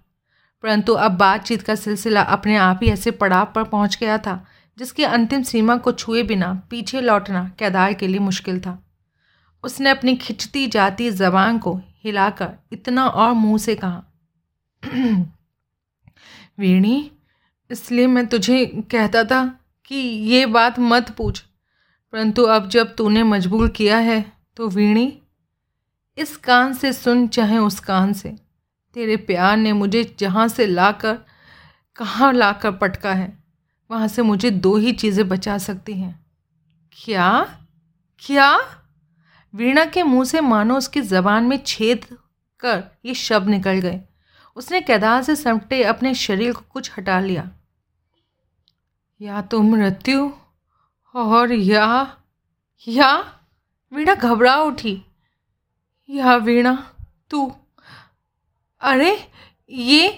परंतु 0.64 0.94
अब 0.94 1.12
बातचीत 1.12 1.62
का 1.62 1.76
सिलसिला 1.76 2.22
अपने 2.22 2.56
आप 2.56 2.80
ही 2.84 2.90
ऐसे 2.90 3.12
पड़ाव 3.12 3.52
पर 3.56 3.64
पहुँच 3.64 3.98
गया 3.98 4.18
था, 4.18 4.46
जिसकी 4.78 5.04
अंतिम 5.04 5.44
सीमा 5.44 5.78
को 5.78 5.92
छुए 5.92 6.24
बिना 6.24 6.62
पीछे 6.70 7.02
लौटना 7.02 7.52
केदार 7.60 7.94
के 7.94 8.08
लिए 8.08 8.20
मुश्किल 8.20 8.60
था। 8.60 8.80
उसने 9.64 9.90
अपनी 9.90 10.16
खिंचती 10.16 10.66
जाती 10.68 11.10
जबान 11.12 11.58
को 11.58 11.76
हिलाकर 12.04 12.50
इतना 12.72 13.08
और 13.08 13.32
मुँह 13.34 13.58
से 13.58 13.76
कहा, 13.76 14.04
वीणी, 16.60 17.12
इसलिए 17.70 18.08
मैं 18.08 18.26
तुझे 18.28 18.66
कहता 18.92 19.24
था 19.24 19.46
कि 19.86 19.96
ये 19.96 20.46
बात 20.48 20.80
मत 20.80 21.10
पूछ, 21.10 21.40
परंतु 22.14 22.44
अब 22.46 22.68
जब 22.70 22.96
तूने 22.96 23.24
मजबूर 23.24 23.70
किया 23.70 23.98
है 24.00 24.24
तो 24.58 24.68
वीणी, 24.70 25.12
इस 26.18 26.36
कान 26.38 26.74
से 26.74 26.94
सुन 26.94 27.28
चाहे 27.28 27.58
उस 27.58 27.80
कान 27.80 28.14
से। 28.14 28.36
तेरे 28.96 29.16
प्यार 29.20 29.56
ने 29.58 29.72
मुझे 29.74 30.04
जहाँ 30.20 30.48
से 30.48 30.66
लाकर, 30.68 31.18
कहाँ 31.98 32.32
लाकर 32.34 32.72
पटका 32.74 33.14
है, 33.14 33.38
वहाँ 33.90 34.08
से 34.08 34.22
मुझे 34.22 34.52
दो 34.52 34.76
ही 34.78 34.92
चीज़ें 34.94 35.28
बचा 35.30 35.58
सकती 35.58 35.94
हैं। 35.94 36.20
क्या? 36.98 37.58
क्या? 38.24 38.58
वीणा 39.56 39.86
के 39.86 40.04
मुँह 40.04 40.26
से 40.26 40.42
मानो 40.42 40.78
उसकी 40.78 41.02
ज़बान 41.02 41.44
में 41.44 41.60
छेद 41.66 42.18
कर 42.60 42.84
ये 43.06 43.14
शब्द 43.14 43.48
निकल 43.48 43.74
गए। 43.74 44.02
उसने 44.56 44.82
केदार 44.82 45.24
से 45.24 45.36
समटे 45.36 45.84
अपने 45.84 46.14
शरीर 46.14 46.54
को 46.54 46.62
कुछ 46.70 46.92
हटा 46.98 47.20
लिया। 47.20 47.52
या 49.22 49.42
तो 49.42 49.62
मृत्यु 49.62 50.32
और 51.16 51.52
या 51.52 52.18
या, 52.88 53.40
वीणा 53.94 54.16
घबरा 54.16 54.58
उठी। 54.58 55.06
या 56.10 56.36
वीणा, 56.36 56.94
तू, 57.30 57.56
अरे, 58.82 59.32
ये 59.70 60.10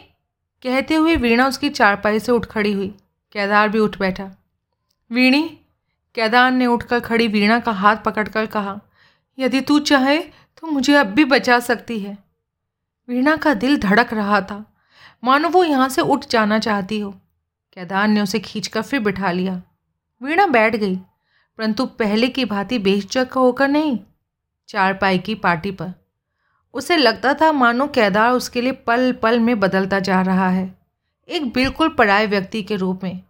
कहते 0.64 0.96
हुए 0.96 1.16
वीणा 1.16 1.48
उसकी 1.48 1.70
चारपाई 1.70 2.20
से 2.20 2.32
उठ 2.32 2.46
खड़ी 2.46 2.74
हुई। 2.74 2.88
केदार 3.32 3.70
भी 3.70 3.80
उठ 3.80 4.00
बैठा। 4.00 4.32
वीणी 5.12 5.44
केदार 6.16 6.52
ने 6.52 6.66
उठकर 6.66 7.00
खड़ी 7.00 7.28
वीणा 7.28 7.60
का 7.60 7.72
हाथ 7.72 7.98
पकड़कर 7.98 8.46
कहा 8.46 8.82
यदि 9.38 9.62
तू 9.62 9.80
चाहे 9.80 10.18
तो 10.20 10.68
मुझे 10.68 10.94
अब 10.96 11.08
भी 11.08 11.26
बचा 11.26 11.60
सकती 11.60 12.00
है। 12.00 12.18
वीणा 13.10 13.36
का 13.36 13.54
दिल 13.54 13.78
धड़क 13.78 14.14
रहा 14.14 14.40
था। 14.42 14.64
मानो 15.24 15.50
वो 15.50 15.64
यहाँ 15.64 15.90
से 15.90 16.02
उठ 16.02 16.26
जाना 16.26 16.60
चाहती 16.60 17.00
हो। 17.00 17.12
केदार 17.78 18.08
ने 18.08 18.22
उसे 18.22 18.40
खींचकर 18.40 18.82
फिर 18.82 19.00
बिठा 19.00 19.32
लिया। 19.32 19.62
वीणा 20.22 20.46
बैठ 20.48 20.76
गई, 20.76 20.96
परंतु 21.60 21.86
पहले 21.86 22.28
की 22.28 22.46
भांति 22.46 22.80
बेचक 22.80 23.34
होकर 23.36 23.68
नहीं, 23.68 24.00
चारपाई 24.70 25.20
की 25.20 25.36
पार्टी 25.36 25.72
पर। 25.72 25.94
उसे 26.74 26.98
लगता 26.98 27.34
था 27.34 27.52
मानो 27.52 27.88
केदार 27.88 28.32
उसके 28.32 28.62
लिए 28.62 28.72
पल 28.72 29.12
पल 29.14 29.40
में 29.40 29.60
बदलता 29.60 30.00
जा 30.00 30.22
रहा 30.22 30.50
है। 30.50 30.74
एक 31.30 31.52
बिल्कुल 31.54 31.90
पराए 31.90 32.26
व्यक्ति 32.26 32.62
के 32.64 32.76
रूप 32.76 33.04
में। 33.04 33.22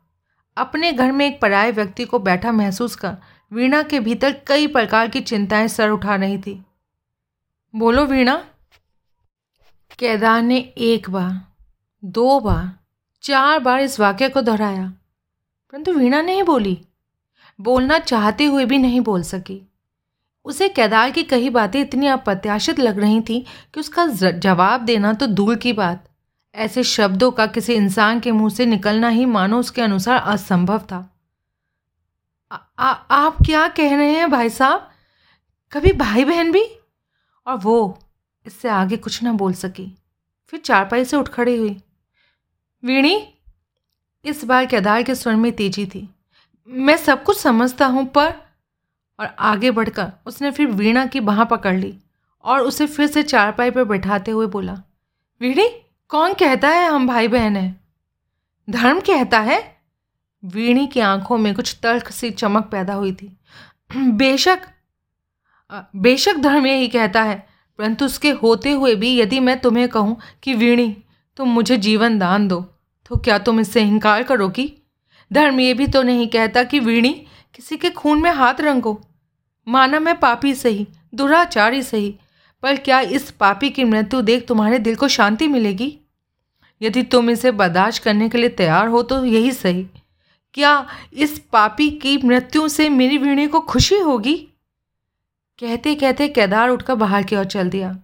अपने 0.58 0.92
घर 0.92 1.12
में 1.12 1.26
एक 1.28 1.40
पराए 1.42 1.72
व्यक्ति 1.72 2.06
को 2.06 2.20
बैठा 2.20 2.52
महसूस 2.52 2.96
कर 2.96 3.18
वीणा 3.52 3.82
के 3.84 4.00
भीतर 4.00 4.36
कई 4.48 4.68
प्रकार 4.68 5.08
की 5.08 5.22
चिंताएँ 5.22 5.68
सर 5.68 5.90
उठा 5.90 6.16
रही 6.16 6.38
थी। 6.38 6.64
बोलो 7.74 8.06
वीणा। 8.06 8.36
केदार 10.00 10.42
ने 10.42 10.58
एक 10.78 11.10
बार, 11.10 11.32
दो 12.04 12.40
बार, 12.40 12.72
चार 13.24 13.60
बार 13.60 13.80
इस 13.80 14.00
वाक्य 14.00 14.30
को 14.30 14.42
दोहराया, 14.42 14.88
परंतु 15.74 15.94
वीणा 15.94 16.22
नहीं 16.22 16.44
बोली। 16.44 16.78
बोलना 17.60 18.00
चाहते 18.00 18.46
हुए 18.46 18.66
भी 18.66 18.78
नहीं 18.78 19.02
बोल 19.02 19.24
सकी। 19.24 19.62
उसे 20.46 20.70
केदार 20.70 21.12
की 21.12 21.24
कही 21.24 21.50
बातें 21.50 21.80
इतनी 21.82 22.08
अप्रत्याशित 22.08 22.80
लग 22.80 23.00
रही 23.00 23.22
थीं 23.22 23.42
कि 23.74 23.80
उसका 23.80 24.06
जवाब 24.30 24.82
देना 24.82 25.14
तो 25.14 25.28
दूर 25.28 25.56
की 25.56 25.74
बात। 25.74 26.04
ऐसे 26.56 26.84
शब्दों 26.84 27.32
का 27.32 27.46
किसी 27.48 27.74
इंसान 27.74 28.20
के 28.20 28.32
मुँह 28.32 28.50
से 28.50 28.66
निकलना 28.66 29.10
ही 29.10 29.26
मानो 29.26 29.60
उसके 29.60 29.82
अनुसार 29.82 30.18
असंभव 30.18 30.80
था। 30.80 31.15
आ, 32.80 32.92
आप 32.92 33.38
क्या 33.46 33.68
कह 33.68 33.96
रहे 33.96 34.12
हैं 34.12 34.32
भाई 34.32 34.50
साहब? 34.50 34.92
कभी 35.72 35.92
भाई 35.92 36.26
बहन 36.26 36.52
भी? 36.52 36.64
और 37.48 37.58
वो 37.58 38.00
इससे 38.46 38.70
आगे 38.70 38.98
कुछ 38.98 39.24
ना 39.24 39.34
बोल 39.34 39.54
सकी। 39.54 39.98
फिर 40.48 40.60
चारपाई 40.60 41.06
से 41.06 41.18
उठ 41.18 41.28
खड़ी 41.28 41.58
हुई। 41.58 41.82
वीणी 42.84 43.34
इस 44.26 44.44
बार 44.44 44.66
केदार 44.66 45.04
के 45.04 45.16
स्वर 45.16 45.36
में 45.36 45.52
तेज़ी 45.52 45.86
थी। 45.86 46.10
मैं 46.68 46.98
सब 46.98 47.24
कुछ 47.24 47.40
समझता 47.40 47.86
हूँ 47.86 48.06
पर 48.06 48.34
और 49.20 49.36
आगे 49.40 49.72
बढ़कर 49.72 50.12
उसने 50.26 50.52
फिर 50.52 50.68
वीणा 50.68 51.06
की 51.06 51.20
बाह 51.20 51.44
पकड़ 51.44 51.76
ली 51.76 52.00
और 52.44 52.60
उसे 52.60 52.88
फिर 52.88 53.08
से 53.08 53.24
चारपाई 53.24 53.72
पर 53.72 53.84
बैठाते 53.84 54.32
हुए 54.32 54.48
बोला 54.48 54.82
वीणी 55.42 55.70
कौन 56.10 56.34
कहता 56.34 56.70
है 56.70 56.88
हम 56.90 57.08
भाई 57.08 57.28
बहन 57.28 57.58
हैं? 57.58 57.82
धर्म 58.70 59.00
कहता 59.00 59.40
है? 59.40 59.75
वीणी 60.46 60.86
की 60.88 61.00
आँखों 61.00 61.38
में 61.38 61.54
कुछ 61.56 61.78
तर्क 61.84 62.12
सी 62.12 62.30
चमक 62.32 62.70
पैदा 62.72 62.94
हुई 62.94 63.12
थी। 63.14 63.36
बेशक 63.96 64.68
बेशक 65.72 66.38
धर्म 66.38 66.66
यही 66.68 66.88
कहता 66.88 67.22
है, 67.24 67.36
परंतु 67.80 68.06
उसके 68.06 68.30
होते 68.34 68.72
हुए 68.72 68.96
भी 68.96 69.16
यदि 69.20 69.40
मैं 69.40 69.60
तुम्हें 69.60 69.88
कहूँ 69.90 70.18
कि 70.44 70.54
वीणी, 70.54 70.96
तुम 71.38 71.50
मुझे 71.50 71.78
जीवन 71.78 72.18
दान 72.20 72.48
दो 72.48 72.60
तो 73.06 73.18
क्या 73.18 73.38
तुम 73.38 73.60
इससे 73.60 73.82
इनकार 73.82 74.24
करोगी 74.24 74.72
धर्म 75.32 75.60
ये 75.60 75.74
भी 75.74 75.88
तो 75.88 76.02
नहीं 76.04 76.28
कहता 76.28 76.64
कि 76.64 76.80
वीणी 76.80 77.10
किसी 77.56 77.78
के 77.78 77.90
खून 77.90 78.22
में 78.22 78.32
हाथ 78.32 78.62
रंगो। 78.62 79.00
माना 79.68 80.00
मैं 80.00 80.20
पापी 80.20 80.54
सही, 80.54 80.88
दुराचारी 81.16 81.82
सही, 81.84 82.16
पर 82.64 82.76
क्या 82.76 83.00
इस 83.00 83.30
पापी 83.32 83.70
की 83.70 83.84
मृत्यु 83.84 84.22
देख 84.22 84.48
तुम्हारे 84.48 84.80
दिल 84.80 84.96
को 84.96 85.08
शांति 85.08 85.48
मिलेगी? 85.48 85.98
यदि 86.82 87.04
तुम 87.04 87.30
इसे 87.30 87.52
बर्दाश्त 87.52 88.04
करने 88.04 88.30
के 88.30 88.38
लिए 88.38 88.50
तैयार 88.52 88.88
हो 88.88 89.02
तो 89.04 89.24
यही 89.26 89.52
सही। 89.52 89.86
क्या 90.56 90.88
इस 91.14 91.40
पापी 91.40 91.90
की 91.92 92.18
मृत्यु 92.18 92.68
से 92.68 92.90
मेरी 92.90 93.18
वीणे 93.18 93.48
को 93.48 93.60
खुशी 93.60 93.98
होगी? 93.98 94.36
कहते 95.60 95.96
कहते 95.96 96.28
केदार 96.28 96.70
उठकर 96.70 96.96
बाहर 96.96 97.24
की 97.24 97.36
ओर 97.36 97.46
चल 97.46 97.70
दिया। 97.70 98.00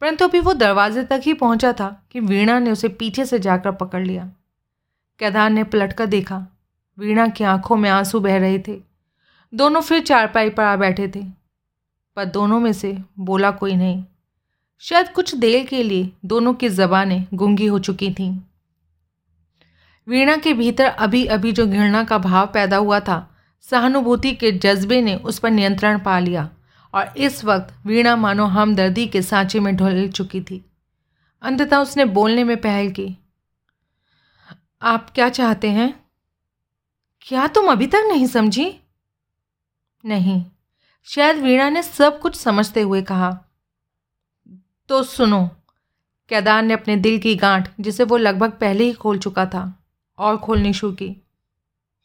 परंतु 0.00 0.24
अभी 0.24 0.40
वो 0.40 0.52
दरवाजे 0.52 1.04
तक 1.04 1.20
ही 1.22 1.34
पहुँचा 1.34 1.72
था 1.72 2.06
कि 2.10 2.20
वीणा 2.20 2.58
ने 2.58 2.70
उसे 2.70 2.88
पीछे 2.88 3.24
से 3.26 3.38
जाकर 3.38 3.72
पकड़ 3.72 4.06
लिया। 4.06 4.24
केदार 5.18 5.50
ने 5.50 5.64
पलटकर 5.64 6.06
देखा, 6.06 6.46
वीणा 6.98 7.28
की 7.28 7.44
आँखों 7.44 7.76
में 7.76 7.90
आँसू 7.90 8.20
बह 8.20 8.38
रहे 8.38 8.58
थे। 8.58 8.80
दोनों 9.54 9.80
फिर 9.80 10.02
चारपाई 10.02 10.50
पर 10.50 10.62
आ 10.62 10.76
बैठे 10.76 11.08
थे, 11.08 11.22
पर 12.16 12.24
दोनों 12.24 12.60
में 12.60 12.72
से 12.72 12.98
बोला 13.18 13.50
कोई 13.50 13.76
नहीं। 13.76 14.04
शायद 14.78 15.08
कुछ 15.08 15.34
देर 15.34 15.66
के 15.66 15.82
लिए 15.82 16.10
दोनों 16.24 16.54
की 16.54 16.68
जबानें 16.68 17.26
गुंगी 17.34 17.66
हो 17.66 17.78
चुकी 17.78 18.10
थीं। 18.10 18.38
वीणा 20.08 20.36
के 20.36 20.52
भीतर 20.52 20.84
अभी 20.84 21.24
अभी 21.26 21.52
जो 21.52 21.66
घृणा 21.66 22.04
का 22.04 22.18
भाव 22.18 22.46
पैदा 22.46 22.76
हुआ 22.76 23.00
था, 23.00 23.36
सहानुभूति 23.60 24.32
के 24.32 24.52
जज्बे 24.52 25.00
ने 25.02 25.14
उस 25.16 25.38
पर 25.38 25.50
नियंत्रण 25.50 25.98
पा 25.98 26.18
लिया 26.18 26.48
और 26.94 27.12
इस 27.16 27.44
वक्त 27.44 27.86
वीणा 27.86 28.16
मानो 28.16 28.44
हमदर्दी 28.44 29.06
के 29.06 29.22
सांचे 29.22 29.60
में 29.60 29.76
ढल 29.76 30.08
चुकी 30.08 30.40
थी। 30.40 30.64
अंततः 31.42 31.76
उसने 31.76 32.04
बोलने 32.04 32.44
में 32.44 32.56
पहल 32.56 32.90
की, 32.90 33.16
आप 34.82 35.10
क्या 35.10 35.28
चाहते 35.28 35.70
हैं? 35.70 36.04
क्या 37.22 37.46
तुम 37.46 37.70
अभी 37.70 37.86
तक 37.86 38.04
नहीं 38.08 38.26
समझी? 38.26 38.80
नहीं। 40.04 40.44
शायद 41.04 41.36
वीणा 41.36 41.68
ने 41.68 41.82
सब 41.82 42.20
कुछ 42.20 42.36
समझते 42.36 42.80
हुए 42.80 43.02
कहा। 43.02 43.30
तो 44.88 45.02
सुनो 45.02 45.46
केदार 46.28 46.62
ने 46.62 46.74
अपने 46.74 46.96
दिल 46.96 47.18
की 47.18 47.34
गांठ, 47.36 47.68
जिसे 47.80 48.04
वो 48.04 48.16
लगभग 48.16 48.50
पहले 48.50 48.84
ही 48.84 48.92
खोल 48.92 49.18
चुका 49.18 49.46
था 49.46 49.82
और 50.18 50.36
खोलनी 50.36 50.72
शुरू 50.72 50.92
की। 50.92 51.14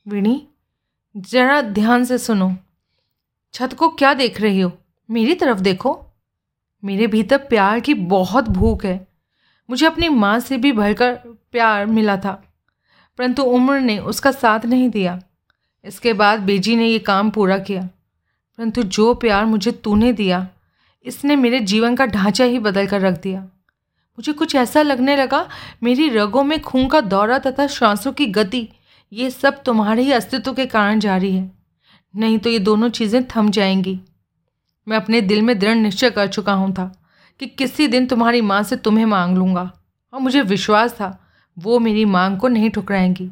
वीणी, 0.05 0.41
जरा 1.15 1.61
ध्यान 1.61 2.05
से 2.05 2.17
सुनो। 2.17 2.55
छत 3.53 3.73
को 3.73 3.89
क्या 3.89 4.13
देख 4.13 4.41
रही 4.41 4.59
हो? 4.59 4.71
मेरी 5.09 5.35
तरफ़ 5.35 5.59
देखो। 5.59 5.99
मेरे 6.83 7.07
भीतर 7.07 7.37
प्यार 7.39 7.79
की 7.79 7.93
बहुत 7.93 8.47
भूख 8.49 8.85
है। 8.85 9.07
मुझे 9.69 9.85
अपनी 9.85 10.09
माँ 10.09 10.39
से 10.39 10.57
भी 10.57 10.71
भरकर 10.71 11.13
प्यार 11.51 11.85
मिला 11.85 12.17
था, 12.17 12.31
परंतु 13.19 13.43
उम्र 13.43 13.79
ने 13.79 13.97
उसका 13.99 14.31
साथ 14.31 14.65
नहीं 14.65 14.89
दिया। 14.89 15.19
इसके 15.85 16.13
बाद 16.13 16.39
बेजी 16.39 16.75
ने 16.75 16.87
ये 16.87 16.99
काम 16.99 17.29
पूरा 17.29 17.57
किया, 17.57 17.83
परंतु 18.59 18.83
जो 18.83 19.13
प्यार 19.13 19.45
मुझे 19.45 19.71
तूने 19.73 20.11
दिया, 20.13 20.47
इसने 21.05 21.35
मेरे 21.35 21.59
जीवन 21.59 21.95
का 21.95 22.05
ढांचा 22.05 22.43
ही 22.43 22.59
बदल 22.59 22.87
कर 22.87 23.01
रख 23.01 23.21
दिया। 23.21 23.47
मुझे 24.21 24.33
कुछ 24.33 24.53
ऐसा 24.55 24.81
लगने 24.81 25.15
लगा, 25.17 25.47
मेरी 25.83 26.07
रगों 26.09 26.43
में 26.43 26.59
खून 26.61 26.87
का 26.87 26.99
दौरा 27.01 27.37
तथा 27.39 27.65
श्वासों 27.67 28.11
की 28.13 28.25
गति, 28.27 28.67
ये 29.11 29.29
सब 29.29 29.61
तुम्हारे 29.63 30.01
ही 30.01 30.11
अस्तित्व 30.11 30.53
के 30.53 30.65
कारण 30.65 30.99
जारी 30.99 31.31
है। 31.31 31.51
नहीं 32.13 32.37
तो 32.39 32.49
ये 32.49 32.59
दोनों 32.59 32.89
चीज़ें 32.89 33.23
थम 33.25 33.49
जाएँगी। 33.49 33.97
मैं 34.87 34.97
अपने 34.97 35.21
दिल 35.21 35.41
में 35.41 35.57
दृढ़ 35.59 35.75
निश्चय 35.75 36.09
कर 36.09 36.27
चुका 36.27 36.53
हूँ 36.53 36.71
था 36.73 36.85
कि 37.39 37.47
किसी 37.47 37.87
दिन 37.87 38.05
तुम्हारी 38.05 38.41
माँ 38.41 38.61
से 38.63 38.75
तुम्हें 38.77 39.05
मांग 39.05 39.37
लूँगा, 39.37 39.71
और 40.13 40.19
मुझे 40.19 40.41
विश्वास 40.43 40.93
था, 40.93 41.17
वो 41.57 41.79
मेरी 41.79 42.05
मांग 42.07 42.37
को 42.37 42.47
नहीं 42.47 42.69
ठुकराएँगी। 42.69 43.25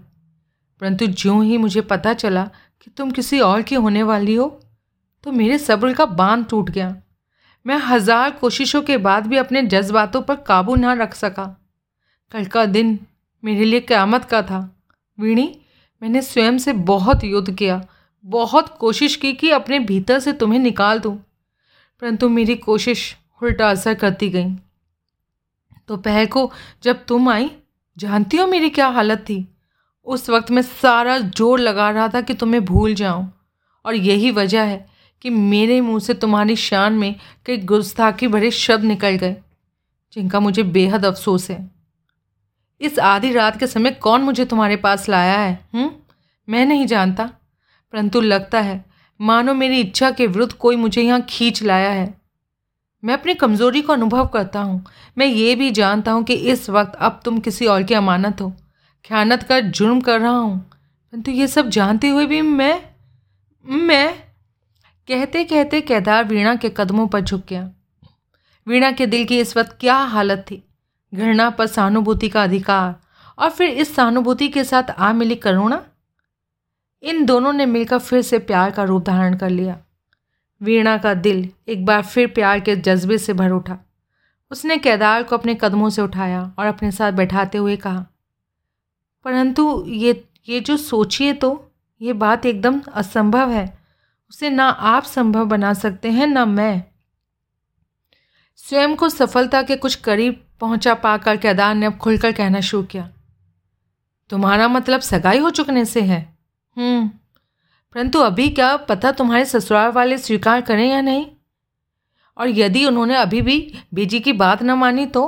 परंतु 0.82 1.08
ज्यों 1.08 1.44
ही 1.44 1.58
मुझे 1.58 1.82
पता 1.84 2.14
चला 2.16 2.50
कि 2.82 2.92
तुम 2.92 3.12
किसी 3.12 3.40
और 3.42 3.62
की 3.62 3.76
होने 3.76 4.04
वाली 4.04 4.36
हो 4.36 4.48
तो 5.24 5.32
मेरे 5.32 5.58
सब्र 5.60 5.94
का 5.94 6.06
बाँध 6.08 6.46
टूट 6.50 6.70
गया। 6.70 6.96
मैं 7.66 7.78
हज़ार 7.80 8.32
कोशिशों 8.32 8.82
के 8.82 8.98
बाद 9.00 9.28
भी 9.28 9.38
अपने 9.38 9.62
जज्बातों 9.64 10.22
पर 10.22 10.36
काबू 10.44 10.76
ना 10.76 10.94
रख 10.96 11.14
सका। 11.16 11.46
कल 12.32 12.46
का 12.46 12.66
दिन 12.68 12.98
मेरे 13.44 13.66
लिए 13.66 13.80
क़्यामत 13.82 14.26
का 14.26 14.42
था। 14.42 14.60
वीणी, 15.18 15.56
मैंने 16.02 16.22
स्वयं 16.22 16.58
से 16.58 16.74
बहुत 16.74 17.24
युद्ध 17.24 17.52
किया, 17.52 17.82
बहुत 18.26 18.76
कोशिश 18.78 19.16
की 19.16 19.34
कि 19.34 19.50
अपने 19.52 19.80
भीतर 19.82 20.20
से 20.20 20.34
तुम्हें 20.34 20.60
निकाल 20.60 21.00
दूँ, 21.00 21.16
परंतु 22.02 22.30
मेरी 22.30 22.56
कोशिश 22.58 23.16
उल्टा 23.42 23.70
असर 23.70 23.94
करती 23.96 24.30
गई। 24.30 24.50
दोपहर 25.90 26.26
को 26.26 26.52
जब 26.84 27.06
तुम 27.06 27.30
आई, 27.30 27.50
जानती 27.98 28.38
हो 28.38 28.48
मेरी 28.48 28.70
क्या 28.70 28.88
हालत 28.90 29.20
थी? 29.20 29.46
उस 30.08 30.30
वक्त 30.30 30.52
मैं 30.52 30.62
सारा 30.62 31.18
ज़ोर 31.20 31.60
लगा 31.60 31.90
रहा 31.90 32.08
था 32.08 32.22
कि 32.22 32.34
तुम्हें 32.34 32.64
भूल 32.66 32.94
जाऊँ, 32.96 33.32
और 33.86 33.96
यही 33.96 34.32
वजह 34.32 34.64
है 34.64 34.86
कि 35.22 35.30
मेरे 35.30 35.80
मुँह 35.82 36.00
से 36.00 36.14
तुम्हारी 36.14 36.56
शान 36.56 36.94
में 36.94 37.16
कई 37.46 37.58
गुस्ताखी 37.60 38.28
भरे 38.28 38.52
शब्द 38.52 38.84
निकल 38.84 39.16
गए, 39.16 39.36
जिनका 40.14 40.40
मुझे 40.40 40.64
बेहद 40.66 41.06
अफसोस 41.06 41.50
है। 41.52 41.70
इस 42.82 43.00
आधी 43.00 43.32
रात 43.34 43.60
के 43.60 43.68
समय 43.68 43.92
कौन 43.94 44.22
मुझे 44.22 44.46
तुम्हारे 44.46 44.76
पास 44.78 45.10
लाया 45.10 45.40
है, 45.40 45.60
हुँ? 45.76 45.92
मैं 46.48 46.66
नहीं 46.66 46.86
जानता, 46.88 47.30
परंतु 47.94 48.22
लगता 48.22 48.62
है, 48.62 48.84
मानो 49.20 49.54
मेरी 49.54 49.80
इच्छा 49.80 50.12
के 50.12 50.28
विरुद्ध 50.28 50.54
कोई 50.54 50.76
मुझे 50.76 51.02
यहाँ 51.02 51.22
खींच 51.30 51.62
लाया 51.64 51.90
है। 51.92 52.14
मैं 53.04 53.14
अपनी 53.14 53.34
कमज़ोरी 53.34 53.82
को 53.82 53.94
अनुभव 53.94 54.28
करता 54.28 54.62
हूँ। 54.62 54.84
मैं 55.18 55.26
ये 55.26 55.54
भी 55.56 55.70
जानता 55.72 56.12
हूँ 56.12 56.24
कि 56.24 56.34
इस 56.34 56.70
वक्त 56.70 56.96
अब 56.98 57.20
तुम 57.26 57.40
किसी 57.40 57.66
और 57.66 57.84
की 57.84 57.94
अमानत 57.94 58.42
हो। 58.42 58.50
ख्यानत 59.06 59.44
का 59.44 59.60
जुर्म 59.60 60.02
कर 60.02 60.20
रहा 60.22 60.32
हूँ, 60.32 60.58
परंतु 60.60 61.32
ये 61.32 61.48
सब 61.48 61.70
जानते 61.70 62.10
हुए 62.10 62.26
भी 62.26 62.42
मैं 62.42 62.82
मैं 63.66 64.29
कहते 65.10 65.44
कहते 65.44 65.80
केदार 65.82 66.24
वीणा 66.26 66.54
के 66.56 66.70
कदमों 66.70 67.08
पर 67.08 67.20
झुक 67.22 67.46
गया। 67.50 67.70
वीणा 68.68 68.92
के 68.92 69.06
दिल 69.08 69.26
की 69.26 69.40
इस 69.40 69.56
वक्त 69.58 69.78
क्या 69.80 69.96
हालत 69.96 70.46
थी? 70.52 70.64
घृणा 71.14 71.50
पर 71.50 71.68
सहानुभूति 71.68 72.30
का 72.30 72.44
अधिकार 72.44 72.96
और 73.38 73.50
फिर 73.50 73.70
इस 73.70 73.96
सहानुभूति 73.96 74.48
के 74.48 74.64
साथ 74.64 74.90
आ 74.92 75.12
मिली 75.14 75.36
करुणा? 75.38 75.82
इन 77.04 77.26
दोनों 77.26 77.54
ने 77.54 77.66
मिलकर 77.66 78.00
फिर 78.00 78.22
से 78.22 78.40
प्यार 78.40 78.72
का 78.72 78.84
रूप 78.84 79.04
धारण 79.04 79.38
कर 79.38 79.50
लिया। 79.50 79.78
वीणा 80.62 80.98
का 80.98 81.14
दिल 81.14 81.50
एक 81.68 81.86
बार 81.86 82.04
फिर 82.04 82.28
प्यार 82.28 82.60
के 82.60 82.76
जज्बे 82.76 83.18
से 83.18 83.34
भर 83.34 83.52
उठा। 83.52 83.78
उसने 84.52 84.78
केदार 84.78 85.24
को 85.24 85.38
अपने 85.38 85.56
कदमों 85.56 85.90
से 85.90 86.02
उठाया 86.02 86.44
और 86.60 86.66
अपने 86.66 86.92
साथ 86.92 87.12
बैठाते 87.12 87.58
हुए 87.58 87.76
कहा, 87.78 88.06
परंतु 89.26 89.84
ये 89.88 90.24
ये 90.50 90.60
जो 90.60 90.78
सोचिए 90.78 91.34
तो 91.34 91.52
ये 92.02 92.14
बात 92.16 92.46
एकदम 92.46 92.82
असंभव 92.94 93.52
है। 93.52 93.79
उसे 94.30 94.50
ना 94.50 94.70
आप 94.70 95.04
संभव 95.04 95.46
बना 95.46 95.74
सकते 95.74 96.12
हैं, 96.12 96.28
ना 96.28 96.46
मैं। 96.46 96.84
स्वयं 98.56 98.96
को 98.96 99.10
सफलता 99.10 99.62
के 99.62 99.76
कुछ 99.76 99.96
करीब 99.96 100.48
पहुँचा 100.60 100.94
पाकर 100.94 101.38
केदार 101.38 101.76
ने 101.76 101.86
अब 101.86 101.98
खुलकर 101.98 102.32
कहना 102.32 102.62
शुरू 102.62 102.84
किया। 102.84 103.10
तुम्हारा 104.30 104.68
मतलब 104.68 105.00
सगाई 105.00 105.38
हो 105.38 105.50
चुकने 105.50 105.86
से 105.86 106.02
है। 106.02 106.38
हम्म 106.78 107.08
परंतु 107.94 108.20
अभी 108.20 108.50
क्या 108.50 108.78
पता 108.78 109.12
तुम्हारे 109.12 109.46
ससुराल 109.46 109.92
वाले 109.92 110.18
स्वीकार 110.18 110.62
करें 110.62 110.90
या 110.90 111.02
नहीं? 111.02 111.28
और 112.38 112.50
यदि 112.50 112.86
उन्होंने 112.86 113.16
अभी 113.16 113.42
भी 113.42 113.80
बीजी 113.94 114.20
की 114.20 114.34
बात 114.34 114.64
न 114.64 114.72
मानी 114.72 115.06
तो? 115.06 115.28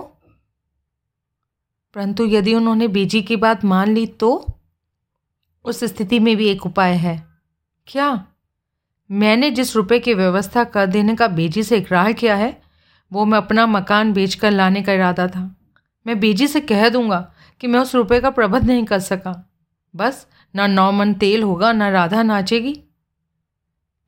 परंतु 1.94 2.26
यदि 2.26 2.54
उन्होंने 2.54 2.88
बीजी 2.88 3.22
की 3.22 3.36
बात 3.36 3.66
मान 3.66 3.94
ली 3.94 4.08
तो? 4.08 4.60
उस 5.66 5.84
स्थिति 5.84 6.20
में 6.20 6.38
भी 6.38 6.48
एक 6.48 6.66
उपाय 6.66 6.94
है। 6.94 7.28
क्या? 7.88 8.28
मैंने 9.12 9.52
जिस 9.52 9.76
रुपए 9.76 10.00
की 10.00 10.14
व्यवस्था 10.14 10.64
कर 10.64 10.86
देने 10.86 11.16
का 11.16 11.28
बेजी 11.28 11.64
से 11.64 11.78
इकरार 11.78 12.14
किया 12.14 12.36
है, 12.36 12.62
वो 13.14 13.26
मैं 13.26 13.38
अपना 13.38 13.66
मकान 13.66 14.14
बेचकर 14.14 14.52
लाने 14.52 14.82
का 14.82 14.94
इरादा 14.94 15.28
था। 15.28 15.56
मैं 16.08 16.20
बेजी 16.20 16.48
से 16.48 16.62
कह 16.62 16.90
दूँगा 16.90 17.34
कि 17.60 17.68
मैं 17.68 17.80
उस 17.80 17.96
रुपए 17.96 18.20
का 18.20 18.30
प्रबंध 18.30 18.64
नहीं 18.64 18.86
कर 18.86 19.00
सका। 19.00 19.52
बस, 19.96 20.28
ना 20.56 20.68
नौ 20.68 20.92
मन 20.92 21.14
तेल 21.14 21.44
होगा, 21.44 21.72
ना 21.72 21.90
राधा 21.90 22.24
नाचेगी। 22.24 22.74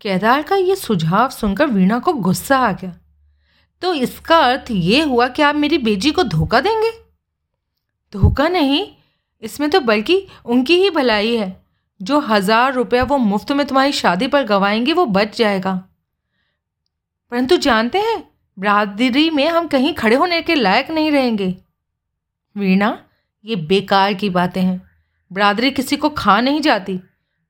केदार 0.01 0.43
का 0.43 0.55
ये 0.55 0.75
सुझाव 0.75 1.29
सुनकर 1.29 1.67
वीणा 1.67 1.99
को 1.99 2.13
गुस्सा 2.13 2.57
आ 2.57 2.71
गया। 2.71 2.97
तो 3.81 3.93
इसका 3.93 4.37
अर्थ 4.37 4.65
ये 4.71 5.01
हुआ 5.01 5.27
कि 5.27 5.41
आप 5.41 5.55
मेरी 5.55 5.77
बेजी 5.77 6.11
को 6.11 6.23
धोखा 6.23 6.59
देंगे? 6.59 6.91
धोखा 8.13 8.47
नहीं, 8.47 8.87
इसमें 9.41 9.69
तो 9.69 9.79
बल्कि 9.79 10.27
उनकी 10.45 10.75
ही 10.75 10.89
भलाई 10.89 11.35
है। 11.35 11.62
जो 12.03 12.19
हज़ार 12.19 12.73
रुपया 12.73 13.03
वो 13.03 13.17
मुफ़्त 13.17 13.51
में 13.51 13.65
तुम्हारी 13.67 13.91
शादी 13.91 14.27
पर 14.27 14.43
गवाएँगे, 14.43 14.93
वो 14.93 15.05
बच 15.05 15.37
जाएगा। 15.37 15.83
परंतु 17.31 17.57
जानते 17.57 17.97
हैं, 17.97 18.23
बरादरी 18.59 19.29
में 19.29 19.47
हम 19.49 19.67
कहीं 19.67 19.93
खड़े 19.93 20.15
होने 20.15 20.41
के 20.41 20.55
लायक 20.55 20.91
नहीं 20.91 21.11
रहेंगे। 21.11 21.55
वीणा, 22.57 22.99
ये 23.45 23.55
बेकार 23.55 24.13
की 24.13 24.29
बातें 24.29 24.61
हैं। 24.61 24.81
बरादरी 25.31 25.71
किसी 25.71 25.97
को 25.97 26.09
खा 26.09 26.41
नहीं 26.41 26.61
जाती। 26.61 26.99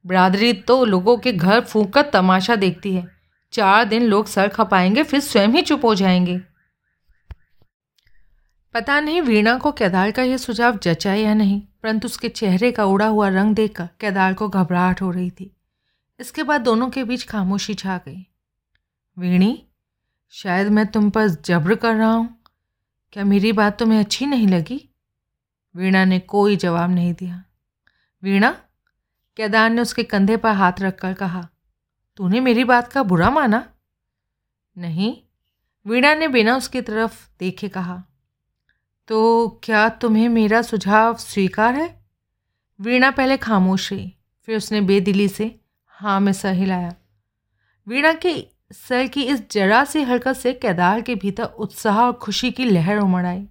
बरादरी 0.05 0.53
तो 0.53 0.85
लोगों 0.85 1.17
के 1.17 1.33
घर 1.33 1.61
फूक 1.61 1.93
कर 1.93 2.01
तमाशा 2.01 2.55
देखती 2.55 2.95
है। 2.95 3.07
चार 3.51 3.85
दिन 3.85 4.03
लोग 4.03 4.25
सर 4.25 4.47
खपाएँगे, 4.47 5.03
फिर 5.03 5.19
स्वयं 5.19 5.49
ही 5.49 5.61
चुप 5.61 5.85
हो 5.85 5.95
जाएँगे। 5.95 6.41
पता 8.73 8.99
नहीं 8.99 9.21
वीणा 9.21 9.57
को 9.57 9.71
केदार 9.71 10.11
का 10.11 10.23
यह 10.23 10.37
सुझाव 10.37 10.77
जचा 10.77 11.13
या 11.13 11.33
नहीं, 11.33 11.61
परंतु 11.83 12.05
उसके 12.05 12.29
चेहरे 12.29 12.71
का 12.71 12.85
उड़ा 12.85 13.07
हुआ 13.07 13.27
रंग 13.29 13.55
देखकर 13.55 13.89
केदार 13.99 14.33
को 14.33 14.47
घबराहट 14.49 15.01
हो 15.01 15.11
रही 15.11 15.29
थी। 15.29 15.55
इसके 16.19 16.43
बाद 16.43 16.61
दोनों 16.61 16.89
के 16.89 17.03
बीच 17.03 17.23
खामोशी 17.23 17.73
छा 17.73 17.97
गई। 17.97 18.25
वीणी, 19.17 19.67
शायद 20.29 20.67
मैं 20.67 20.85
तुम 20.87 21.09
पर 21.09 21.27
जब्र 21.27 21.75
कर 21.75 21.95
रहा 21.95 22.11
हूँ। 22.11 22.43
क्या 23.13 23.23
मेरी 23.23 23.51
बात 23.51 23.77
तुम्हें 23.79 23.99
अच्छी 23.99 24.25
नहीं 24.25 24.47
लगी? 24.47 24.89
वीणा 25.75 26.05
ने 26.05 26.19
कोई 26.19 26.55
जवाब 26.55 26.89
नहीं 26.89 27.13
दिया। 27.13 27.43
वीणा, 28.23 28.51
केदार 29.37 29.69
ने 29.69 29.81
उसके 29.81 30.03
कंधे 30.03 30.37
पर 30.37 30.51
हाथ 30.51 30.81
रखकर 30.81 31.13
कहा, 31.13 31.47
तूने 32.17 32.39
मेरी 32.39 32.63
बात 32.63 32.91
का 32.93 33.03
बुरा 33.03 33.29
माना? 33.29 33.63
नहीं, 34.77 35.15
वीणा 35.85 36.13
ने 36.15 36.27
बिना 36.27 36.57
उसकी 36.57 36.81
तरफ़ 36.81 37.27
देखे 37.39 37.69
कहा। 37.69 38.03
तो 39.09 39.47
क्या 39.63 39.87
तुम्हें 39.91 40.27
मेरा 40.29 40.61
सुझाव 40.61 41.15
स्वीकार 41.17 41.75
है? 41.75 41.87
वीणा 42.79 43.09
पहले 43.11 43.37
खामोश 43.37 43.91
रही, 43.93 44.13
फिर 44.47 44.57
उसने 44.57 44.81
बेदिली 44.81 45.27
से 45.27 45.55
हाँ 45.93 46.19
में 46.19 46.31
सर 46.33 46.53
हिलाया। 46.53 46.93
वीणा 47.87 48.13
के 48.15 48.35
सर 48.73 49.07
की 49.07 49.23
इस 49.23 49.41
जरा 49.51 49.83
सी 49.85 50.01
हरकत 50.03 50.33
से 50.33 50.53
केदार 50.53 51.01
के 51.01 51.15
भीतर 51.15 51.43
उत्साह 51.43 51.99
और 52.01 52.13
खुशी 52.13 52.51
की 52.51 52.65
लहर 52.65 52.99
उमड़ 52.99 53.25
आई। 53.25 53.45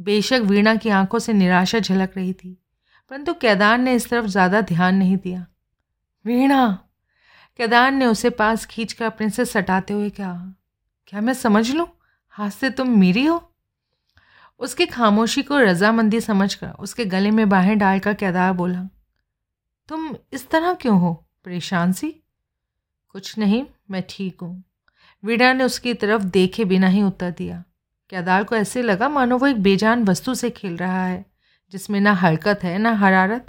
बेशक 0.00 0.40
वीणा 0.44 0.74
की 0.74 0.88
आँखों 0.90 1.18
से 1.18 1.32
निराशा 1.32 1.78
झलक 1.78 2.16
रही 2.16 2.32
थी, 2.32 2.56
परंतु 3.10 3.34
केदार 3.34 3.78
ने 3.78 3.94
इस 3.94 4.08
तरफ़ 4.10 4.26
ज़्यादा 4.26 4.60
ध्यान 4.62 4.94
नहीं 4.94 5.16
दिया। 5.16 5.46
वीणा, 6.24 6.66
केदार 7.58 7.90
ने 7.92 8.06
उसे 8.06 8.30
पास 8.30 8.66
खींचकर 8.66 9.04
अपने 9.04 9.30
से 9.30 9.44
सटाते 9.44 9.94
हुए 9.94 10.10
कहा, 10.10 10.54
क्या 11.08 11.20
मैं 11.20 11.34
समझ 11.34 11.70
लूँ? 11.70 11.86
हाथ 12.34 12.50
से 12.50 12.70
तुम 12.70 12.98
मेरी 12.98 13.24
हो? 13.24 13.49
उसकी 14.60 14.86
खामोशी 14.86 15.42
को 15.42 15.58
रजामंदी 15.58 16.20
समझकर 16.20 16.70
उसके 16.78 17.04
गले 17.04 17.30
में 17.30 17.48
बाहें 17.48 17.76
डालकर 17.78 18.14
केदार 18.14 18.52
बोला, 18.52 18.88
तुम 19.88 20.14
इस 20.32 20.48
तरह 20.50 20.74
क्यों 20.74 20.98
हो, 21.00 21.12
परेशान 21.44 21.92
सी? 21.92 22.10
कुछ 23.14 23.38
नहीं, 23.38 23.64
मैं 23.90 24.02
ठीक 24.08 24.40
हूँ। 24.42 24.62
वीणा 25.24 25.52
ने 25.52 25.64
उसकी 25.64 25.94
तरफ़ 25.94 26.22
देखे 26.24 26.64
बिना 26.64 26.88
ही 26.88 27.02
उत्तर 27.02 27.30
दिया। 27.30 27.62
केदार 28.12 28.44
को 28.44 28.56
ऐसे 28.56 28.82
लगा 28.82 29.08
मानो 29.08 29.38
वो 29.38 29.46
एक 29.46 29.62
बेजान 29.62 30.04
वस्तु 30.04 30.34
से 30.34 30.50
खेल 30.50 30.76
रहा 30.76 31.04
है, 31.06 31.24
जिसमें 31.72 32.00
ना 32.00 32.12
हरकत 32.12 32.60
है, 32.64 32.76
ना 32.78 32.92
हरारत। 32.94 33.46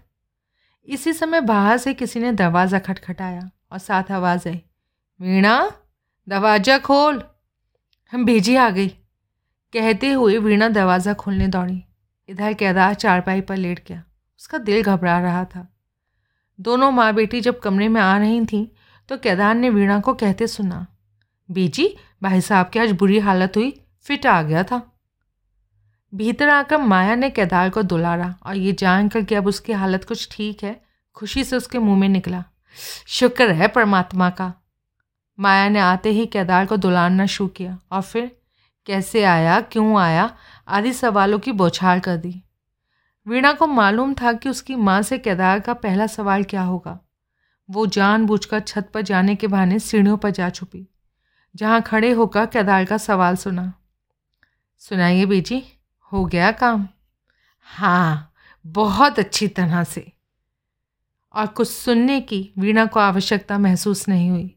इसी 0.88 1.14
समय 1.14 1.42
बाहर 1.42 1.78
से 1.78 1.94
किसी 1.94 2.20
ने 2.20 2.32
दरवाज़ा 2.32 2.80
खटखटाया 2.80 3.50
और 3.72 3.80
साथ 3.80 4.12
आवाज़ 4.12 4.48
आई 4.50 4.62
वीणा, 5.20 5.72
दरवाज़ा 6.28 6.78
खोल, 6.80 7.22
हम 8.14 8.26
भेजी 8.26 8.56
आ 8.56 8.70
गई 8.70 8.92
कहते 9.74 10.12
हुए 10.12 10.38
वीणा 10.38 10.68
दरवाज़ा 10.70 11.14
खोलने 11.14 11.48
दौड़ी। 11.48 11.84
इधर 12.30 12.54
केदार 12.54 12.94
चारपाई 12.94 13.42
पर 13.42 13.58
लेट 13.58 13.84
गया। 13.88 14.04
उसका 14.40 14.58
दिल 14.60 14.84
घबरा 14.84 15.20
रहा 15.20 15.44
था। 15.46 15.68
दोनों 16.60 16.92
माँ 16.92 17.14
बेटी 17.14 17.42
जब 17.42 17.60
कमरे 17.60 17.88
में 17.88 18.02
आ 18.02 18.18
रही 18.18 18.46
थीं 18.46 18.66
तो 19.10 19.18
केदार 19.18 19.56
ने 19.56 19.70
वीणा 19.70 20.00
को 20.00 20.14
कहते 20.14 20.48
सुना, 20.48 20.86
बीजी, 21.50 21.88
भाई 22.24 22.42
साहब 22.42 22.70
की 22.70 22.80
आज 22.80 22.92
बुरी 22.92 23.20
हालत 23.20 23.58
हुई, 23.58 23.74
फिट 24.06 24.26
आ 24.26 24.42
गया 24.42 24.64
था। 24.64 24.82
भीतर 26.14 26.50
आकर 26.50 26.78
माया 26.78 27.16
ने 27.16 27.30
केदार 27.30 27.70
को 27.70 27.82
दुलारा, 27.84 28.34
और 28.46 28.56
ये 28.56 28.72
जानकर 28.74 29.24
कि 29.24 29.36
अब 29.36 29.48
उसकी 29.48 29.74
हालत 29.74 30.04
कुछ 30.04 30.28
ठीक 30.32 30.64
है, 30.64 30.80
खुशी 31.18 31.44
से 31.44 31.56
उसके 31.56 31.80
मुँह 31.80 32.00
में 32.00 32.08
निकला। 32.10 32.44
शुक्र 33.10 33.50
है 33.52 33.68
परमात्मा 33.68 34.30
का। 34.30 34.54
माया 35.40 35.68
ने 35.70 35.80
आते 35.80 36.10
ही 36.10 36.26
केदार 36.26 36.66
को 36.66 36.78
दुलारना 36.78 37.26
शुरू 37.28 37.48
किया 37.50 37.78
और 37.92 38.02
फिर 38.02 38.32
कैसे 38.86 39.24
आया, 39.24 39.60
क्यों 39.62 40.00
आया, 40.00 40.36
आदि 40.68 40.94
सवालों 40.94 41.40
की 41.40 41.52
बौछार 41.52 42.00
कर 42.00 42.18
दी। 42.18 42.42
वीणा 43.28 43.52
को 43.54 43.68
मालूम 43.68 44.14
था 44.14 44.34
कि 44.34 44.50
उसकी 44.50 44.76
माँ 44.76 45.02
से 45.02 45.18
केदार 45.18 45.60
का 45.60 45.74
पहला 45.74 46.08
सवाल 46.08 46.44
क्या 46.44 46.62
होगा। 46.62 47.00
वो 47.70 47.86
जानबूझकर 47.88 48.60
छत 48.60 48.90
पर 48.94 49.02
जाने 49.02 49.36
के 49.36 49.48
बहाने 49.48 49.80
सीढ़ियों 49.80 50.18
पर 50.18 50.30
जा 50.30 50.50
छुपी, 50.50 50.88
जहाँ 51.56 51.82
खड़े 51.82 52.12
होकर 52.12 52.46
केदार 52.46 52.86
का 52.86 52.98
सवाल 52.98 53.36
सुना। 53.36 53.72
सुनाइए 54.82 55.26
बेजी, 55.26 55.64
हो 56.12 56.26
गया 56.26 56.52
काम? 56.52 56.88
हाँ 57.68 58.34
बहुत 58.66 59.20
अच्छी 59.20 59.48
तरह 59.48 59.84
से। 59.84 60.12
और 61.34 61.48
कुछ 61.48 61.70
सुनने 61.70 62.20
की 62.22 62.52
वीणा 62.58 62.86
को 62.86 63.00
आवश्यकता 63.00 63.58
महसूस 63.58 64.08
नहीं 64.10 64.30
हुई। 64.30 64.56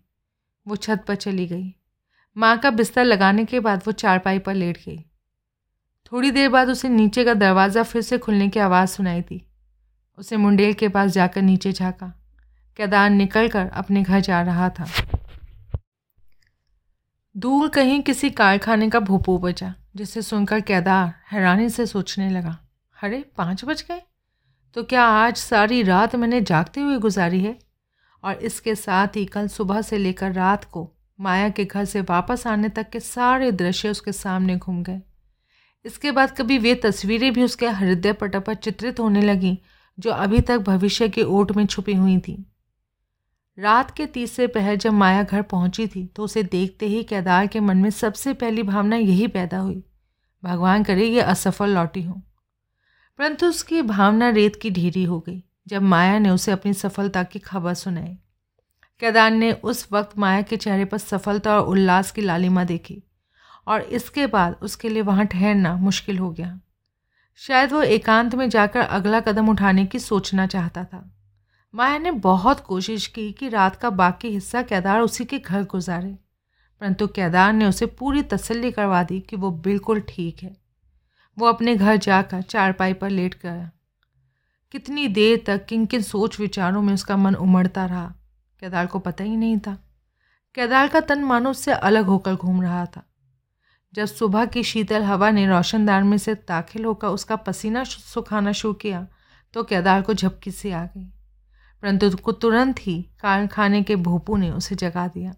वो 0.67 0.77
छत 0.77 1.05
पर 1.09 1.15
चली 1.15 1.47
गई। 1.47 1.75
माँ 2.37 2.59
का 2.59 2.71
बिस्तर 2.71 3.05
लगाने 3.05 3.45
के 3.45 3.61
बाद 3.61 3.83
वो 3.87 3.93
चारपाई 3.93 4.39
पर 4.39 4.55
लेट 4.55 4.79
गई। 4.79 5.05
थोड़ी 6.13 6.31
देर 6.31 6.49
बाद 6.49 6.69
उसे 6.69 6.89
नीचे 6.89 7.25
का 7.25 7.35
दरवाज़ा 7.35 7.83
फिर 7.83 8.03
से 8.03 8.19
खुलने 8.19 8.49
की 8.49 8.61
आवाज़ 8.61 8.89
सुनाई 8.89 9.21
दी। 9.21 9.47
उसे 10.19 10.37
मुंडेल 10.37 10.73
के 10.73 10.89
पास 10.89 11.11
जाकर 11.11 11.43
नीचे 11.43 11.73
झाँका। 11.73 12.21
केदार 12.77 13.11
निकल 13.11 13.49
कर 13.49 13.69
अपने 13.69 14.03
घर 14.03 14.21
जा 14.21 14.43
रहा 14.43 14.69
था। 14.69 14.87
दूर 17.37 17.69
कहीं 17.69 18.03
किसी 18.03 18.31
कारखाने 18.31 18.91
का 18.91 19.01
भोपो 19.01 19.39
बजा, 19.39 19.75
जिसे 19.97 20.23
सुनकर 20.23 20.61
केदार 20.61 21.15
हैरानी 21.33 21.69
से 21.69 21.87
सोचने 21.87 22.31
लगा, 22.31 22.59
अरे, 23.03 23.31
पाँच 23.37 23.65
बज 23.65 23.85
गए? 23.89 24.03
तो 24.75 24.85
क्या 24.85 25.03
आज 25.03 25.37
सारी 25.37 25.83
रात 25.83 26.17
मैंने 26.17 26.41
जागते 26.41 26.81
हुए 26.81 26.99
गुजारी 26.99 27.41
है? 27.41 27.59
और 28.25 28.35
इसके 28.35 28.75
साथ 28.75 29.09
ही 29.17 29.25
कल 29.25 29.49
सुबह 29.49 29.83
से 29.83 29.99
लेकर 29.99 30.33
रात 30.33 30.65
को 30.65 30.94
माया 31.21 31.49
के 31.49 31.65
घर 31.65 31.85
से 31.85 32.01
वापस 32.01 32.47
आने 32.47 32.69
तक 32.69 32.91
के 32.91 33.01
सारे 33.01 33.53
दृश्य 33.53 33.89
उसके 33.89 34.13
सामने 34.13 34.57
घूम 34.57 34.83
गए। 34.83 35.01
इसके 35.85 36.11
बाद 36.11 36.37
कभी 36.39 36.59
वे 36.59 36.75
तस्वीरें 36.75 37.33
भी 37.33 37.43
उसके 37.43 37.69
हृदय 37.69 38.13
पट 38.13 38.37
पर 38.37 38.55
चित्रित 38.55 39.01
होने 39.01 39.23
लगीं, 39.23 39.57
जो 39.99 40.11
अभी 40.11 40.41
तक 40.41 40.59
भविष्य 40.59 41.09
की 41.09 41.23
ओट 41.23 41.53
में 41.53 41.67
छुपी 41.67 41.95
हुई 41.95 42.19
थी। 42.19 42.45
रात 43.59 43.91
के 43.91 44.07
तीसरे 44.07 44.47
पहर 44.47 44.77
जब 44.77 44.93
माया 44.93 45.23
घर 45.23 45.43
पहुँची 45.43 45.87
थी 45.87 46.07
तो 46.07 46.23
उसे 46.23 46.43
देखते 46.43 46.87
ही 46.87 47.03
केदार 47.03 47.47
के 47.47 47.61
मन 47.61 47.77
में 47.77 47.91
सबसे 47.91 48.33
पहली 48.35 48.63
भावना 48.63 48.97
यही 48.97 49.27
पैदा 49.27 49.59
हुई। 49.59 49.83
भगवान 50.45 50.83
करे 50.85 51.07
ये 51.07 51.21
असफल 51.21 51.71
लौटी 51.71 52.03
हो। 52.03 52.21
परंतु 53.19 53.47
उसकी 53.47 53.83
भावना 53.83 54.29
रेत 54.31 54.57
की 54.57 54.71
ढेरी 54.71 55.05
हो 55.05 55.21
गई, 55.21 55.43
जब 55.67 55.83
माया 55.83 56.19
ने 56.19 56.31
उसे 56.31 56.53
अपनी 56.53 56.73
सफलता 56.73 57.23
की 57.23 57.39
खबर 57.39 57.75
सुनाई। 57.75 58.19
केदार 59.01 59.31
ने 59.31 59.53
उस 59.53 59.87
वक्त 59.93 60.19
माया 60.19 60.43
के 60.43 60.57
चेहरे 60.57 60.85
पर 60.85 60.99
सफलता 60.99 61.57
और 61.57 61.67
उल्लास 61.67 62.11
की 62.11 62.23
लालिमा 62.23 62.65
देखी 62.65 63.03
और 63.67 63.81
इसके 63.81 64.27
बाद 64.27 64.57
उसके 64.63 64.89
लिए 64.89 65.03
वहाँ 65.03 65.27
ठहरना 65.27 65.75
मुश्किल 65.77 66.19
हो 66.19 66.31
गया। 66.31 66.61
शायद 67.37 67.73
वो 67.73 67.83
एकांत 67.83 68.35
में 68.35 68.49
जाकर 68.49 68.81
अगला 68.81 69.21
कदम 69.21 69.49
उठाने 69.49 69.87
की 69.87 69.99
सोचना 69.99 70.47
चाहता 70.47 70.85
था। 70.85 71.11
माया 71.75 71.99
ने 71.99 72.11
बहुत 72.11 72.61
कोशिश 72.61 73.07
की 73.07 73.31
कि 73.33 73.49
रात 73.49 73.77
का 73.77 73.91
बाकी 73.91 74.29
हिस्सा 74.29 74.63
केदार 74.63 75.01
उसी 75.01 75.25
के 75.25 75.39
घर 75.39 75.65
गुजारे, 75.65 76.15
परंतु 76.81 77.07
केदार 77.07 77.53
ने 77.53 77.67
उसे 77.67 77.87
पूरी 77.87 78.23
तसल्ली 78.23 78.73
करवा 78.73 79.03
दी 79.03 79.21
कि 79.21 79.37
वो 79.37 79.51
बिल्कुल 79.51 80.01
ठीक 80.01 80.43
है। 80.43 80.57
वो 81.39 81.47
अपने 81.47 81.77
घर 81.77 81.97
जाकर 81.97 82.43
चारपाई 82.43 82.93
पर 82.93 83.11
लेट 83.11 83.35
गया। 83.43 83.71
कितनी 84.75 85.09
देर 85.09 85.43
तक 85.47 85.65
किन 85.67 85.87
किन 85.87 86.03
सोच 86.03 86.41
विचारों 86.41 86.83
में 86.83 86.95
उसका 86.95 87.17
मन 87.17 87.35
उमड़ता 87.35 87.87
रहा 87.87 88.13
केदार 88.65 88.87
को 88.87 88.99
पता 88.99 89.25
ही 89.25 89.37
नहीं 89.37 89.59
था। 89.59 89.75
केदार 90.55 90.89
का 90.89 91.01
तन 91.01 91.25
मानो 91.25 91.51
उससे 91.51 91.73
अलग 91.73 92.07
होकर 92.07 92.35
घूम 92.35 92.63
रहा 92.63 92.85
था। 92.87 93.03
जब 93.95 94.05
सुबह 94.05 94.47
की 94.47 94.63
शीतल 94.63 95.03
हवा 95.03 95.31
ने 95.31 95.47
रोशनदार 95.47 96.03
में 96.03 96.17
से 96.19 96.35
दाखिल 96.35 96.85
होकर 96.85 97.09
उसका 97.09 97.37
पसीना 97.37 97.83
सुखाना 97.85 98.53
शुरू 98.53 98.75
किया 98.75 99.07
तो 99.55 99.63
केदार 99.63 100.03
को 100.03 100.15
झपकी 100.15 100.51
से 100.51 100.73
आ 100.73 100.85
गई। 100.85 101.05
परंतु 101.83 102.33
तुरंत 102.33 102.79
ही 102.81 103.03
कारखाने 103.21 103.83
के 103.83 103.97
भोपू 103.97 104.37
ने 104.37 104.51
उसे 104.51 104.75
जगा 104.75 105.07
दिया। 105.09 105.35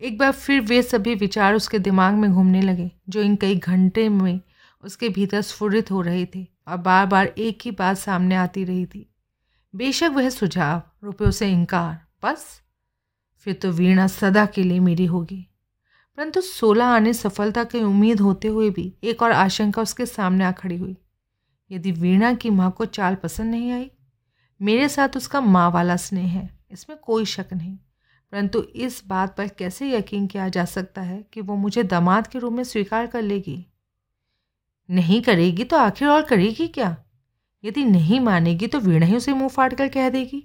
एक 0.00 0.18
बार 0.18 0.32
फिर 0.32 0.60
वे 0.60 0.82
सभी 0.82 1.14
विचार 1.14 1.54
उसके 1.54 1.78
दिमाग 1.78 2.14
में 2.14 2.32
घूमने 2.32 2.62
लगे, 2.62 2.90
जो 3.08 3.20
इन 3.20 3.36
कई 3.36 3.56
घंटे 3.56 4.08
में 4.08 4.40
उसके 4.84 5.08
भीतर 5.08 5.42
स्फुरित 5.42 5.90
हो 5.90 6.00
रहे 6.00 6.26
थे 6.34 6.46
और 6.68 6.76
बार 6.76 7.06
बार 7.06 7.26
एक 7.26 7.58
ही 7.64 7.70
बात 7.70 7.96
सामने 7.96 8.34
आती 8.34 8.64
रही 8.64 8.86
थी। 8.86 9.14
बेशक 9.74 10.10
वह 10.12 10.28
सुझाव 10.30 10.82
रुपयों 11.04 11.30
से 11.30 11.52
इनकार 11.52 12.06
बस। 12.22 12.62
फिर 13.38 13.54
तो 13.54 13.70
वीणा 13.70 14.06
सदा 14.06 14.46
के 14.46 14.62
लिए 14.62 14.80
मेरी 14.80 15.06
होगी। 15.06 15.46
परंतु 16.18 16.40
सोलह 16.40 16.84
आने 16.84 17.12
सफलता 17.14 17.64
की 17.64 17.82
उम्मीद 17.82 18.20
होते 18.20 18.48
हुए 18.48 18.70
भी 18.70 18.92
एक 19.04 19.22
और 19.22 19.32
आशंका 19.32 19.82
उसके 19.82 20.06
सामने 20.06 20.44
आ 20.44 20.52
खड़ी 20.52 20.76
हुई। 20.76 20.96
यदि 21.70 21.92
वीणा 21.92 22.32
की 22.34 22.50
माँ 22.50 22.70
को 22.70 22.84
चाल 22.84 23.14
पसंद 23.14 23.50
नहीं 23.50 23.70
आई, 23.72 23.90
मेरे 24.60 24.88
साथ 24.88 25.16
उसका 25.16 25.40
माँ 25.40 25.70
वाला 25.70 25.96
स्नेह 25.96 26.26
है, 26.26 26.58
इसमें 26.70 26.98
कोई 26.98 27.24
शक 27.24 27.46
नहीं। 27.52 27.76
परंतु 28.32 28.62
इस 28.62 29.02
बात 29.06 29.36
पर 29.36 29.48
कैसे 29.48 29.90
यकीन 29.90 30.26
किया 30.26 30.48
जा 30.48 30.64
सकता 30.64 31.02
है 31.02 31.24
कि 31.32 31.40
वो 31.40 31.56
मुझे 31.56 31.82
दामाद 31.82 32.26
के 32.26 32.38
रूप 32.38 32.52
में 32.52 32.64
स्वीकार 32.64 33.06
कर 33.06 33.22
लेगी? 33.22 33.66
नहीं 34.90 35.22
करेगी 35.22 35.64
तो 35.64 35.76
आखिर 35.76 36.08
और 36.08 36.22
करेगी 36.22 36.68
क्या? 36.68 36.96
यदि 37.68 37.84
नहीं 37.84 38.20
मानेगी 38.20 38.66
तो 38.66 38.78
वीणा 38.80 39.06
ही 39.06 39.16
उसे 39.16 39.32
मुँह 39.32 39.48
फाड़ 39.48 39.72
कर 39.74 39.88
कह 39.88 40.08
देगी। 40.10 40.44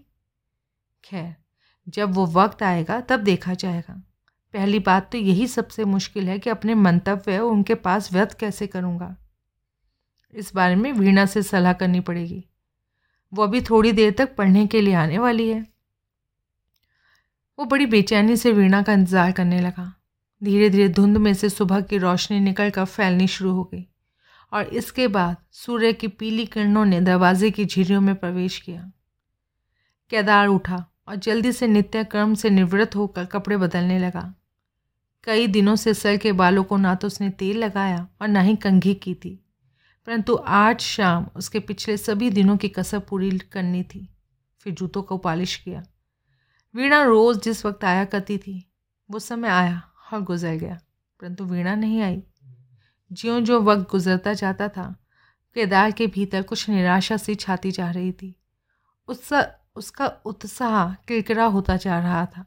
खैर, 1.04 1.36
जब 1.88 2.14
वो 2.14 2.26
वक्त 2.26 2.64
आएगा, 2.64 3.00
तब 3.02 3.20
देखा 3.20 3.54
जाएगा। 3.54 4.02
पहली 4.54 4.80
बात 4.80 5.12
तो 5.12 5.18
यही 5.18 5.48
सबसे 5.48 5.86
मुश्किल 5.86 6.28
है 6.30 6.40
कि 6.40 6.50
अपने 6.50 6.76
मंतव्य 6.76 7.38
उनके 7.40 7.76
पास 7.76 8.12
व्यक्त 8.14 8.38
कैसे 8.40 8.68
करूँगा। 8.68 9.16
इस 10.34 10.54
बारे 10.56 10.76
में 10.76 10.92
वीणा 10.92 11.26
से 11.26 11.42
सलाह 11.44 11.74
करनी 11.74 12.00
पड़ेगी। 12.00 12.44
वो 13.34 13.44
अभी 13.44 13.62
थोड़ी 13.62 13.92
देर 13.92 14.12
तक 14.12 14.36
पढ़ने 14.36 14.66
के 14.68 14.82
लिए 14.82 14.94
आने 14.94 15.18
वाली 15.18 15.50
है। 15.50 15.66
वो 17.60 17.66
बड़ी 17.66 17.86
बेचैनी 17.86 18.38
से 18.38 18.52
वीणा 18.52 18.82
का 18.82 18.94
इंतज़ार 18.94 19.32
करने 19.32 19.62
लगा। 19.62 19.94
धीरे 20.42 20.70
धीरे 20.70 20.88
धुंध 20.90 21.18
में 21.18 21.34
से 21.34 21.50
सुबह 21.50 21.82
की 21.82 21.98
रोशनी 21.98 22.40
निकल 22.40 22.70
कर 22.70 22.86
फैलनी 22.86 23.28
शुरू 23.28 23.52
हो 23.52 23.64
गई। 23.64 23.86
और 24.54 24.68
इसके 24.70 25.08
बाद 25.08 25.38
सूर्य 25.52 25.92
की 25.94 26.08
पीली 26.10 26.46
किरणों 26.46 26.86
ने 26.86 27.00
दरवाजे 27.02 27.52
की 27.52 27.66
झिरियों 27.66 28.02
में 28.02 28.16
प्रवेश 28.16 28.58
किया। 28.60 28.92
केदार 30.12 30.48
उठा 30.48 30.86
और 31.08 31.16
जल्दी 31.18 31.52
से 31.52 31.68
नित्य 31.68 32.04
क्रम 32.04 32.34
से 32.34 32.50
निवृत्त 32.50 32.96
होकर 32.96 33.26
कपड़े 33.26 33.58
बदलने 33.58 34.00
लगा। 34.00 34.34
कई 35.24 35.48
दिनों 35.48 35.76
से 35.76 35.94
सर 35.94 36.18
के 36.18 36.32
बालों 36.32 36.64
को 36.64 36.78
ना 36.78 36.94
तो 36.96 37.08
उसने 37.08 37.30
तेल 37.30 37.58
लगाया 37.58 38.08
और 38.22 38.28
ना 38.28 38.42
ही 38.42 38.56
कंघी 38.56 38.94
की 38.96 39.14
थी, 39.16 39.40
परंतु 40.08 40.36
आज 40.36 40.80
शाम 40.82 41.28
उसके 41.36 41.60
पिछले 41.62 41.96
सभी 41.98 42.30
दिनों 42.30 42.58
की 42.58 42.70
कसर 42.70 43.00
पूरी 43.00 43.38
करनी 43.44 43.84
थी, 43.84 44.08
फिर 44.66 44.74
जूतों 44.74 45.04
को 45.04 45.18
पॉलिश 45.18 45.56
किया। 45.56 45.84
वीणा 46.76 47.02
रोज़ 47.04 47.40
जिस 47.40 47.66
वक्त 47.66 47.84
आया 47.86 48.06
करती 48.06 48.38
थी, 48.38 48.64
वो 49.10 49.20
समय 49.20 49.50
आया 49.50 49.82
और 50.14 50.22
गुजर 50.22 50.56
गया, 50.56 50.80
परंतु 51.20 51.46
वीणा 51.46 51.76
नहीं 51.76 52.02
आई। 52.02 52.22
ज्यों 53.14 53.44
ज्यों 53.44 53.64
वक्त 53.64 53.90
गुजरता 53.92 54.34
जाता 54.34 54.68
था, 54.68 54.96
केदार 55.56 55.92
के 55.92 56.08
भीतर 56.08 56.44
कुछ 56.44 56.70
निराशा 56.70 57.18
सी 57.18 57.36
छाती 57.36 57.72
जा 57.72 57.92
रही 57.92 58.12
थी। 58.12 58.36
उसका 59.08 59.48
उसका 59.76 60.08
उत्साह 60.26 60.94
किरकिरा 60.94 61.46
होता 61.46 61.76
जा 61.78 62.00
रहा 62.00 62.26
था। 62.26 62.46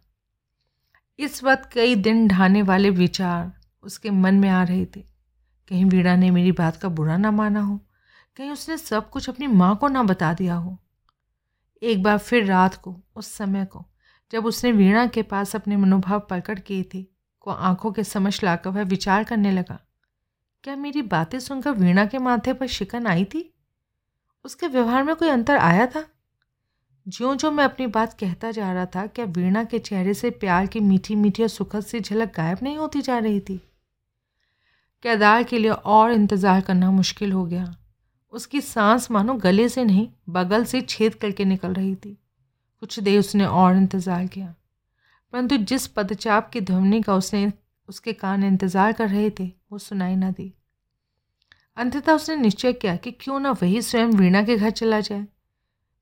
इस 1.19 1.45
वक्त 1.45 1.69
कई 1.73 1.95
दिन 1.95 2.29
ढाने 2.29 2.63
वाले 2.63 2.91
विचार 2.91 3.53
उसके 3.83 4.11
मन 4.11 4.35
में 4.35 4.49
आ 4.49 4.63
रहे 4.63 4.85
थे। 4.87 5.01
कहीं 5.69 5.85
वीणा 5.85 6.17
ने 6.17 6.31
मेरी 6.31 6.53
बात 6.53 6.77
का 6.77 6.89
बुरा 6.89 7.17
ना 7.17 7.31
माना 7.31 7.61
हो, 7.61 7.77
कहीं 8.37 8.51
उसने 8.51 8.79
सब 8.79 9.11
कुछ 9.11 9.29
अपनी 9.29 9.47
माँ 9.47 9.77
को 9.77 9.89
ना 9.89 10.03
बता 10.03 10.33
दिया 10.35 10.55
हो। 10.55 10.79
एक 11.83 12.03
बार 12.03 12.19
फिर 12.19 12.45
रात 12.45 12.75
को, 12.75 13.01
उस 13.17 13.33
समय 13.33 13.65
को, 13.65 13.85
जब 14.33 14.47
उसने 14.47 14.73
वीणा 14.73 15.07
के 15.07 15.23
पास 15.23 15.57
अपने 15.57 15.77
मनोभाव 15.77 16.21
प्रकट 16.21 16.59
किए 16.59 16.83
थे 16.95 17.07
को 17.41 17.51
आँखों 17.51 17.93
के 17.93 18.05
समझ 18.05 18.45
लाकर 18.45 18.71
वह 18.71 18.83
विचार 18.83 19.25
करने 19.25 19.53
लगा। 19.53 19.86
क्या 20.67 20.77
मेरी 20.77 21.03
बातें 21.03 21.39
सुनकर 21.41 21.71
वीणा 21.71 22.07
के 22.07 22.19
माथे 22.19 22.53
पर 22.53 22.67
शिकन 22.67 23.07
आई 23.07 23.25
थी? 23.25 23.55
उसके 24.45 24.67
व्यवहार 24.67 25.05
में 25.05 25.17
कोई 25.17 25.29
अंतर 25.29 25.57
आया 25.57 25.87
था? 25.87 26.05
ज्यों 27.09 27.37
जो 27.37 27.51
मैं 27.51 27.65
अपनी 27.65 27.87
बात 27.87 28.13
कहता 28.13 28.51
जा 28.51 28.73
रहा 28.73 28.87
था, 28.87 29.07
क्या 29.07 29.25
वीणा 29.25 29.65
के 29.65 29.79
चेहरे 29.79 30.15
से 30.15 30.31
प्यार 30.31 30.67
की 30.67 30.81
मीठी 30.81 31.15
मीठी 31.15 31.43
और 31.43 31.49
सुखद 31.49 31.81
सी 31.81 32.01
झलक 32.01 32.33
गायब 32.37 32.59
नहीं 32.63 32.77
होती 32.77 33.03
जा 33.03 33.19
रही 33.19 33.41
थी? 33.41 33.57
केदार 35.03 35.43
के 35.43 35.59
लिए 35.59 35.71
और 35.71 36.13
इंतज़ार 36.13 36.61
करना 36.61 36.91
मुश्किल 36.91 37.33
हो 37.33 37.45
गया। 37.45 37.77
उसकी 38.33 38.61
सांस 38.61 39.11
मानो 39.11 39.35
गले 39.35 39.69
से 39.69 39.85
नहीं, 39.85 40.09
बगल 40.29 40.65
से 40.65 40.81
छेद 40.81 41.15
करके 41.15 41.45
निकल 41.45 41.75
रही 41.75 41.95
थी। 41.95 42.19
कुछ 42.81 43.01
देर 43.01 43.21
उसने 43.21 43.47
और 43.47 43.77
इंतज़ार 43.77 44.27
किया। 44.27 44.55
परंतु 45.33 45.57
जिस 45.57 45.87
पदचाप 45.87 46.51
की 46.51 46.61
ध्वनि 46.61 47.03
का 47.03 47.15
उसने, 47.15 47.53
उसके 47.89 48.13
कान 48.13 48.45
इंतज़ार 48.45 48.93
कर 48.93 49.09
रहे 49.09 49.31
थे, 49.31 49.53
वो 49.73 49.79
सुनाई 49.79 50.17
ना 50.17 50.31
दी। 50.31 50.53
अंततः 51.77 52.13
उसने 52.13 52.37
निश्चय 52.37 52.73
किया 52.73 52.97
कि 52.97 53.11
क्यों 53.13 53.39
ना 53.41 53.51
वही 53.53 53.81
स्वयं 53.83 54.13
वीणा 54.13 54.43
के 54.43 54.57
घर 54.57 54.71
चला 54.73 55.01
जाए। 55.01 55.27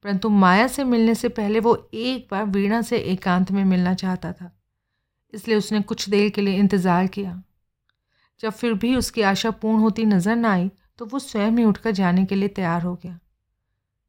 परंतु 0.05 0.29
माया 0.31 0.67
से 0.67 0.85
मिलने 0.85 1.15
से 1.15 1.29
पहले 1.31 1.61
वो 1.61 1.77
एक 1.95 2.27
बार 2.31 2.45
वीणा 2.47 2.81
से 2.83 2.99
एकांत 2.99 3.51
में 3.51 3.65
मिलना 3.65 3.95
चाहता 3.95 4.33
था। 4.33 4.51
इसलिए 5.33 5.57
उसने 5.57 5.81
कुछ 5.83 6.09
देर 6.09 6.29
के 6.31 6.43
लिए 6.43 6.59
इंतज़ार 6.59 7.07
किया। 7.09 7.43
जब 8.41 8.53
फिर 8.53 8.75
भी 8.75 8.95
उसकी 8.97 9.23
आशा 9.23 9.51
पूर्ण 9.53 9.81
होती 9.81 10.05
नज़र 10.05 10.37
न 10.37 10.45
आई 10.47 10.71
तो 10.99 11.07
वो 11.07 11.19
स्वयं 11.19 11.57
ही 11.59 11.65
उठकर 11.65 11.91
जाने 11.93 12.25
के 12.25 12.35
लिए 12.35 12.49
तैयार 12.51 12.83
हो 12.83 12.95
गया। 12.95 13.19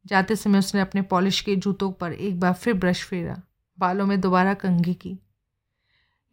जाते 0.05 0.35
समय 0.35 0.59
उसने 0.59 0.81
अपने 0.81 1.01
पॉलिश 1.03 1.41
के 1.41 1.55
जूतों 1.55 1.91
पर 1.91 2.13
एक 2.13 2.39
बार 2.39 2.53
फिर 2.53 2.73
ब्रश 2.73 3.03
फेरा, 3.03 3.41
बालों 3.77 4.05
में 4.05 4.19
दोबारा 4.21 4.53
कंघी 4.53 4.93
की। 4.93 5.17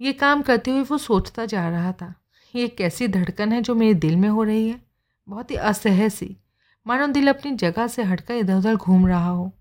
ये 0.00 0.12
काम 0.14 0.42
करते 0.42 0.70
हुए 0.70 0.82
वो 0.82 0.98
सोचता 0.98 1.44
जा 1.46 1.68
रहा 1.68 1.92
था, 1.92 2.14
ये 2.54 2.68
कैसी 2.68 3.08
धड़कन 3.08 3.52
है 3.52 3.60
जो 3.62 3.74
मेरे 3.74 3.94
दिल 3.96 4.16
में 4.16 4.28
हो 4.28 4.42
रही 4.42 4.68
है? 4.68 4.80
बहुत 5.28 5.50
ही 5.50 5.56
असह्य 5.56 6.08
सी। 6.10 6.36
मानो 6.86 7.06
दिल 7.06 7.28
अपनी 7.28 7.50
जगह 7.52 7.86
से 7.86 8.02
हटकर 8.02 8.34
इधर 8.34 8.54
उधर 8.54 8.76
घूम 8.76 9.06
रहा 9.06 9.28
हो। 9.28 9.52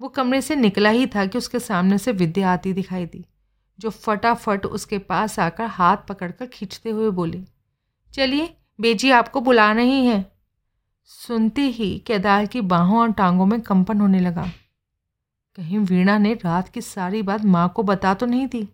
वो 0.00 0.08
कमरे 0.08 0.40
से 0.40 0.56
निकला 0.56 0.90
ही 0.90 1.06
था 1.06 1.24
कि 1.26 1.38
उसके 1.38 1.58
सामने 1.58 1.98
से 1.98 2.12
विद्या 2.12 2.52
आती 2.52 2.72
दिखाई 2.72 3.06
दी, 3.06 3.24
जो 3.78 3.90
फटाफट 3.90 4.66
उसके 4.66 4.98
पास 4.98 5.38
आकर 5.38 5.66
हाथ 5.66 5.96
पकड़कर 6.08 6.46
खींचते 6.46 6.90
हुए 6.90 7.10
बोली, 7.10 7.44
चलिए, 8.14 8.56
बेजी 8.80 9.10
आपको 9.10 9.40
बुला 9.40 9.70
रही 9.72 10.06
है। 10.06 10.24
सुनते 11.04 11.62
ही 11.62 11.98
केदार 11.98 12.46
की 12.46 12.60
बाहों 12.60 13.00
और 13.00 13.12
टांगों 13.12 13.46
में 13.46 13.60
कंपन 13.60 14.00
होने 14.00 14.20
लगा। 14.20 14.46
कहीं 15.58 15.78
वीणा 15.78 16.18
ने 16.18 16.34
रात 16.34 16.68
की 16.68 16.80
सारी 16.80 17.22
बात 17.22 17.44
माँ 17.44 17.68
को 17.76 17.82
बता 17.82 18.14
तो 18.14 18.26
नहीं 18.26 18.46
दी। 18.46 18.64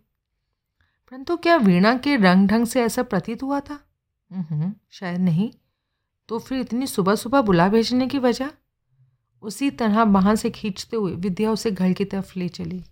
परंतु 1.13 1.37
क्या 1.37 1.57
वीणा 1.57 1.97
के 1.97 2.17
रंग 2.17 2.49
ढंग 2.49 2.67
से 2.67 2.83
ऐसा 2.83 3.03
प्रतीत 3.03 3.43
हुआ 3.43 3.61
था? 3.61 3.79
शायद 4.91 5.21
नहीं। 5.21 5.51
तो 6.29 6.39
फिर 6.39 6.61
इतनी 6.61 6.87
सुबह 6.87 7.15
सुबह 7.15 7.41
बुला 7.41 7.69
भेजने 7.69 8.07
की 8.07 8.19
वजह? 8.19 8.51
उसी 9.43 9.71
तरह 9.71 10.03
वहाँ 10.03 10.37
से 10.37 10.51
खींचते 10.51 10.97
हुए 10.97 11.13
विद्या 11.13 11.51
उसे 11.51 11.71
घर 11.71 11.93
की 11.93 12.05
तरफ़ 12.05 12.39
ले 12.39 12.49
चली। 12.49 12.85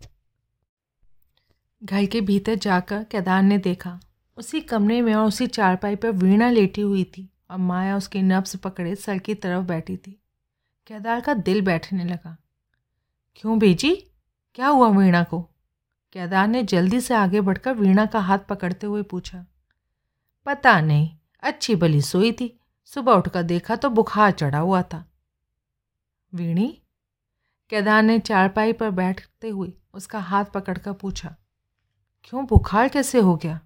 घर 1.84 2.06
के 2.06 2.20
भीतर 2.20 2.54
जाकर 2.54 3.04
केदार 3.04 3.42
ने 3.42 3.58
देखा। 3.58 4.00
उसी 4.36 4.60
कमरे 4.60 5.00
में 5.00 5.14
और 5.14 5.26
उसी 5.26 5.46
चारपाई 5.46 5.96
पर 5.96 6.10
वीणा 6.10 6.50
लेटी 6.50 6.80
हुई 6.80 7.04
थी 7.04 7.30
और 7.50 7.58
माया 7.58 7.96
उसके 7.96 8.22
नब्स 8.22 8.56
पकड़े 8.56 8.94
सर 8.94 9.18
की 9.18 9.34
तरफ़ 9.34 9.64
बैठी 9.64 9.96
थी। 9.96 10.20
केदार 10.86 11.20
का 11.20 11.34
दिल 11.34 11.62
बैठने 11.62 12.04
लगा। 12.04 12.36
क्यों 13.36 13.58
बेजी? 13.58 14.06
क्या 14.54 14.68
हुआ 14.68 14.88
वीणा 14.88 15.24
को? 15.24 15.42
केदार 16.12 16.48
ने 16.48 16.62
जल्दी 16.62 17.00
से 17.00 17.14
आगे 17.14 17.40
बढ़कर 17.40 17.74
वीणा 17.74 18.06
का 18.06 18.20
हाथ 18.20 18.38
पकड़ते 18.38 18.86
हुए 18.86 19.02
पूछा। 19.02 19.46
पता 20.46 20.80
नहीं, 20.80 21.10
अच्छी 21.42 21.76
भली 21.76 22.02
सोई 22.02 22.32
थी। 22.32 22.60
सुबह 22.84 23.12
उठकर 23.12 23.42
देखा 23.42 23.76
तो 23.76 23.88
बुखार 23.90 24.30
चढ़ा 24.30 24.58
हुआ 24.58 24.82
था। 24.82 25.04
वीणी, 26.32 26.66
केदार 27.70 28.02
ने 28.02 28.18
चारपाई 28.18 28.72
पर 28.72 28.90
बैठते 28.90 29.48
हुए 29.48 29.72
उसका 29.94 30.18
हाथ 30.20 30.44
पकड़कर 30.44 30.92
पूछा, 30.92 31.34
क्यों 32.24 32.44
बुखार 32.46 32.88
कैसे 32.88 33.20
हो 33.20 33.36
गया? 33.36 33.60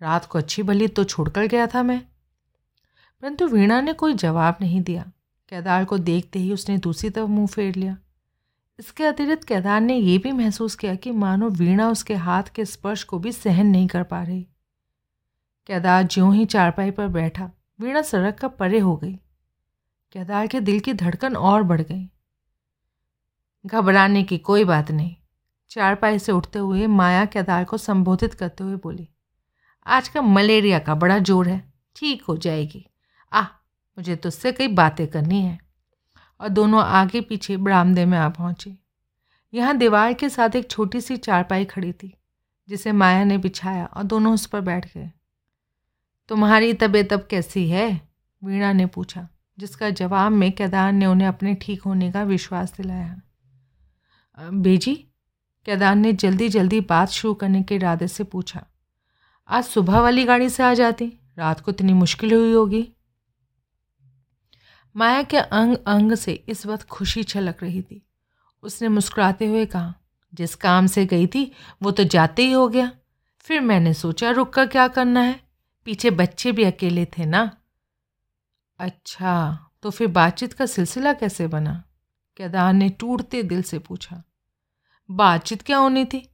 रात 0.00 0.24
को 0.24 0.38
अच्छी 0.38 0.62
भली 0.62 0.88
तो 0.88 1.04
छोड़कर 1.04 1.46
गया 1.46 1.66
था 1.66 1.82
मैं? 1.82 2.00
परंतु 3.22 3.46
वीणा 3.46 3.80
ने 3.80 3.92
कोई 3.92 4.14
जवाब 4.14 4.56
नहीं 4.60 4.82
दिया। 4.82 5.02
केदार 5.52 5.84
को 5.84 5.98
देखते 5.98 6.38
ही 6.38 6.52
उसने 6.52 6.78
दूसरी 6.78 7.10
तरफ़ 7.10 7.28
मुँह 7.28 7.46
फेर 7.46 7.74
लिया। 7.74 7.96
इसके 8.78 9.04
अतिरिक्त 9.04 9.44
केदार 9.44 9.80
ने 9.80 9.96
यह 9.96 10.18
भी 10.18 10.32
महसूस 10.32 10.74
किया 10.74 10.94
कि 10.94 11.10
मानो 11.10 11.48
वीणा 11.48 11.88
उसके 11.90 12.14
हाथ 12.14 12.42
के 12.54 12.64
स्पर्श 12.64 13.02
को 13.02 13.18
भी 13.18 13.32
सहन 13.32 13.66
नहीं 13.66 13.86
कर 13.86 14.02
पा 14.02 14.22
रही। 14.22 14.42
केदार 15.68 16.02
ज्यों 16.02 16.34
ही 16.34 16.44
चारपाई 16.46 16.90
पर 16.90 17.08
बैठा 17.08 17.50
वीणा 17.78 18.02
सड़क 18.02 18.38
का 18.38 18.48
परे 18.50 18.78
हो 18.78 18.96
गई। 18.96 19.14
केदार 20.14 20.46
के 20.46 20.60
दिल 20.60 20.80
की 20.80 20.92
धड़कन 20.94 21.36
और 21.36 21.62
बढ़ 21.62 21.80
गई। 21.80 22.08
घबराने 23.64 24.22
की 24.22 24.38
कोई 24.40 24.64
बात 24.64 24.90
नहीं। 24.90 25.14
चारपाई 25.70 26.18
से 26.18 26.32
उठते 26.32 26.58
हुए 26.58 26.86
माया 26.86 27.24
केदार 27.24 27.64
को 27.64 27.76
संबोधित 27.78 28.34
करते 28.34 28.64
हुए 28.64 28.76
बोली, 28.76 29.08
आज 29.86 30.08
का 30.08 30.22
मलेरिया 30.22 30.78
का 30.78 30.94
बड़ा 30.94 31.18
ज़ोर 31.18 31.48
है। 31.48 31.62
ठीक 31.96 32.22
हो 32.22 32.36
जाएगी। 32.36 32.84
आ, 33.32 33.42
मुझे 33.42 34.16
तुझसे 34.16 34.52
कई 34.52 34.68
बातें 34.68 35.06
करनी 35.06 35.40
है। 35.40 35.58
और 36.40 36.48
दोनों 36.48 36.82
आगे 36.82 37.20
पीछे 37.20 37.56
बरामदे 37.56 38.04
में 38.06 38.16
आ 38.18 38.28
पहुँचे। 38.28 38.76
यहाँ 39.52 39.76
दीवार 39.76 40.12
के 40.14 40.28
साथ 40.28 40.56
एक 40.56 40.70
छोटी 40.70 41.00
सी 41.00 41.16
चारपाई 41.16 41.64
खड़ी 41.64 41.92
थी, 41.92 42.14
जिसे 42.68 42.92
माया 42.92 43.24
ने 43.24 43.38
बिछाया 43.38 43.84
और 43.86 44.02
दोनों 44.02 44.34
उस 44.34 44.46
पर 44.46 44.60
बैठ 44.60 44.86
गए। 44.94 45.10
तुम्हारी 46.30 46.72
तबीयत 46.72 47.12
अब 47.12 47.26
कैसी 47.30 47.68
है? 47.68 48.00
वीणा 48.42 48.72
ने 48.72 48.86
पूछा, 48.86 49.26
जिसका 49.58 49.90
जवाब 49.90 50.32
में 50.32 50.50
केदार 50.52 50.92
ने 50.92 51.06
उन्हें 51.06 51.28
अपने 51.28 51.54
ठीक 51.54 51.82
होने 51.82 52.10
का 52.12 52.22
विश्वास 52.22 52.76
दिलाया। 52.76 53.20
बेजी, 54.38 54.94
केदार 55.66 55.94
ने 55.96 56.12
जल्दी 56.14 56.48
जल्दी 56.48 56.80
बात 56.80 57.08
शुरू 57.08 57.34
करने 57.34 57.62
के 57.62 57.74
इरादे 57.74 58.08
से 58.08 58.24
पूछा, 58.24 58.64
आज 59.48 59.64
सुबह 59.64 60.00
वाली 60.00 60.24
गाड़ी 60.24 60.48
से 60.48 60.62
आ 60.62 60.72
जाती? 60.74 61.12
रात 61.38 61.60
को 61.60 61.70
इतनी 61.70 61.92
मुश्किल 61.92 62.34
हुई 62.34 62.52
होगी। 62.52 62.88
माया 64.94 65.22
के 65.22 65.36
अंग 65.36 65.76
अंग 65.86 66.14
से 66.14 66.32
इस 66.48 66.66
वक्त 66.66 66.88
खुशी 66.88 67.22
छलक 67.22 67.62
रही 67.62 67.82
थी। 67.82 68.02
उसने 68.62 68.88
मुस्कुराते 68.88 69.46
हुए 69.46 69.64
कहा, 69.66 69.94
जिस 70.32 70.54
काम 70.54 70.86
से 70.86 71.06
गई 71.06 71.26
थी, 71.26 71.50
वो 71.82 71.90
तो 71.90 72.04
जाते 72.04 72.42
ही 72.42 72.52
हो 72.52 72.68
गया। 72.68 72.90
फिर 73.40 73.60
मैंने 73.60 73.94
सोचा, 73.94 74.30
रुक 74.30 74.52
कर 74.52 74.66
क्या 74.66 74.86
करना 74.88 75.20
है? 75.20 75.40
पीछे 75.84 76.10
बच्चे 76.10 76.52
भी 76.52 76.64
अकेले 76.64 77.04
थे 77.04 77.26
ना? 77.26 77.50
अच्छा 78.78 79.58
तो 79.82 79.90
फिर 79.90 80.06
बातचीत 80.06 80.52
का 80.52 80.66
सिलसिला 80.66 81.12
कैसे 81.12 81.46
बना? 81.46 81.84
केदार 82.36 82.72
ने 82.72 82.88
टूटते 82.88 83.42
दिल 83.42 83.62
से 83.62 83.78
पूछा। 83.78 84.22
बातचीत 85.10 85.62
क्या 85.62 85.78
होनी 85.78 86.04
थी? 86.04 86.28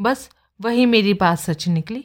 बस 0.00 0.30
वही 0.60 0.86
मेरी 0.86 1.14
बात 1.14 1.38
सच 1.38 1.68
निकली। 1.68 2.04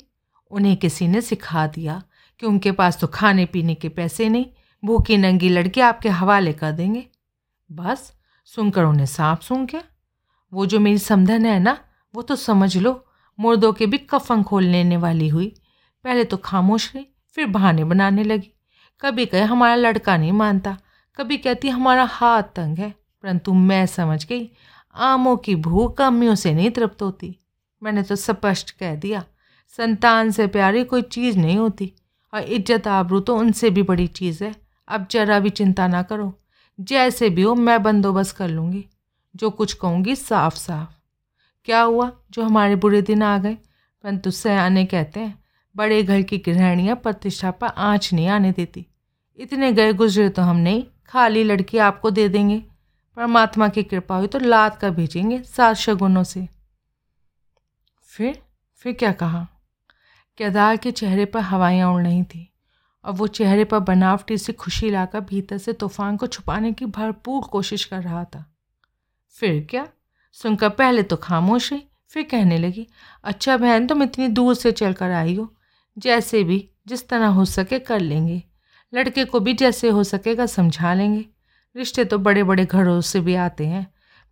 उन्हें 0.52 0.78
किसी 0.78 1.08
ने 1.08 1.22
सिखा 1.22 1.68
दिया 1.68 2.04
कि 2.39 2.45
उनके 2.45 2.72
पास 2.72 2.99
तो 2.99 3.08
खाने 3.08 3.45
पीने 3.45 3.76
के 3.76 3.89
पैसे 3.89 4.30
नहीं, 4.30 4.45
भूखी 4.86 5.18
नंगी 5.18 5.49
लड़की 5.49 5.82
आपके 5.82 6.10
हवाले 6.10 6.54
कर 6.54 6.72
देंगे। 6.72 7.08
बस, 7.72 8.14
सुनकर 8.45 8.84
उन्हें 8.84 9.06
साफ़ 9.06 9.41
सुन 9.41 9.66
क्या 9.66 9.84
वो 10.54 10.66
जो 10.66 10.80
मेरी 10.80 10.97
समधन 10.97 11.45
है 11.45 11.60
ना, 11.60 11.78
वो 12.16 12.22
तो 12.22 12.36
समझ 12.36 12.78
लो, 12.78 13.06
मुर्दों 13.39 13.74
के 13.74 13.86
भी 13.86 13.97
कफन 13.97 14.43
खोल 14.43 14.64
लेने 14.64 14.97
वाली 14.97 15.28
हुई। 15.28 15.61
पहले 16.04 16.24
तो 16.24 16.38
खामोश 16.38 16.95
रही, 16.95 17.06
फिर 17.36 17.45
बहाने 17.45 17.84
बनाने 17.84 18.24
लगी। 18.24 18.52
कभी 19.02 19.26
कहे, 19.26 19.41
हमारा 19.41 19.76
लड़का 19.76 20.18
नहीं 20.18 20.32
मानता। 20.32 20.78
कभी 21.18 21.38
कहती, 21.38 21.70
हमारा 21.70 22.04
हाथ 22.04 22.43
तंग 22.43 22.78
है। 22.78 22.95
परंतु 23.24 23.54
मैं 23.54 23.86
समझ 23.86 24.26
गई, 24.26 24.49
आमों 24.95 25.38
की 25.38 25.56
भूख 25.56 26.02
अम्मियों 26.02 26.36
से 26.36 26.54
नहीं 26.54 26.72
तृप्त 26.72 27.02
होती। 27.02 27.39
मैंने 27.84 28.04
तो 28.04 28.16
स्पष्ट 28.16 28.72
कह 28.72 28.95
दिया, 28.95 29.24
संतान 29.68 30.32
से 30.32 30.47
प्यारी 30.47 30.84
कोई 30.84 31.02
चीज़ 31.02 31.38
नहीं 31.38 31.58
होती, 31.58 31.93
और 32.34 32.41
इज़्ज़त 32.41 32.88
आबरू 32.88 33.20
तो 33.20 33.38
उनसे 33.38 33.70
भी 33.70 33.84
बड़ी 33.84 34.08
चीज़ 34.08 34.43
है। 34.43 34.56
अब 34.88 35.08
जरा 35.12 35.39
भी 35.39 35.49
चिंता 35.49 35.88
ना 35.88 36.04
करो, 36.04 36.39
जैसे 36.80 37.30
भी 37.30 37.41
हो 37.41 37.56
मैं 37.56 37.84
बंदोबस्त 37.84 38.38
कर 38.38 38.47
लूँगी। 38.47 38.86
जो 39.36 39.49
कुछ 39.49 39.74
कहूँगी 39.74 40.16
साफ़ 40.16 40.56
साफ़ 40.56 40.89
क्या 41.66 41.82
हुआ? 41.82 42.12
जो 42.32 42.43
हमारे 42.43 42.76
बुरे 42.76 43.02
दिन 43.02 43.24
आ 43.24 43.38
गए? 43.38 43.54
परंतु 44.04 44.32
सयाने 44.32 44.86
कहते 44.86 45.20
हैं 45.20 45.41
बड़े 45.76 46.01
घर 46.03 46.22
की 46.22 46.38
गृहणियाँ 46.38 46.95
प्रतिष्ठा 46.95 47.51
पर 47.51 47.67
आँच 47.67 48.13
नहीं 48.13 48.28
आने 48.28 48.51
देती। 48.51 48.86
इतने 49.39 49.72
गए 49.74 49.93
गुजरे 49.93 50.30
तो 50.30 50.41
हम 50.41 50.55
नहीं, 50.55 50.84
खाली 51.07 51.43
लड़की 51.43 51.78
आपको 51.78 52.11
दे 52.11 52.28
देंगे। 52.30 52.57
परमात्मा 53.17 53.67
की 53.67 53.84
कृपा 53.84 54.15
हुई 54.15 54.28
तो 54.28 54.39
लाद 54.39 54.76
कर 54.76 54.91
भेजेंगे 54.91 55.41
सात 55.41 55.76
शगुनों 55.76 56.24
से। 56.24 56.47
फिर 58.09 58.41
फिर 58.86 58.93
क्या 58.93 59.11
कहा? 59.11 59.47
केदार 60.38 60.78
के 60.78 60.91
चेहरे 60.91 61.26
पर 61.26 61.39
हवाइयाँ 61.39 61.91
उड़ 61.93 62.01
रही 62.01 62.24
थी, 62.24 62.47
और 63.05 63.13
वो 63.13 63.28
चेहरे 63.28 63.63
पर 63.63 63.80
बनावटी 63.80 64.38
से 64.38 64.53
खुशी 64.53 64.89
लाकर 64.89 65.22
भीतर 65.22 65.57
से 65.57 65.74
तूफ़ान 65.74 66.17
को 66.17 66.28
छुपाने 66.28 66.72
की 66.74 66.86
भरपूर 66.88 67.43
कोशिश 67.43 67.86
कर 67.86 68.01
रहा 68.01 68.24
था। 68.26 68.45
फिर 69.36 69.65
क्या? 69.69 69.88
सुनकर 70.32 70.69
पहले 70.69 71.03
तो 71.03 71.15
खामोश 71.15 71.72
रही, 71.74 71.84
फिर 72.09 72.24
कहने 72.24 72.57
लगी 72.57 72.88
अच्छा 73.24 73.57
बहन, 73.57 73.88
तुम 73.88 74.03
इतनी 74.03 74.28
दूर 74.28 74.55
से 74.55 74.72
चल 74.72 74.93
कर 74.93 75.11
आई 75.11 75.36
हो 75.36 75.53
जैसे 75.98 76.44
भी, 76.44 76.68
जिस 76.88 77.08
तरह 77.10 77.28
हो 77.28 77.46
सके 77.46 77.80
कर 77.80 78.00
लेंगे। 78.00 78.42
लड़के 78.94 79.26
को 79.26 79.39
भी 79.39 79.54
जैसे 79.54 79.89
हो 79.89 80.04
सकेगा 80.04 80.46
समझा 80.46 80.94
लेंगे। 80.94 81.26
रिश्ते 81.76 82.06
तो 82.06 82.18
बड़े 82.18 82.44
बड़े 82.44 82.66
घरों 82.66 83.00
से 83.02 83.20
भी 83.20 83.36
आते 83.36 83.66
हैं, 83.66 83.86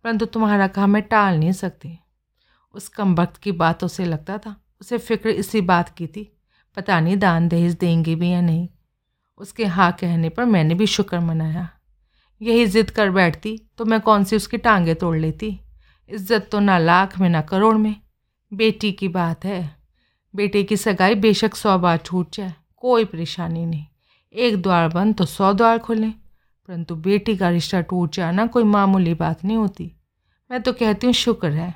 परंतु 0.04 0.26
तुम्हारा 0.26 0.66
काम 0.68 0.90
मैं 0.90 1.02
टाल 1.02 1.38
नहीं 1.38 1.52
सकती। 1.52 1.98
उस 2.74 2.88
कम 2.88 3.14
वक्त 3.14 3.36
की 3.36 3.52
बातों 3.52 3.88
से 3.88 4.04
लगता 4.04 4.38
था, 4.38 4.54
उसे 4.80 4.98
फ़िक्र 4.98 5.30
इसी 5.30 5.60
बात 5.60 5.88
की 5.88 6.06
थी, 6.06 6.30
पता 6.76 7.00
नहीं 7.00 7.16
दान 7.16 7.48
दहेज 7.48 7.74
देंगे 7.74 8.14
भी 8.14 8.30
या 8.30 8.40
नहीं। 8.40 8.68
उसके 9.40 9.64
हाँ 9.64 9.90
कहने 9.92 10.28
पर 10.28 10.44
मैंने 10.44 10.74
भी 10.74 10.86
शुक्र 10.86 11.20
मनाया। 11.20 11.68
यही 12.40 12.66
ज़िद 12.66 12.90
कर 12.90 13.10
बैठती 13.10 13.56
तो 13.78 13.84
मैं 13.84 14.00
कौन 14.00 14.24
सी 14.24 14.36
उसकी 14.36 14.58
टांगें 14.58 14.94
तोड़ 14.94 15.16
लेती? 15.16 15.58
इज़्ज़त 16.10 16.48
तो 16.52 16.60
ना 16.60 16.78
लाख 16.78 17.18
में, 17.18 17.28
ना 17.28 17.40
करोड़ 17.42 17.76
में। 17.76 17.94
बेटी 18.52 18.92
की 18.92 19.08
बात 19.08 19.44
है। 19.44 19.79
बेटे 20.34 20.62
की 20.62 20.76
सगाई 20.76 21.14
बेशक 21.14 21.54
सौ 21.54 21.78
बार 21.78 21.96
छूट 21.96 22.34
जाए, 22.34 22.54
कोई 22.76 23.04
परेशानी 23.04 23.64
नहीं। 23.66 23.84
एक 24.34 24.62
द्वार 24.62 24.88
बंद 24.88 25.14
तो 25.14 25.24
सौ 25.24 25.52
द्वार 25.52 25.78
खुलें, 25.78 26.12
परंतु 26.68 26.94
बेटी 26.96 27.36
का 27.36 27.50
रिश्ता 27.50 27.80
टूट 27.80 28.14
जाना 28.14 28.46
कोई 28.46 28.64
मामूली 28.64 29.14
बात 29.14 29.44
नहीं 29.44 29.56
होती। 29.56 29.92
मैं 30.50 30.62
तो 30.62 30.72
कहती 30.72 31.06
हूँ, 31.06 31.14
शुक्र 31.14 31.50
है। 31.50 31.74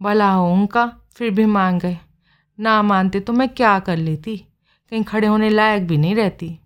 भला 0.00 0.30
हो 0.32 0.52
उनका, 0.52 0.86
फिर 1.14 1.30
भी 1.30 1.44
मांग 1.46 1.80
गए। 1.80 1.98
ना 2.58 2.80
मानते 2.82 3.20
तो 3.20 3.32
मैं 3.32 3.48
क्या 3.48 3.78
कर 3.78 3.96
लेती? 3.96 4.36
कहीं 4.92 5.02
खड़े 5.04 5.26
होने 5.26 5.50
लायक 5.50 5.86
भी 5.86 5.96
नहीं 5.96 6.14
रहती। 6.14 6.58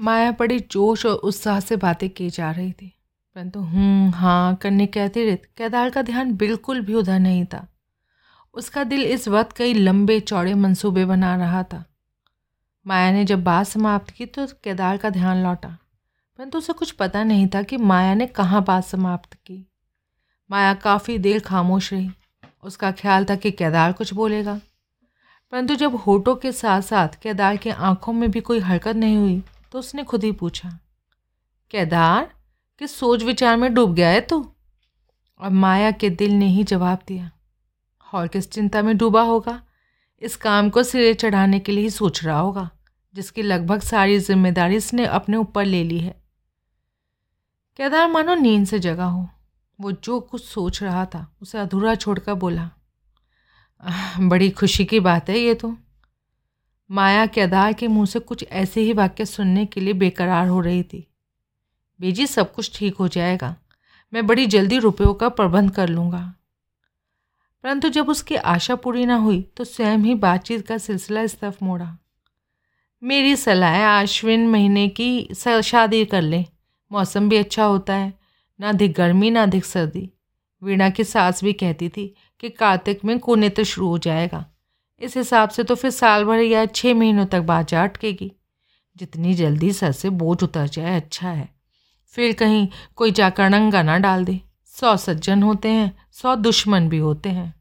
माया 0.00 0.30
बड़ी 0.30 0.58
जोश 0.60 1.06
और 1.06 1.14
उत्साह 1.14 1.60
से 1.60 1.76
बातें 1.76 2.08
की 2.10 2.30
जा 2.30 2.50
रही 2.50 2.72
थी। 2.72 2.92
परंतु 3.36 3.60
हूँ 3.60 4.10
हाँ 4.10 4.54
करने 4.56 4.86
के 4.86 5.00
अतिरिक्त 5.00 5.48
केदार 5.58 5.90
का 5.90 6.02
ध्यान 6.02 6.34
बिल्कुल 6.36 6.80
भी 6.80 6.94
उधर 6.94 7.18
नहीं 7.18 7.44
था। 7.44 7.66
उसका 8.54 8.84
दिल 8.84 9.02
इस 9.02 9.28
वक्त 9.28 9.56
कई 9.56 9.74
लंबे, 9.74 10.18
चौड़े 10.20 10.54
मंसूबे 10.54 11.04
बना 11.04 11.34
रहा 11.36 11.62
था। 11.62 11.84
माया 12.86 13.10
ने 13.12 13.24
जब 13.24 13.44
बात 13.44 13.66
समाप्त 13.66 14.10
की 14.10 14.26
तो 14.26 14.46
केदार 14.64 14.96
का 14.96 15.10
ध्यान 15.10 15.42
लौटा, 15.42 15.68
परंतु 16.38 16.58
उसे 16.58 16.72
कुछ 16.72 16.90
पता 16.90 17.22
नहीं 17.24 17.46
था 17.48 17.62
कि 17.62 17.76
माया 17.76 18.14
ने 18.14 18.26
कहाँ 18.28 18.62
बात 18.64 18.84
समाप्त 18.84 19.34
की। 19.36 19.64
माया 20.50 20.74
काफ़ी 20.74 21.18
देर 21.18 21.40
खामोश 21.40 21.92
रही, 21.92 22.10
उसका 22.64 22.90
ख्याल 22.92 23.24
था 23.24 23.36
कि 23.36 23.50
केदार 23.50 23.92
कुछ 23.92 24.12
बोलेगा। 24.14 24.60
परंतु 25.52 25.74
जब 25.74 25.94
होठों 25.96 26.34
के 26.36 26.52
साथ 26.52 26.82
साथ 26.82 27.20
केदार 27.22 27.56
की 27.56 27.70
आँखों 27.70 28.12
में 28.12 28.30
भी 28.30 28.40
कोई 28.40 28.58
हरकत 28.60 28.96
नहीं 28.96 29.16
हुई 29.16 29.42
तो 29.72 29.78
उसने 29.78 30.04
खुद 30.04 30.24
ही 30.24 30.32
पूछा, 30.32 30.78
केदार, 31.70 32.30
किस 32.80 32.96
सोच 32.96 33.22
विचार 33.22 33.56
में 33.56 33.72
डूब 33.74 33.94
गया 33.94 34.08
है 34.08 34.20
तू? 34.20 34.44
और 35.40 35.50
माया 35.50 35.90
के 35.90 36.10
दिल 36.10 36.32
ने 36.32 36.46
ही 36.46 36.64
जवाब 36.64 36.98
दिया 37.08 37.30
और 38.12 38.28
किस 38.28 38.50
चिंता 38.50 38.82
में 38.82 38.96
डूबा 38.96 39.22
होगा? 39.22 39.60
इस 40.22 40.36
काम 40.36 40.70
को 40.70 40.82
सिरे 40.82 41.12
चढ़ाने 41.14 41.58
के 41.60 41.72
लिए 41.72 41.84
ही 41.84 41.90
सोच 41.90 42.24
रहा 42.24 42.38
होगा, 42.38 42.68
जिसकी 43.14 43.42
लगभग 43.42 43.80
सारी 43.80 44.18
ज़िम्मेदारी 44.18 44.76
इसने 44.76 45.06
अपने 45.06 45.36
ऊपर 45.36 45.64
ले 45.64 45.82
ली 45.84 45.98
है। 45.98 46.14
केदार 47.78 48.08
मानो 48.08 48.34
नींद 48.34 48.66
से 48.66 48.78
जगा 48.78 49.04
हो। 49.04 49.28
वो 49.78 49.92
जो 49.92 50.18
कुछ 50.20 50.44
सोच 50.44 50.82
रहा 50.82 51.04
था, 51.04 51.26
उसे 51.42 51.58
अधूरा 51.58 51.94
छोड़कर 51.94 52.34
बोला 52.34 52.70
बड़ी 54.20 54.50
खुशी 54.50 54.84
की 54.84 55.00
बात 55.00 55.30
है 55.30 55.38
ये 55.38 55.54
तो। 55.54 55.74
माया 56.90 57.24
केदार 57.26 57.72
के 57.72 57.88
मुँह 57.88 58.06
से 58.06 58.18
कुछ 58.18 58.44
ऐसे 58.44 58.80
ही 58.80 58.92
वाक्य 58.92 59.24
सुनने 59.24 59.64
के 59.66 59.80
लिए 59.80 59.94
बेकरार 59.94 60.48
हो 60.48 60.60
रही 60.60 60.82
थी। 60.82 61.06
बेजी 62.00 62.26
सब 62.26 62.52
कुछ 62.52 62.70
ठीक 62.76 62.96
हो 62.96 63.08
जाएगा। 63.08 63.54
मैं 64.12 64.26
बड़ी 64.26 64.46
जल्दी 64.46 64.78
रुपयों 64.78 65.14
का 65.14 65.28
प्रबंध 65.28 65.70
कर 65.70 65.88
लूँगा। 65.88 66.22
परंतु 67.64 67.88
जब 67.88 68.08
उसकी 68.08 68.36
आशा 68.36 68.74
पूरी 68.76 69.06
ना 69.06 69.16
हुई 69.16 69.40
तो 69.56 69.64
स्वयं 69.64 69.98
ही 69.98 70.14
बातचीत 70.14 70.66
का 70.66 70.78
सिलसिला 70.78 71.22
इस 71.22 71.38
तरफ़ 71.40 71.64
मोड़ा। 71.64 71.96
मेरी 73.02 73.36
सलाह 73.36 73.70
है 73.70 73.84
आश्विन 73.84 74.46
महीने 74.48 74.88
की 74.88 75.28
शादी 75.62 76.04
कर 76.04 76.22
लें। 76.22 76.44
मौसम 76.92 77.28
भी 77.28 77.36
अच्छा 77.36 77.64
होता 77.64 77.94
है। 77.94 78.12
ना 78.60 78.68
अधिक 78.68 78.92
गर्मी, 78.92 79.30
ना 79.30 79.42
अधिक 79.42 79.64
सर्दी। 79.64 80.10
वीणा 80.62 80.90
की 80.90 81.04
सास 81.04 81.44
भी 81.44 81.52
कहती 81.52 81.88
थी 81.88 82.14
कि 82.40 82.50
कार्तिक 82.50 83.04
में 83.04 83.18
कुनेत्र 83.18 83.64
शुरू 83.64 83.88
हो 83.88 83.98
जाएगा। 83.98 84.44
इस 85.00 85.16
हिसाब 85.16 85.48
से 85.48 85.64
तो 85.64 85.74
फिर 85.74 85.90
साल 85.90 86.24
भर 86.24 86.38
या 86.38 86.66
छः 86.66 86.94
महीनों 86.94 87.26
तक 87.26 87.40
बाजा 87.40 87.82
अटकेगी। 87.84 88.32
जितनी 88.96 89.34
जल्दी 89.34 89.72
सर 89.72 89.92
से 89.92 90.10
बोझ 90.10 90.42
उतर 90.42 90.66
जाए 90.66 90.96
अच्छा 90.96 91.28
है। 91.28 91.48
फिर 92.06 92.32
कहीं 92.32 92.68
कोई 92.96 93.10
जाकर 93.10 93.48
नंगा 93.48 93.82
ना 93.82 93.98
डाल 93.98 94.24
दे। 94.24 94.40
सौ 94.82 94.96
सज्जन 94.96 95.42
होते 95.42 95.68
हैं, 95.68 96.06
सौ 96.12 96.36
दुश्मन 96.36 96.88
भी 96.88 96.98
होते 96.98 97.28
हैं। 97.28 97.54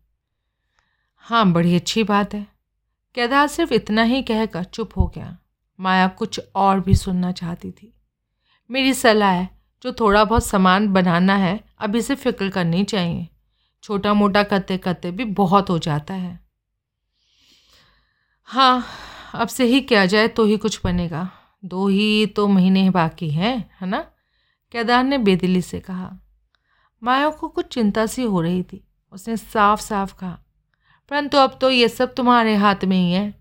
हाँ 1.17 1.51
बड़ी 1.51 1.75
अच्छी 1.75 2.03
बात 2.03 2.33
है। 2.33 2.47
केदार 3.15 3.47
सिर्फ़ 3.47 3.73
इतना 3.73 4.03
ही 4.03 4.21
कहकर 4.21 4.63
चुप 4.63 4.89
हो 4.97 5.07
गया। 5.07 5.37
माया 5.79 6.07
कुछ 6.07 6.41
और 6.55 6.79
भी 6.79 6.95
सुनना 6.95 7.31
चाहती 7.31 7.71
थी। 7.71 7.93
मेरी 8.71 8.93
सलाह 8.93 9.31
है, 9.31 9.49
जो 9.83 9.91
थोड़ा 9.91 10.23
बहुत 10.23 10.45
सामान 10.45 10.87
बनाना 10.87 11.35
है 11.35 11.63
अभी 11.79 12.01
से 12.01 12.15
फ़िक्र 12.15 12.49
करनी 12.49 12.83
चाहिए। 12.83 13.27
छोटा 13.83 14.13
मोटा 14.13 14.43
करते 14.43 14.77
करते 14.77 15.11
भी 15.11 15.25
बहुत 15.25 15.69
हो 15.69 15.79
जाता 15.79 16.13
है। 16.13 16.39
हाँ 18.43 18.85
अब 19.33 19.47
से 19.47 19.65
ही 19.65 19.81
किया 19.81 20.05
जाए 20.05 20.27
तो 20.27 20.45
ही 20.45 20.57
कुछ 20.57 20.81
बनेगा। 20.83 21.31
दो 21.65 21.87
ही 21.87 22.25
तो 22.25 22.47
महीने 22.47 22.89
बाकी 22.89 23.29
हैं, 23.29 23.69
है 23.81 23.87
ना? 23.87 23.99
केदार 24.71 25.03
ने 25.03 25.17
बेदिली 25.17 25.61
से 25.61 25.79
कहा। 25.79 26.17
माया 27.01 27.29
को 27.29 27.47
कुछ 27.47 27.73
चिंता 27.73 28.05
सी 28.05 28.23
हो 28.23 28.41
रही 28.41 28.63
थी। 28.63 28.83
उसने 29.13 29.37
साफ़ 29.37 29.81
साफ़ 29.81 30.13
कहा, 30.15 30.37
परंतु 31.11 31.37
अब 31.37 31.57
तो 31.61 31.69
ये 31.69 31.87
सब 31.89 32.13
तुम्हारे 32.13 32.55
हाथ 32.55 32.85
में 32.85 32.97
ही 32.97 33.11
है। 33.11 33.33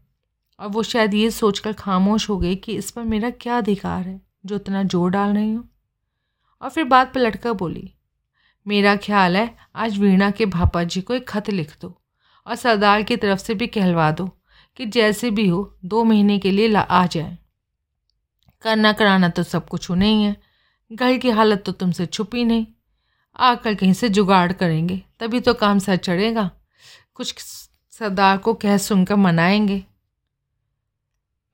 और 0.60 0.68
वो 0.68 0.82
शायद 0.82 1.14
ये 1.14 1.30
सोचकर 1.30 1.72
खामोश 1.72 2.28
हो 2.28 2.38
गई 2.38 2.56
कि 2.56 2.74
इस 2.74 2.90
पर 2.90 3.02
मेरा 3.04 3.30
क्या 3.32 3.58
अधिकार 3.58 4.02
है, 4.02 4.20
जो 4.46 4.56
इतना 4.56 4.82
ज़ोर 4.84 5.10
डाल 5.10 5.34
रही 5.34 5.52
हूँ? 5.52 5.68
और 6.62 6.70
फिर 6.70 6.84
बात 6.84 7.12
पर 7.14 7.20
लटकर 7.20 7.52
बोली, 7.52 7.92
मेरा 8.66 8.96
ख्याल 8.96 9.36
है, 9.36 9.54
आज 9.76 9.98
वीणा 9.98 10.30
के 10.30 10.46
भापा 10.48 10.82
जी 10.84 11.00
को 11.00 11.14
एक 11.14 11.28
खत 11.28 11.50
लिख 11.50 11.76
दो 11.80 11.96
और 12.46 12.56
सरदार 12.56 13.02
की 13.02 13.16
तरफ़ 13.16 13.38
से 13.38 13.54
भी 13.54 13.66
कहलवा 13.66 14.10
दो 14.12 14.26
कि 14.78 14.86
जैसे 14.86 15.30
भी 15.30 15.46
हो, 15.48 15.78
दो 15.84 16.02
महीने 16.04 16.38
के 16.38 16.50
लिए 16.50 16.68
ला, 16.68 16.80
आ 16.80 17.06
जाए। 17.06 17.36
करना 18.62 18.92
कराना 18.92 19.28
तो 19.28 19.42
सब 19.42 19.68
कुछ 19.68 19.90
नहीं 19.90 20.24
है। 20.24 20.36
घर 20.90 21.16
की 21.18 21.30
हालत 21.30 21.62
तो 21.66 21.72
तुमसे 21.72 22.06
छुपी 22.06 22.44
नहीं। 22.44 22.66
आकर 23.40 23.74
कहीं 23.74 23.92
से 23.92 24.08
जुगाड़ 24.08 24.52
करेंगे, 24.52 25.02
तभी 25.20 25.40
तो 25.40 25.54
काम 25.54 25.78
सर 25.78 25.96
चढ़ेगा। 25.98 26.50
कुछ 27.14 27.34
सरदार 27.92 28.38
को 28.38 28.54
कह 28.54 28.76
सुनकर 28.78 29.16
मनाएँगे। 29.16 29.82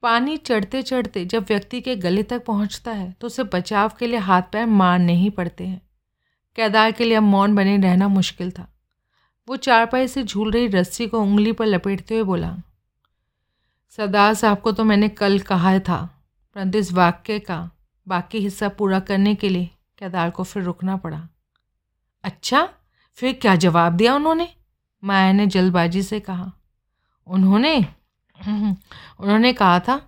पानी 0.02 0.36
चढ़ते 0.36 0.82
चढ़ते 0.82 1.24
जब 1.24 1.44
व्यक्ति 1.44 1.80
के 1.80 1.94
गले 1.96 2.22
तक 2.22 2.44
पहुँचता 2.44 2.90
है 2.90 3.10
तो 3.20 3.26
उसे 3.26 3.44
बचाव 3.44 3.92
के 3.98 4.06
लिए 4.06 4.18
हाथ 4.18 4.42
पैर 4.52 4.66
मारने 4.66 5.14
ही 5.14 5.30
पड़ते 5.30 5.66
हैं। 5.66 5.80
केदार 6.58 6.92
के 6.92 7.04
लिए 7.04 7.16
अब 7.16 7.22
मौन 7.22 7.54
बने 7.54 7.76
रहना 7.78 8.08
मुश्किल 8.08 8.50
था। 8.50 8.68
वो 9.48 9.56
चारपाई 9.58 10.08
से 10.08 10.22
झूल 10.22 10.50
रही 10.50 10.66
रस्सी 10.68 11.06
को 11.06 11.20
उंगली 11.20 11.52
पर 11.52 11.66
लपेटते 11.66 12.14
हुए 12.14 12.24
बोला, 12.24 12.54
सरदार 13.98 14.34
साहब 14.34 14.58
को 14.58 14.72
तो 14.72 14.84
मैंने 14.84 15.08
कल 15.08 15.38
कहा 15.40 15.78
था, 15.78 15.98
परंतु 16.56 16.78
इस 16.78 16.92
वाक्य 16.92 17.38
का 17.38 17.58
बाकी 18.06 18.38
हिस्सा 18.38 18.68
पूरा 18.68 19.00
करने 19.00 19.34
के 19.34 19.48
लिए 19.48 19.70
केदार 19.98 20.30
को 20.30 20.44
फिर 20.44 20.62
रुकना 20.62 20.96
पड़ा। 20.96 21.28
अच्छा 22.26 22.68
फिर 23.18 23.32
क्या 23.32 23.54
जवाब 23.56 23.92
दिया 23.92 24.14
उन्होंने? 24.14 24.48
माया 25.02 25.32
ने 25.32 25.46
जल्दबाजी 25.46 26.02
से 26.02 26.20
कहा। 26.20 26.50
उन्होंने 27.26 27.76
उन्होंने 28.38 29.52
कहा 29.52 29.78
था, 29.80 30.00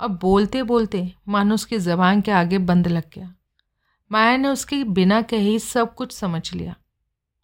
अब 0.00 0.18
बोलते 0.18 0.62
बोलते 0.64 1.10
मानो 1.28 1.54
उसकी 1.54 1.78
ज़बान 1.78 2.20
के 2.20 2.30
आगे 2.32 2.58
बंद 2.60 2.88
लग 2.88 3.10
गया। 3.14 3.32
माया 4.10 4.36
ने 4.36 4.48
उसके 4.48 4.82
बिना 4.84 5.20
कहे 5.24 5.58
सब 5.58 5.94
कुछ 5.94 6.12
समझ 6.12 6.52
लिया। 6.54 6.74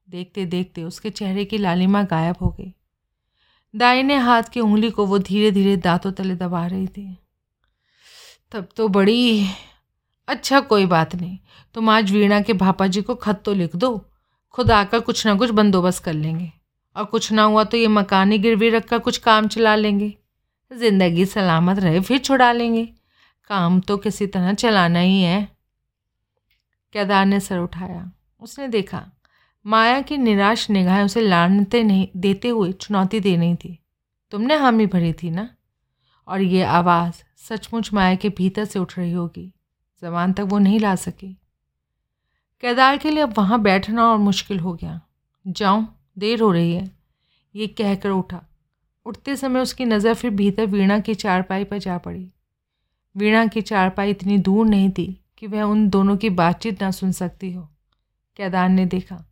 देखते 0.08 0.44
देखते 0.46 0.82
उसके 0.84 1.10
चेहरे 1.10 1.44
की 1.44 1.58
लालिमा 1.58 2.02
गायब 2.04 2.36
हो 2.40 2.50
गई। 2.50 2.72
दाहिने 3.74 4.16
हाथ 4.18 4.42
की 4.42 4.60
उंगली 4.60 4.90
को 4.90 5.06
वो 5.06 5.18
धीरे 5.20 5.50
धीरे 5.50 5.76
दांतों 5.78 6.12
तले 6.12 6.34
दबा 6.36 6.66
रही 6.66 6.86
थी। 6.86 7.16
तब 8.52 8.68
तो 8.76 8.88
बड़ी 8.88 9.46
अच्छा 10.28 10.60
कोई 10.62 10.86
बात 10.86 11.14
नहीं, 11.14 11.38
तुम 11.74 11.88
आज 11.90 12.10
वीणा 12.12 12.40
के 12.40 12.52
भापा 12.54 12.86
जी 12.86 13.02
को 13.02 13.14
खत 13.16 13.42
तो 13.44 13.54
लिख 13.54 13.76
दो। 13.76 13.94
खुद 14.52 14.70
आकर 14.70 15.00
कुछ 15.00 15.26
ना 15.26 15.34
कुछ 15.34 15.50
बंदोबस्त 15.50 16.04
कर 16.04 16.12
लेंगे। 16.12 16.52
और 16.96 17.04
कुछ 17.04 17.32
ना 17.32 17.42
हुआ 17.42 17.64
तो 17.64 17.76
ये 17.76 17.88
मकानी 17.88 18.38
गिरवी 18.38 18.68
रखकर 18.70 18.98
कुछ 18.98 19.18
काम 19.18 19.48
चला 19.48 19.74
लेंगे। 19.76 20.14
ज़िंदगी 20.72 21.26
सलामत 21.26 21.78
रहे, 21.78 22.00
फिर 22.00 22.18
छुड़ा 22.18 22.52
लेंगे। 22.52 22.84
काम 23.48 23.80
तो 23.80 23.96
किसी 23.96 24.26
तरह 24.26 24.54
चलाना 24.54 24.98
ही 24.98 25.22
है। 25.22 25.48
केदार 26.92 27.26
ने 27.26 27.40
सर 27.40 27.58
उठाया। 27.58 28.12
उसने 28.40 28.68
देखा, 28.68 29.10
माया 29.66 30.00
की 30.00 30.16
निराश 30.16 30.70
निगाहें 30.70 31.04
उसे 31.04 31.20
लानते 31.20 31.82
नहीं, 31.82 32.08
देते 32.16 32.48
हुए 32.48 32.72
चुनौती 32.72 33.20
दे 33.20 33.36
रही 33.36 33.54
थी। 33.54 33.78
तुमने 34.30 34.56
हामी 34.56 34.86
भरी 34.86 35.12
थी 35.12 35.30
ना? 35.30 35.48
और 36.28 36.40
ये 36.40 36.62
आवाज़ 36.62 37.14
सचमुच 37.48 37.92
माया 37.92 38.14
के 38.14 38.28
भीतर 38.28 38.64
से 38.64 38.78
उठ 38.78 38.98
रही 38.98 39.12
होगी। 39.12 39.52
जबान 40.02 40.32
तक 40.32 40.40
वो 40.40 40.58
नहीं 40.58 40.80
ला 40.80 40.94
सकी। 40.94 41.36
केदार 42.62 42.96
के 42.96 43.10
लिए 43.10 43.22
अब 43.22 43.32
वहाँ 43.38 43.60
बैठना 43.62 44.04
और 44.04 44.18
मुश्किल 44.18 44.58
हो 44.60 44.72
गया। 44.74 45.00
जाऊँ, 45.46 45.86
देर 46.18 46.40
हो 46.40 46.50
रही 46.52 46.72
है। 46.74 46.90
ये 47.54 47.66
कहकर 47.68 48.10
उठा। 48.10 48.40
उठते 49.06 49.34
समय 49.36 49.60
उसकी 49.60 49.84
नज़र 49.84 50.14
फिर 50.14 50.30
भीतर 50.30 50.66
वीणा 50.66 50.98
की 50.98 51.14
चारपाई 51.14 51.64
पर 51.64 51.78
जा 51.78 51.96
पड़ी। 51.98 52.30
वीणा 53.16 53.44
की 53.46 53.60
चारपाई 53.62 54.10
इतनी 54.10 54.38
दूर 54.38 54.66
नहीं 54.66 54.90
थी 54.90 55.06
कि 55.38 55.46
वह 55.46 55.62
उन 55.62 55.88
दोनों 55.88 56.16
की 56.16 56.30
बातचीत 56.30 56.82
ना 56.82 56.90
सुन 56.90 57.12
सकती 57.12 57.52
हो। 57.52 57.68
केदार 58.36 58.68
ने 58.68 58.86
देखा, 58.86 59.24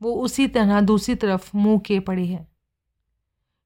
वो 0.00 0.14
उसी 0.14 0.46
तरह 0.46 0.80
दूसरी 0.80 1.14
तरफ़ 1.14 1.50
मुँह 1.56 1.78
किए 1.78 2.00
पड़ी 2.00 2.26
है। 2.26 2.46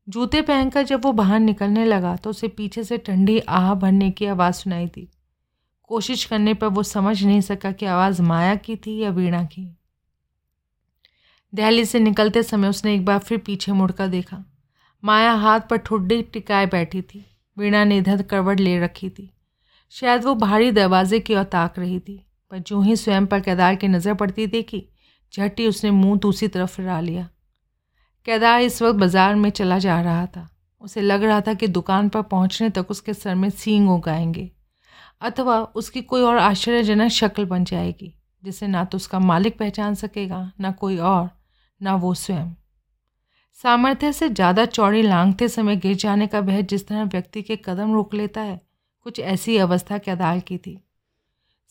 जूते 0.09 0.43
पहनकर 0.43 0.83
जब 0.83 1.05
वो 1.05 1.13
बाहर 1.13 1.41
निकलने 1.41 1.85
लगा 1.85 2.17
तो 2.17 2.31
उसे 2.31 2.49
पीछे 2.49 2.85
से 2.85 2.99
ठंडी 2.99 3.39
आह 3.41 3.73
भरने 3.75 4.11
की 4.11 4.27
आवाज़ 4.27 4.55
सुनाई 4.55 4.87
दी। 4.87 5.09
कोशिश 5.91 6.25
करने 6.25 6.55
पर 6.55 6.67
वो 6.67 6.83
समझ 6.83 7.23
नहीं 7.25 7.41
सका 7.41 7.73
कि 7.73 7.87
आवाज़ 7.87 8.23
माया 8.23 8.55
की 8.55 8.77
थी 8.77 8.97
या 8.99 9.11
वीणा 9.11 9.43
की। 9.45 9.77
दहली 11.53 11.85
से 11.85 12.01
निकलते 12.01 12.43
समय 12.43 12.69
उसने 12.69 12.95
एक 12.95 13.05
बार 13.05 13.19
फिर 13.19 13.39
पीछे 13.39 13.73
मुड़कर 13.73 14.09
देखा। 14.09 14.45
माया 15.03 15.33
हाथ 15.33 15.61
पर 15.61 15.77
ठुड्डी 15.77 16.23
टिकाए 16.23 16.67
बैठी 16.67 17.03
थी। 17.03 17.25
वीणा 17.57 17.83
ने 17.85 17.97
इधर 17.99 18.23
करवट 18.23 18.61
ले 18.61 18.79
रखी 18.81 19.11
थी। 19.11 19.31
शायद 19.91 20.25
वो 20.25 20.35
भारी 20.35 20.71
दरवाजे 20.71 21.21
की 21.21 21.35
ओर 21.35 21.45
ताक 21.45 21.79
रही 21.79 21.99
थी, 22.01 22.27
पर 22.51 22.59
जो 22.59 22.81
ही 22.81 22.97
स्वयं 22.97 23.27
पर 23.27 23.41
केदार 23.41 23.75
की 23.75 23.89
नज़र 23.89 24.15
पड़ती 24.15 24.47
देखी 24.47 24.83
झटी 25.35 25.67
उसने 25.67 25.91
मुँह 25.91 26.19
दूसरी 26.19 26.49
तरफ़ 26.49 26.77
फिरा 26.77 27.01
लिया। 27.01 27.29
केदार 28.27 28.61
इस 28.61 28.83
वक्त 28.83 28.99
बाज़ार 28.99 29.35
में 29.35 29.51
चला 29.51 29.79
जा 29.79 30.01
रहा 30.01 30.27
था। 30.27 30.49
उसे 30.81 31.01
लग 31.01 31.23
रहा 31.23 31.41
था 31.41 31.55
कि 31.55 31.69
दुकान 31.69 32.09
पर 32.09 32.23
पहुँचने 32.23 32.71
तक 32.71 32.91
उसके 32.91 33.15
सर 33.15 33.35
में 33.35 33.51
सींग 33.51 33.91
उगाएँगे। 33.91 34.51
अथवा 35.23 35.61
उसकी 35.75 36.03
कोई 36.03 36.23
और 36.23 36.37
आश्चर्यजनक 36.39 37.11
शक्ल 37.11 37.45
बन 37.45 37.65
जाएगी, 37.65 38.15
जिसे 38.43 38.67
ना 38.67 38.85
तो 38.85 38.97
उसका 38.97 39.19
मालिक 39.19 39.59
पहचान 39.59 39.95
सकेगा, 39.95 40.51
ना 40.61 40.71
कोई 40.73 40.99
और, 40.99 41.29
ना 41.81 41.95
वो 41.95 42.15
स्वयं। 42.15 42.49
सामर्थ्य 43.59 44.13
से 44.13 44.29
ज़्यादा 44.29 44.65
चौड़ी 44.67 45.03
लांगते 45.03 45.49
समय 45.49 45.77
गिर 45.77 45.97
जाने 45.97 46.27
का 46.27 46.41
वह 46.41 46.61
जिस 46.63 46.87
तरह 46.89 47.05
व्यक्ति 47.05 47.43
के 47.43 47.57
कदम 47.57 47.93
रोक 47.95 48.15
लेता 48.15 48.41
है, 48.41 48.61
कुछ 49.07 49.21
ऐसी 49.21 49.57
अवस्था 49.57 49.99
कैदाल 49.99 50.41
की 50.41 50.59
थी। 50.59 50.79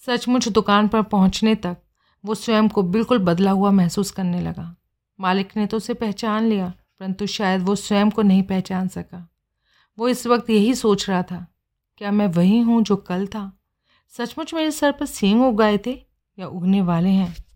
सचमुच 0.02 0.48
दुकान 0.48 0.88
पर 0.88 1.02
पहुँचने 1.04 1.56
तक 1.56 1.78
वो 2.24 2.36
स्वयं 2.36 2.68
को 2.70 2.84
बिल्कुल 2.84 3.20
बदला 3.20 3.52
हुआ 3.52 3.72
महसूस 3.72 4.12
करने 4.12 4.42
लगा। 4.42 4.76
मालिक 5.20 5.56
ने 5.58 5.66
तो 5.66 5.78
उसे 5.78 5.94
पहचान 5.94 6.44
लिया, 6.44 6.74
परंतु 7.00 7.26
शायद 7.28 7.62
वो 7.62 7.76
स्वयं 7.76 8.10
को 8.10 8.22
नहीं 8.22 8.44
पहचान 8.44 8.88
सका। 8.88 9.28
वो 9.98 10.10
इस 10.10 10.26
वक्त 10.28 10.50
यही 10.50 10.74
सोच 10.76 11.10
रहा 11.10 11.24
था 11.24 11.46
क्या 12.00 12.12
मैं 12.12 12.28
वही 12.28 12.60
हूँ 12.60 12.84
जो 12.84 12.96
कल 12.96 13.28
था? 13.28 13.60
सचमुच 14.10 14.54
मेरे 14.54 14.72
सर 14.72 14.92
पर 14.92 15.06
सींग 15.06 15.44
उग 15.44 15.62
गए 15.62 15.78
थे 15.78 16.06
या 16.40 16.48
उगने 16.48 16.82
वाले 16.82 17.10
हैं? 17.10 17.49